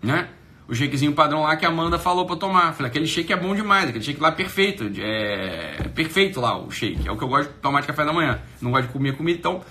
né? 0.00 0.28
O 0.68 0.74
shakezinho 0.74 1.12
padrão 1.12 1.42
lá 1.42 1.56
que 1.56 1.66
a 1.66 1.68
Amanda 1.68 1.98
falou 1.98 2.24
para 2.24 2.36
tomar. 2.36 2.72
Falei, 2.72 2.88
aquele 2.88 3.06
shake 3.06 3.32
é 3.32 3.36
bom 3.36 3.54
demais, 3.54 3.88
aquele 3.88 4.04
shake 4.04 4.20
lá 4.20 4.28
é 4.28 4.32
perfeito, 4.32 4.90
é 4.98 5.88
perfeito 5.94 6.40
lá 6.40 6.56
o 6.56 6.70
shake. 6.70 7.06
É 7.06 7.12
o 7.12 7.18
que 7.18 7.24
eu 7.24 7.28
gosto 7.28 7.52
de 7.52 7.58
tomar 7.58 7.80
de 7.80 7.88
café 7.88 8.04
da 8.04 8.12
manhã. 8.12 8.40
Não 8.62 8.70
gosto 8.70 8.86
de 8.86 8.92
comer 8.92 9.14
comida, 9.14 9.38
então 9.38 9.62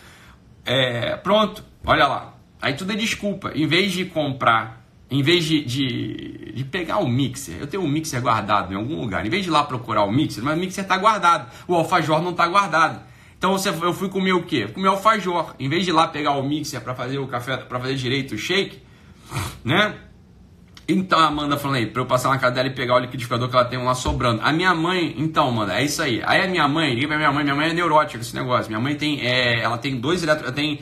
é, 0.66 1.16
pronto, 1.16 1.64
olha 1.84 2.06
lá. 2.06 2.36
Aí 2.62 2.74
tudo 2.74 2.94
é 2.94 2.96
desculpa. 2.96 3.52
Em 3.56 3.66
vez 3.66 3.92
de 3.92 4.06
comprar 4.06 4.83
em 5.14 5.22
vez 5.22 5.46
de, 5.46 5.64
de, 5.64 6.54
de, 6.56 6.64
pegar 6.64 6.98
o 6.98 7.08
mixer, 7.08 7.58
eu 7.60 7.68
tenho 7.68 7.84
um 7.84 7.88
mixer 7.88 8.20
guardado 8.20 8.74
em 8.74 8.76
algum 8.76 9.00
lugar, 9.00 9.26
em 9.26 9.30
vez 9.30 9.44
de 9.44 9.50
ir 9.50 9.52
lá 9.52 9.64
procurar 9.64 10.04
o 10.04 10.12
mixer, 10.12 10.44
mas 10.44 10.58
o 10.58 10.60
mixer 10.60 10.84
está 10.84 10.98
guardado, 10.98 11.52
o 11.68 11.76
alfajor 11.76 12.22
não 12.22 12.32
está 12.32 12.48
guardado. 12.48 13.00
Então 13.38 13.52
você, 13.52 13.70
eu 13.70 13.94
fui 13.94 14.10
comer 14.10 14.34
o 14.34 14.44
quê? 14.44 14.68
Comer 14.68 14.88
alfajor. 14.88 15.54
Em 15.60 15.70
vez 15.70 15.84
de 15.84 15.92
ir 15.92 15.94
lá 15.94 16.08
pegar 16.08 16.32
o 16.32 16.42
mixer 16.42 16.82
para 16.82 16.96
fazer 16.96 17.20
o 17.20 17.28
café, 17.28 17.58
para 17.58 17.80
fazer 17.80 17.96
direito 17.96 18.34
o 18.34 18.38
shake, 18.38 18.82
né? 19.64 19.96
Então 20.88 21.20
a 21.20 21.28
Amanda 21.28 21.58
falando 21.58 21.78
aí, 21.78 21.86
para 21.86 22.02
eu 22.02 22.06
passar 22.06 22.30
na 22.30 22.38
casa 22.38 22.56
dela 22.56 22.68
e 22.68 22.74
pegar 22.74 22.96
o 22.96 23.00
liquidificador 23.00 23.50
que 23.50 23.56
ela 23.56 23.66
tem 23.66 23.82
lá 23.82 23.94
sobrando. 23.94 24.42
A 24.44 24.52
minha 24.52 24.74
mãe, 24.74 25.14
então, 25.18 25.48
Amanda, 25.48 25.80
é 25.80 25.84
isso 25.84 26.02
aí. 26.02 26.22
Aí 26.26 26.42
a 26.42 26.48
minha 26.48 26.68
mãe, 26.68 26.94
liga 26.94 27.08
pra 27.08 27.18
minha 27.18 27.32
mãe, 27.32 27.44
minha 27.44 27.56
mãe 27.56 27.70
é 27.70 27.74
neurótica 27.74 28.22
esse 28.22 28.36
negócio. 28.36 28.68
Minha 28.68 28.82
mãe 28.82 28.96
tem, 28.96 29.22
é, 29.22 29.62
ela 29.62 29.78
tem 29.78 30.00
dois 30.00 30.24
eletro, 30.24 30.52
tem 30.52 30.80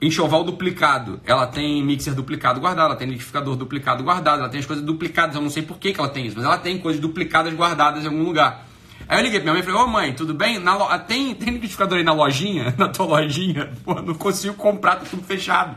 enxoval 0.00 0.44
duplicado. 0.44 1.20
Ela 1.24 1.46
tem 1.46 1.82
mixer 1.82 2.14
duplicado 2.14 2.60
guardado, 2.60 2.86
ela 2.86 2.96
tem 2.96 3.06
liquidificador 3.06 3.56
duplicado 3.56 4.02
guardado, 4.02 4.40
ela 4.40 4.48
tem 4.48 4.60
as 4.60 4.66
coisas 4.66 4.84
duplicadas. 4.84 5.34
Eu 5.34 5.42
não 5.42 5.50
sei 5.50 5.62
por 5.62 5.78
que, 5.78 5.92
que 5.92 6.00
ela 6.00 6.08
tem 6.08 6.26
isso, 6.26 6.36
mas 6.36 6.44
ela 6.44 6.58
tem 6.58 6.78
coisas 6.78 7.00
duplicadas 7.00 7.52
guardadas 7.54 8.04
em 8.04 8.06
algum 8.06 8.22
lugar. 8.22 8.66
Aí 9.08 9.18
eu 9.18 9.24
liguei 9.24 9.40
pra 9.40 9.52
minha 9.52 9.54
mãe 9.54 9.62
e 9.62 9.64
falei, 9.64 9.80
ô 9.80 9.86
mãe, 9.86 10.12
tudo 10.12 10.34
bem? 10.34 10.58
Na 10.58 10.76
lo... 10.76 10.98
tem, 11.00 11.34
tem 11.34 11.54
liquidificador 11.54 11.98
aí 11.98 12.04
na 12.04 12.12
lojinha? 12.12 12.74
Na 12.76 12.88
tua 12.88 13.06
lojinha? 13.06 13.72
Pô, 13.84 13.94
não 14.02 14.14
consigo 14.14 14.54
comprar, 14.54 14.96
tá 14.96 15.06
tudo 15.08 15.22
fechado. 15.22 15.76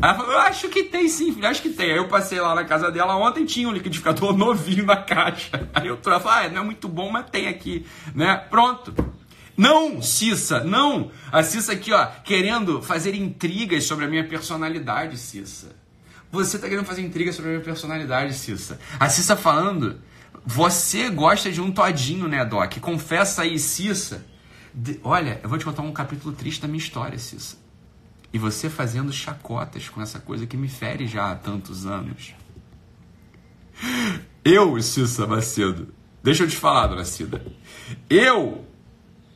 Aí 0.00 0.10
ela 0.10 0.14
falou, 0.14 0.32
eu 0.32 0.38
acho 0.40 0.68
que 0.68 0.84
tem 0.84 1.08
sim, 1.08 1.32
filho, 1.32 1.48
acho 1.48 1.62
que 1.62 1.70
tem. 1.70 1.90
Aí 1.90 1.96
eu 1.96 2.06
passei 2.06 2.40
lá 2.40 2.54
na 2.54 2.64
casa 2.64 2.90
dela 2.90 3.16
ontem, 3.16 3.44
tinha 3.44 3.68
um 3.68 3.72
liquidificador 3.72 4.36
novinho 4.38 4.84
na 4.84 4.96
caixa. 4.96 5.68
Aí 5.74 5.88
eu 5.88 5.96
falei, 5.96 6.46
ah, 6.46 6.48
não 6.50 6.62
é 6.62 6.64
muito 6.64 6.86
bom, 6.86 7.10
mas 7.10 7.28
tem 7.30 7.48
aqui, 7.48 7.84
né? 8.14 8.36
Pronto. 8.36 8.94
Não, 9.60 10.00
Cissa, 10.00 10.64
não. 10.64 11.10
A 11.30 11.42
Cissa 11.42 11.72
aqui, 11.72 11.92
ó, 11.92 12.06
querendo 12.24 12.80
fazer 12.80 13.14
intrigas 13.14 13.84
sobre 13.84 14.06
a 14.06 14.08
minha 14.08 14.26
personalidade, 14.26 15.18
Cissa. 15.18 15.76
Você 16.32 16.58
tá 16.58 16.66
querendo 16.66 16.86
fazer 16.86 17.02
intrigas 17.02 17.36
sobre 17.36 17.50
a 17.50 17.52
minha 17.52 17.64
personalidade, 17.64 18.32
Cissa. 18.32 18.80
A 18.98 19.10
Cissa 19.10 19.36
falando, 19.36 20.00
você 20.46 21.10
gosta 21.10 21.52
de 21.52 21.60
um 21.60 21.70
todinho, 21.70 22.26
né, 22.26 22.42
Doc? 22.42 22.78
Confessa 22.78 23.42
aí, 23.42 23.58
Cissa. 23.58 24.24
De... 24.72 24.98
Olha, 25.04 25.38
eu 25.42 25.48
vou 25.50 25.58
te 25.58 25.66
contar 25.66 25.82
um 25.82 25.92
capítulo 25.92 26.34
triste 26.34 26.62
da 26.62 26.66
minha 26.66 26.78
história, 26.78 27.18
Cissa. 27.18 27.58
E 28.32 28.38
você 28.38 28.70
fazendo 28.70 29.12
chacotas 29.12 29.90
com 29.90 30.00
essa 30.00 30.18
coisa 30.18 30.46
que 30.46 30.56
me 30.56 30.68
fere 30.68 31.06
já 31.06 31.32
há 31.32 31.34
tantos 31.34 31.84
anos. 31.84 32.34
Eu, 34.42 34.80
Cissa 34.80 35.26
Macedo, 35.26 35.92
deixa 36.22 36.44
eu 36.44 36.48
te 36.48 36.56
falar, 36.56 36.86
dona 36.86 37.04
Cida. 37.04 37.44
Eu 38.08 38.69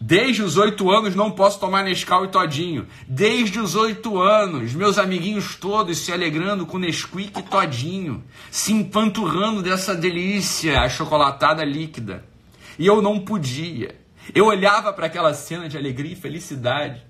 Desde 0.07 0.43
os 0.43 0.59
oito 0.59 0.91
anos 0.91 1.15
não 1.15 1.31
posso 1.31 1.59
tomar 1.59 1.83
Nescau 1.83 2.27
e 2.27 2.29
Todinho. 2.29 2.87
Desde 3.09 3.59
os 3.59 3.75
oito 3.75 4.21
anos, 4.21 4.75
meus 4.75 4.99
amiguinhos 4.99 5.57
todos 5.57 5.97
se 5.97 6.13
alegrando 6.13 6.67
com 6.67 6.77
Nesquik 6.77 7.41
e 7.41 7.43
Todinho, 7.43 8.23
se 8.51 8.75
empanturrando 8.75 9.63
dessa 9.63 9.95
delícia 9.95 10.83
achocolatada 10.83 11.65
líquida. 11.65 12.23
E 12.79 12.87
eu 12.87 13.01
não 13.01 13.19
podia. 13.19 13.99
Eu 14.35 14.45
olhava 14.45 14.93
para 14.93 15.07
aquela 15.07 15.33
cena 15.33 15.71
de 15.71 15.79
alegria 15.79 16.13
e 16.13 16.17
felicidade. 16.17 17.03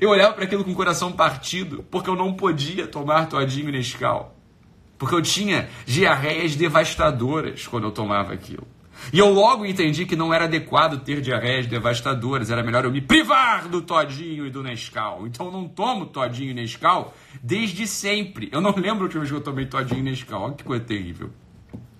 Eu 0.00 0.08
olhava 0.08 0.32
para 0.32 0.44
aquilo 0.44 0.64
com 0.64 0.72
o 0.72 0.74
coração 0.74 1.12
partido, 1.12 1.84
porque 1.90 2.08
eu 2.08 2.16
não 2.16 2.32
podia 2.32 2.86
tomar 2.86 3.28
Todinho 3.28 3.68
e 3.68 3.72
Nescau. 3.72 4.34
Porque 4.96 5.14
eu 5.14 5.20
tinha 5.20 5.68
diarreias 5.84 6.56
devastadoras 6.56 7.66
quando 7.66 7.84
eu 7.84 7.90
tomava 7.90 8.32
aquilo. 8.32 8.66
E 9.10 9.18
eu 9.18 9.32
logo 9.32 9.64
entendi 9.64 10.04
que 10.04 10.14
não 10.14 10.32
era 10.32 10.44
adequado 10.44 11.02
ter 11.02 11.20
diarreias 11.20 11.66
devastadoras, 11.66 12.50
era 12.50 12.62
melhor 12.62 12.84
eu 12.84 12.90
me 12.90 13.00
privar 13.00 13.68
do 13.68 13.80
Todinho 13.80 14.46
e 14.46 14.50
do 14.50 14.62
Nescau. 14.62 15.26
Então 15.26 15.46
eu 15.46 15.52
não 15.52 15.66
tomo 15.66 16.06
Todinho 16.06 16.50
e 16.50 16.54
Nescau 16.54 17.14
desde 17.42 17.86
sempre. 17.86 18.48
Eu 18.52 18.60
não 18.60 18.74
lembro 18.74 19.04
a 19.04 19.04
última 19.04 19.24
que 19.24 19.32
eu 19.32 19.40
tomei 19.40 19.66
Todinho 19.66 20.00
e 20.00 20.02
Nescau. 20.02 20.42
Olha 20.42 20.54
que 20.54 20.64
coisa 20.64 20.84
terrível. 20.84 21.30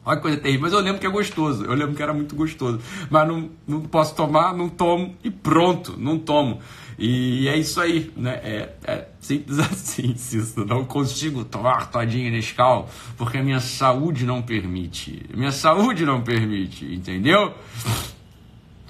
Olha 0.04 0.16
que 0.16 0.22
coisa 0.22 0.36
terrível. 0.38 0.62
Mas 0.62 0.72
eu 0.72 0.80
lembro 0.80 1.00
que 1.00 1.06
é 1.06 1.10
gostoso. 1.10 1.64
Eu 1.64 1.74
lembro 1.74 1.94
que 1.94 2.02
era 2.02 2.12
muito 2.12 2.34
gostoso. 2.34 2.80
Mas 3.10 3.28
não, 3.28 3.50
não 3.66 3.80
posso 3.82 4.14
tomar, 4.14 4.54
não 4.54 4.68
tomo 4.68 5.14
e 5.22 5.30
pronto, 5.30 5.94
não 5.98 6.18
tomo. 6.18 6.60
E 6.98 7.48
é 7.48 7.56
isso 7.56 7.80
aí, 7.80 8.12
né? 8.16 8.34
É, 8.42 8.72
é 8.84 9.08
simples 9.20 9.58
assim, 9.60 10.08
insisto. 10.08 10.64
Não 10.64 10.84
consigo 10.84 11.44
tomar 11.44 11.90
todinha 11.90 12.30
Nescau 12.30 12.88
porque 13.16 13.38
a 13.38 13.42
minha 13.42 13.60
saúde 13.60 14.24
não 14.24 14.42
permite. 14.42 15.24
Minha 15.34 15.52
saúde 15.52 16.04
não 16.04 16.22
permite, 16.22 16.84
entendeu? 16.84 17.54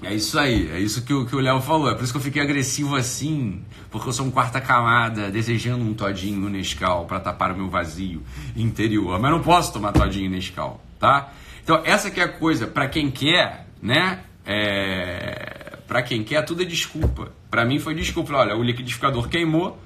É 0.03 0.13
isso 0.13 0.37
aí, 0.37 0.69
é 0.69 0.79
isso 0.79 1.03
que 1.03 1.13
o, 1.13 1.25
que 1.25 1.33
o 1.33 1.39
Léo 1.39 1.61
falou. 1.61 1.89
É 1.89 1.95
por 1.95 2.03
isso 2.03 2.11
que 2.11 2.17
eu 2.17 2.21
fiquei 2.21 2.41
agressivo 2.41 2.95
assim, 2.95 3.61
porque 3.89 4.09
eu 4.09 4.13
sou 4.13 4.25
um 4.25 4.31
quarta 4.31 4.59
camada, 4.59 5.31
desejando 5.31 5.81
um 5.83 5.93
todinho 5.93 6.49
Nescau 6.49 7.05
para 7.05 7.21
tapar 7.21 7.51
o 7.53 7.55
meu 7.55 7.69
vazio 7.69 8.21
interior. 8.53 9.17
Mas 9.17 9.31
não 9.31 9.41
posso 9.41 9.71
tomar 9.71 9.93
todinho 9.93 10.29
Nescau, 10.29 10.82
tá? 11.03 11.33
Então, 11.61 11.81
essa 11.83 12.09
que 12.09 12.21
é 12.21 12.23
a 12.23 12.29
coisa, 12.29 12.65
para 12.65 12.87
quem 12.87 13.11
quer, 13.11 13.67
né? 13.81 14.21
É... 14.45 15.77
Para 15.85 16.01
quem 16.01 16.23
quer, 16.23 16.41
tudo 16.45 16.61
é 16.61 16.65
desculpa. 16.65 17.33
Para 17.51 17.65
mim 17.65 17.77
foi 17.77 17.93
desculpa. 17.93 18.33
Olha, 18.33 18.55
o 18.55 18.63
liquidificador 18.63 19.27
queimou. 19.27 19.77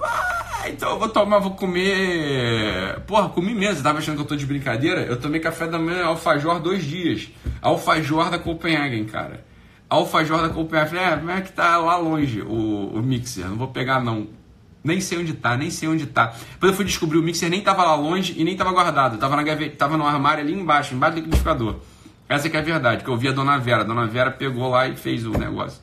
Ah, 0.00 0.68
então 0.68 0.90
eu 0.90 0.98
vou 1.00 1.08
tomar, 1.08 1.40
vou 1.40 1.50
comer. 1.50 3.00
Porra, 3.08 3.28
comi 3.28 3.52
mesmo. 3.52 3.82
Tava 3.82 3.98
achando 3.98 4.14
que 4.14 4.22
eu 4.22 4.26
tô 4.26 4.36
de 4.36 4.46
brincadeira? 4.46 5.00
Eu 5.00 5.20
tomei 5.20 5.40
café 5.40 5.66
da 5.66 5.80
manhã 5.80 6.04
alfajor 6.04 6.60
dois 6.60 6.84
dias. 6.84 7.28
Alfajor 7.60 8.30
da 8.30 8.38
Copenhagen, 8.38 9.04
cara. 9.06 9.44
Alfajor 9.88 10.42
da 10.42 10.48
Copenhagen. 10.48 10.96
Falei, 10.96 11.12
é, 11.12 11.16
como 11.16 11.30
é 11.32 11.40
que 11.40 11.52
tá 11.52 11.76
lá 11.76 11.96
longe 11.96 12.40
o, 12.40 12.92
o 12.94 13.02
mixer? 13.02 13.48
Não 13.48 13.56
vou 13.56 13.68
pegar, 13.68 14.00
não. 14.00 14.28
Nem 14.82 15.00
sei 15.00 15.18
onde 15.18 15.34
tá, 15.34 15.56
nem 15.56 15.70
sei 15.70 15.88
onde 15.88 16.06
tá. 16.06 16.34
Depois 16.52 16.72
eu 16.72 16.76
fui 16.76 16.84
descobrir 16.84 17.18
o 17.18 17.22
mixer 17.22 17.50
nem 17.50 17.60
tava 17.60 17.84
lá 17.84 17.94
longe 17.94 18.34
e 18.36 18.44
nem 18.44 18.56
tava 18.56 18.72
guardado. 18.72 19.18
Tava 19.18 19.36
na 19.36 19.42
gaveta, 19.42 19.76
tava 19.76 19.96
no 19.96 20.06
armário 20.06 20.42
ali 20.42 20.54
embaixo, 20.54 20.94
embaixo 20.94 21.16
do 21.16 21.20
liquidificador. 21.20 21.76
Essa 22.28 22.48
que 22.48 22.56
é 22.56 22.60
a 22.60 22.62
verdade, 22.62 23.04
que 23.04 23.10
eu 23.10 23.16
vi 23.16 23.28
a 23.28 23.32
dona 23.32 23.58
Vera. 23.58 23.82
A 23.82 23.84
dona 23.84 24.06
Vera 24.06 24.30
pegou 24.30 24.68
lá 24.70 24.88
e 24.88 24.96
fez 24.96 25.26
o 25.26 25.32
negócio. 25.32 25.82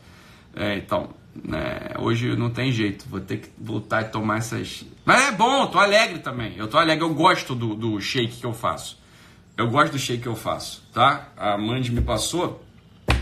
É, 0.55 0.77
então, 0.77 1.09
né, 1.43 1.91
hoje 1.99 2.35
não 2.35 2.49
tem 2.49 2.71
jeito, 2.71 3.05
vou 3.07 3.19
ter 3.19 3.37
que 3.37 3.49
voltar 3.59 4.01
e 4.01 4.05
tomar 4.05 4.37
essas. 4.37 4.85
Mas 5.05 5.27
é 5.27 5.31
bom, 5.31 5.67
tô 5.67 5.77
alegre 5.77 6.19
também. 6.19 6.55
Eu 6.57 6.67
tô 6.67 6.77
alegre, 6.77 7.03
eu 7.03 7.13
gosto 7.13 7.53
do, 7.53 7.75
do 7.75 7.99
shake 8.01 8.37
que 8.37 8.45
eu 8.45 8.53
faço. 8.53 8.97
Eu 9.55 9.69
gosto 9.69 9.91
do 9.91 9.99
shake 9.99 10.23
que 10.23 10.27
eu 10.27 10.35
faço, 10.35 10.83
tá? 10.93 11.29
A 11.35 11.57
Mandy 11.57 11.91
me 11.91 12.01
passou 12.01 12.63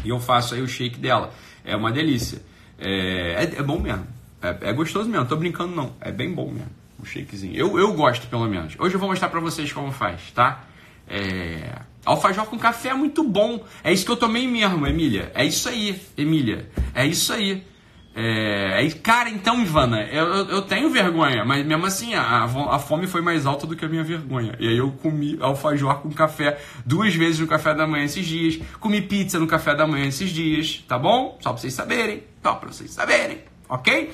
e 0.04 0.10
eu 0.10 0.20
faço 0.20 0.54
aí 0.54 0.62
o 0.62 0.68
shake 0.68 1.00
dela. 1.00 1.32
É 1.64 1.76
uma 1.76 1.92
delícia. 1.92 2.42
É, 2.78 3.44
é, 3.44 3.60
é 3.60 3.64
bom 3.64 3.80
mesmo. 3.80 4.06
É, 4.46 4.70
é, 4.70 4.74
gostoso 4.74 5.10
mesmo, 5.10 5.26
tô 5.26 5.36
brincando 5.36 5.76
não. 5.76 5.94
É 6.00 6.12
bem 6.12 6.34
bom 6.34 6.52
mesmo. 6.52 6.70
O 7.02 7.06
shakezinho. 7.06 7.56
Eu, 7.56 7.80
eu 7.80 7.94
gosto, 7.94 8.28
pelo 8.28 8.48
menos. 8.48 8.76
Hoje 8.78 8.96
eu 8.96 9.00
vou 9.00 9.10
mostrar 9.10 9.30
pra 9.30 9.40
vocês 9.40 9.72
como 9.74 9.92
faz, 9.92 10.32
tá? 10.32 10.64
É... 11.08 11.82
Alfajor 12.06 12.46
com 12.46 12.58
café 12.58 12.90
é 12.90 12.94
muito 12.94 13.24
bom. 13.24 13.64
É 13.84 13.92
isso 13.92 14.06
que 14.06 14.12
eu 14.12 14.18
tomei 14.18 14.48
mesmo, 14.48 14.86
Emília. 14.86 15.32
É 15.34 15.44
isso 15.44 15.68
aí, 15.68 16.00
Emília. 16.16 16.70
É 16.94 17.06
isso 17.06 17.34
aí. 17.34 17.64
É... 18.16 18.88
Cara, 19.04 19.30
então, 19.30 19.62
Ivana, 19.62 20.04
eu, 20.04 20.26
eu 20.48 20.62
tenho 20.62 20.90
vergonha, 20.90 21.44
mas 21.44 21.66
mesmo 21.66 21.86
assim, 21.86 22.14
a, 22.14 22.44
a 22.44 22.80
fome 22.80 23.08
foi 23.08 23.22
mais 23.22 23.46
alta 23.46 23.68
do 23.68 23.76
que 23.76 23.84
a 23.84 23.90
minha 23.90 24.04
vergonha. 24.04 24.56
E 24.60 24.68
aí 24.68 24.78
eu 24.78 24.92
comi 24.92 25.38
alfajor 25.42 26.02
com 26.02 26.10
café 26.12 26.58
duas 26.86 27.14
vezes 27.14 27.40
no 27.40 27.48
café 27.48 27.74
da 27.74 27.86
manhã 27.86 28.06
esses 28.06 28.26
dias. 28.26 28.60
Comi 28.80 29.02
pizza 29.02 29.38
no 29.38 29.48
café 29.48 29.76
da 29.76 29.86
manhã 29.86 30.06
esses 30.06 30.30
dias, 30.30 30.84
tá 30.88 30.98
bom? 30.98 31.38
Só 31.42 31.52
pra 31.52 31.62
vocês 31.62 31.74
saberem. 31.74 32.24
Só 32.42 32.54
pra 32.54 32.72
vocês 32.72 32.92
saberem, 32.92 33.40
ok? 33.68 34.12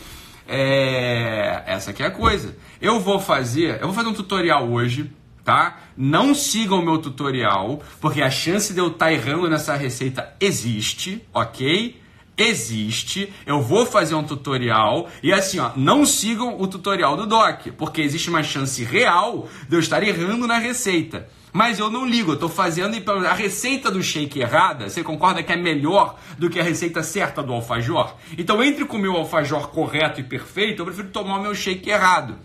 É... 0.48 1.64
Essa 1.66 1.92
aqui 1.92 2.04
é 2.04 2.08
a 2.08 2.12
coisa. 2.12 2.56
Eu 2.82 3.00
vou 3.00 3.20
fazer, 3.20 3.80
eu 3.80 3.88
vou 3.88 3.94
fazer 3.94 4.10
um 4.10 4.14
tutorial 4.14 4.70
hoje 4.70 5.10
tá? 5.44 5.80
Não 5.98 6.34
sigam 6.34 6.80
o 6.80 6.86
meu 6.86 6.98
tutorial, 6.98 7.82
porque 8.00 8.22
a 8.22 8.30
chance 8.30 8.74
de 8.74 8.80
eu 8.80 8.88
estar 8.88 9.08
tá 9.08 9.14
errando 9.14 9.50
nessa 9.50 9.76
receita 9.76 10.34
existe, 10.40 11.26
ok? 11.34 12.00
Existe, 12.38 13.32
eu 13.46 13.62
vou 13.62 13.86
fazer 13.86 14.16
um 14.16 14.24
tutorial 14.24 15.10
e 15.22 15.32
assim, 15.32 15.60
ó, 15.60 15.72
não 15.76 16.06
sigam 16.06 16.60
o 16.60 16.68
tutorial 16.68 17.16
do 17.16 17.28
Doc, 17.28 17.68
porque 17.78 18.02
existe 18.02 18.30
uma 18.30 18.42
chance 18.42 18.84
real 18.84 19.48
de 19.68 19.76
eu 19.76 19.80
estar 19.80 20.02
errando 20.02 20.48
na 20.48 20.58
receita. 20.58 21.28
Mas 21.54 21.80
eu 21.80 21.90
não 21.90 22.06
ligo, 22.06 22.32
eu 22.32 22.36
estou 22.36 22.50
fazendo 22.50 22.96
a 23.28 23.34
receita 23.34 23.92
do 23.92 24.02
shake 24.02 24.40
errada. 24.40 24.90
Você 24.90 25.04
concorda 25.04 25.44
que 25.44 25.52
é 25.52 25.58
melhor 25.58 26.18
do 26.38 26.50
que 26.50 26.60
a 26.60 26.64
receita 26.64 27.04
certa 27.04 27.44
do 27.44 27.54
alfajor? 27.54 28.16
Então, 28.38 28.64
entre 28.64 28.86
com 28.86 28.98
o 28.98 29.18
alfajor 29.18 29.70
correto 29.70 30.20
e 30.20 30.24
perfeito, 30.24 30.82
eu 30.82 30.86
prefiro 30.86 31.10
tomar 31.10 31.38
o 31.38 31.42
meu 31.42 31.54
shake 31.54 31.90
errado. 31.90 32.38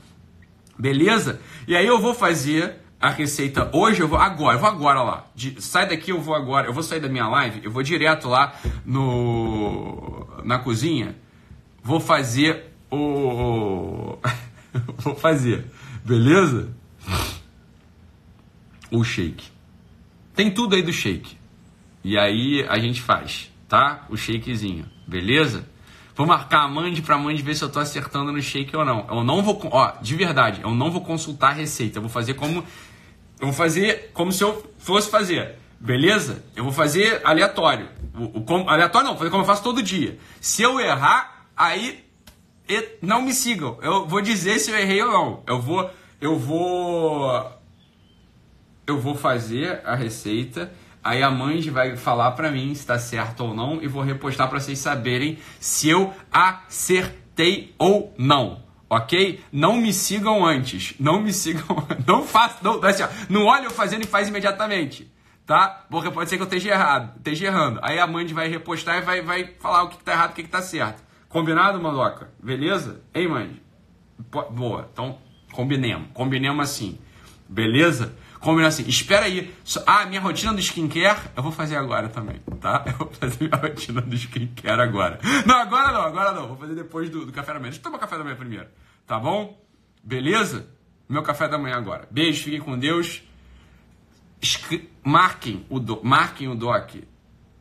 Beleza? 0.79 1.41
E 1.69 1.77
aí 1.77 1.87
eu 1.87 2.01
vou 2.01 2.15
fazer 2.15 2.77
a 3.01 3.11
receita 3.11 3.71
hoje, 3.73 4.01
eu 4.01 4.09
vou 4.09 4.19
agora, 4.19 4.57
eu 4.57 4.61
vou 4.61 4.69
agora 4.69 5.03
lá. 5.03 5.27
De, 5.35 5.61
sai 5.63 5.89
daqui, 5.89 6.11
eu 6.11 6.21
vou 6.21 6.35
agora. 6.35 6.67
Eu 6.67 6.73
vou 6.73 6.83
sair 6.83 7.01
da 7.01 7.09
minha 7.09 7.29
live, 7.29 7.61
eu 7.63 7.71
vou 7.71 7.83
direto 7.83 8.29
lá 8.29 8.55
no 8.85 10.27
na 10.45 10.59
cozinha. 10.59 11.17
Vou 11.83 12.01
fazer 12.01 12.73
o 12.91 14.19
vou 14.99 15.15
fazer, 15.15 15.67
beleza? 16.05 16.75
O 18.91 19.03
shake. 19.03 19.45
Tem 20.35 20.51
tudo 20.51 20.75
aí 20.75 20.83
do 20.83 20.93
shake. 20.93 21.37
E 22.05 22.19
aí 22.19 22.65
a 22.69 22.79
gente 22.79 23.01
faz, 23.01 23.51
tá? 23.69 24.07
O 24.09 24.17
shakezinho, 24.17 24.87
beleza? 25.07 25.69
Vou 26.15 26.27
marcar 26.27 26.61
a 26.63 26.69
Mandy 26.69 27.03
pra 27.03 27.19
Mandy 27.19 27.43
ver 27.43 27.55
se 27.55 27.63
eu 27.63 27.69
tô 27.69 27.79
acertando 27.79 28.33
no 28.33 28.41
shake 28.41 28.75
ou 28.77 28.85
não. 28.85 29.07
Eu 29.11 29.23
não 29.23 29.43
vou, 29.43 29.61
ó, 29.71 29.93
de 30.01 30.15
verdade, 30.15 30.63
eu 30.63 30.75
não 30.75 30.91
vou 30.91 31.03
consultar 31.03 31.51
a 31.51 31.55
receita. 31.55 31.99
Eu 31.99 32.03
vou 32.03 32.11
fazer 32.11 32.35
como 32.35 32.65
eu 33.39 33.49
vou 33.49 33.53
fazer 33.53 34.11
como 34.15 34.33
se 34.33 34.43
eu 34.43 34.65
fosse 34.79 35.11
fazer. 35.11 35.57
Beleza? 35.79 36.43
Eu 36.55 36.65
vou 36.65 36.73
fazer 36.73 37.21
aleatório. 37.23 37.89
O, 38.15 38.41
o, 38.41 38.69
aleatório 38.69 39.09
não, 39.09 39.17
fazer 39.19 39.31
como 39.31 39.43
eu 39.43 39.47
faço 39.47 39.63
todo 39.63 39.83
dia. 39.83 40.19
Se 40.41 40.63
eu 40.63 40.81
errar, 40.81 41.47
aí 41.55 42.03
não 43.03 43.23
me 43.23 43.35
sigam. 43.35 43.79
Eu 43.83 44.07
vou 44.07 44.23
dizer 44.23 44.59
se 44.59 44.71
eu 44.71 44.79
errei 44.79 45.03
ou 45.03 45.13
não. 45.13 45.43
Eu 45.47 45.61
vou. 45.61 45.91
Eu 46.19 46.39
vou. 46.39 47.53
Eu 48.87 49.01
vou 49.01 49.15
fazer 49.15 49.81
a 49.85 49.95
receita. 49.95 50.73
Aí 51.03 51.23
a 51.23 51.31
mãe 51.31 51.61
vai 51.71 51.97
falar 51.97 52.33
para 52.33 52.51
mim 52.51 52.75
se 52.75 52.81
está 52.81 52.99
certo 52.99 53.45
ou 53.45 53.55
não 53.55 53.83
e 53.83 53.87
vou 53.87 54.03
repostar 54.03 54.49
para 54.49 54.59
vocês 54.59 54.79
saberem 54.79 55.39
se 55.61 55.89
eu 55.89 56.13
acertei 56.33 57.75
ou 57.79 58.15
não 58.19 58.67
ok? 58.89 59.43
Não 59.53 59.77
me 59.77 59.93
sigam 59.93 60.45
antes, 60.45 60.95
não 60.99 61.21
me 61.21 61.33
sigam, 61.35 61.87
não 62.07 62.25
façam, 62.25 62.59
não, 62.63 62.85
assim, 62.85 63.03
ó, 63.03 63.09
não 63.29 63.45
olhe 63.47 63.67
eu 63.67 63.71
fazendo 63.71 64.05
e 64.05 64.07
faz 64.07 64.29
imediatamente, 64.29 65.11
tá? 65.45 65.87
Porque 65.91 66.11
pode 66.11 66.31
ser 66.31 66.37
que 66.37 66.43
eu 66.43 66.47
esteja 66.47 66.71
errado, 66.71 67.17
esteja 67.17 67.47
errando. 67.47 67.81
Aí 67.83 67.99
a 67.99 68.07
Mandy 68.07 68.33
vai 68.33 68.49
repostar 68.49 68.99
e 68.99 69.01
vai, 69.03 69.23
vai 69.23 69.55
falar 69.59 69.85
o 69.85 69.89
que 69.89 70.03
tá 70.03 70.13
errado 70.13 70.31
o 70.31 70.35
que 70.35 70.45
tá 70.45 70.63
certo. 70.63 71.03
Combinado, 71.29 71.81
Mandoca? 71.81 72.31
Beleza? 72.43 73.03
Ei, 73.13 73.29
Mandy? 73.29 73.61
Boa, 74.51 74.89
então 74.93 75.19
combinemos. 75.53 76.09
Combinemos 76.15 76.65
assim. 76.65 76.99
Beleza? 77.49 78.15
Combinamos 78.41 78.75
assim. 78.75 78.89
Espera 78.89 79.27
aí. 79.27 79.55
Ah, 79.87 80.07
minha 80.07 80.21
rotina 80.21 80.53
do 80.53 80.61
skincare 80.61 81.19
eu 81.37 81.43
vou 81.43 81.53
fazer 81.53 81.77
agora 81.77 82.09
também, 82.09 82.41
tá? 82.61 82.85
Eu 82.87 82.93
vou 82.93 83.11
fazer 83.13 83.45
minha 83.45 83.57
rotina 83.57 84.01
do 84.01 84.15
skincare 84.15 84.81
agora. 84.81 85.19
Não, 85.47 85.57
agora 85.57 85.93
não, 85.93 86.01
agora 86.03 86.33
não. 86.33 86.49
Vou 86.49 86.57
fazer 86.57 86.75
depois 86.75 87.11
do, 87.11 87.27
do 87.27 87.33
café 87.33 87.53
da 87.53 87.59
manhã. 87.59 87.71
Deixa 87.71 87.81
eu 87.81 87.85
tomar 87.85 87.99
café 87.99 88.17
da 88.17 88.25
manhã 88.25 88.37
primeiro. 88.37 88.67
Tá 89.07 89.19
bom? 89.19 89.61
Beleza? 90.03 90.69
Meu 91.09 91.23
café 91.23 91.49
da 91.49 91.59
manhã 91.59 91.77
agora. 91.77 92.09
Beijo, 92.11 92.45
fiquem 92.45 92.61
com 92.61 92.79
Deus. 92.79 93.23
Marquem 95.03 95.65
o, 95.69 95.79
do, 95.79 96.01
marquem 96.03 96.49
o 96.49 96.55
doc. 96.55 96.97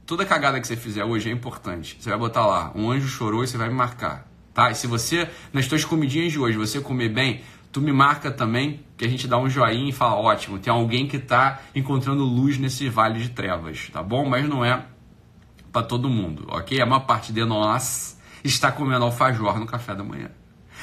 Toda 0.05 0.25
cagada 0.25 0.59
que 0.59 0.67
você 0.67 0.75
fizer 0.75 1.03
hoje 1.03 1.29
é 1.29 1.31
importante. 1.31 1.97
Você 1.99 2.09
vai 2.09 2.19
botar 2.19 2.45
lá, 2.45 2.71
um 2.75 2.91
anjo 2.91 3.07
chorou 3.07 3.43
e 3.43 3.47
você 3.47 3.57
vai 3.57 3.69
me 3.69 3.75
marcar. 3.75 4.27
Tá? 4.53 4.71
E 4.71 4.75
se 4.75 4.87
você, 4.87 5.29
nas 5.51 5.65
suas 5.65 5.83
comidinhas 5.83 6.31
de 6.31 6.39
hoje, 6.39 6.57
você 6.57 6.79
comer 6.79 7.09
bem, 7.09 7.43
tu 7.75 7.81
me 7.81 7.91
marca 7.91 8.31
também, 8.31 8.85
que 8.95 9.03
a 9.03 9.09
gente 9.09 9.27
dá 9.27 9.37
um 9.37 9.49
joinha 9.49 9.89
e 9.89 9.91
fala, 9.91 10.15
ótimo, 10.15 10.57
tem 10.57 10.71
alguém 10.71 11.09
que 11.09 11.17
está 11.17 11.59
encontrando 11.75 12.23
luz 12.23 12.57
nesse 12.57 12.87
vale 12.87 13.19
de 13.19 13.27
trevas, 13.27 13.89
tá 13.89 14.01
bom? 14.01 14.29
Mas 14.29 14.47
não 14.47 14.63
é 14.63 14.85
para 15.73 15.85
todo 15.85 16.09
mundo, 16.09 16.47
ok? 16.47 16.81
A 16.81 16.85
maior 16.85 17.01
parte 17.01 17.33
de 17.33 17.43
nós 17.43 18.17
está 18.45 18.71
comendo 18.71 19.03
alfajor 19.03 19.59
no 19.59 19.65
café 19.65 19.93
da 19.93 20.05
manhã. 20.05 20.31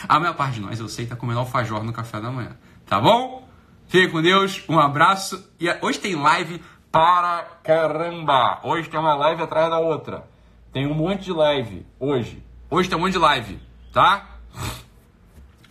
A 0.06 0.20
maior 0.20 0.34
parte 0.34 0.56
de 0.56 0.60
nós, 0.60 0.78
eu 0.78 0.86
sei, 0.86 1.04
está 1.04 1.16
comendo 1.16 1.38
alfajor 1.38 1.82
no 1.82 1.94
café 1.94 2.20
da 2.20 2.30
manhã, 2.30 2.58
tá 2.84 3.00
bom? 3.00 3.48
Fique 3.86 4.08
com 4.08 4.20
Deus, 4.20 4.62
um 4.68 4.78
abraço. 4.78 5.50
E 5.58 5.74
hoje 5.80 5.98
tem 5.98 6.14
live 6.14 6.60
para 6.90 7.58
caramba. 7.64 8.60
Hoje 8.64 8.90
tem 8.90 9.00
uma 9.00 9.14
live 9.14 9.42
atrás 9.42 9.70
da 9.70 9.78
outra. 9.78 10.28
Tem 10.70 10.86
um 10.86 10.92
monte 10.92 11.24
de 11.24 11.32
live 11.32 11.86
hoje. 11.98 12.44
Hoje 12.68 12.86
tem 12.86 12.98
um 12.98 13.00
monte 13.00 13.12
de 13.12 13.18
live, 13.18 13.58
tá? 13.94 14.40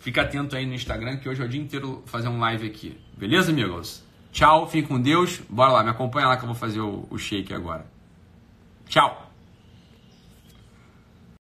Fica 0.01 0.23
atento 0.23 0.55
aí 0.55 0.65
no 0.65 0.73
Instagram 0.73 1.17
que 1.17 1.29
hoje 1.29 1.43
é 1.43 1.45
o 1.45 1.47
dia 1.47 1.61
inteiro 1.61 2.01
fazer 2.07 2.27
um 2.27 2.39
live 2.39 2.65
aqui. 2.67 2.99
Beleza, 3.15 3.51
amigos? 3.51 4.03
Tchau, 4.31 4.67
fique 4.67 4.87
com 4.87 4.99
Deus. 4.99 5.39
Bora 5.47 5.71
lá, 5.71 5.83
me 5.83 5.91
acompanha 5.91 6.27
lá 6.27 6.37
que 6.37 6.43
eu 6.43 6.47
vou 6.47 6.55
fazer 6.55 6.81
o, 6.81 7.05
o 7.07 7.19
shake 7.19 7.53
agora. 7.53 7.85
Tchau! 8.87 9.30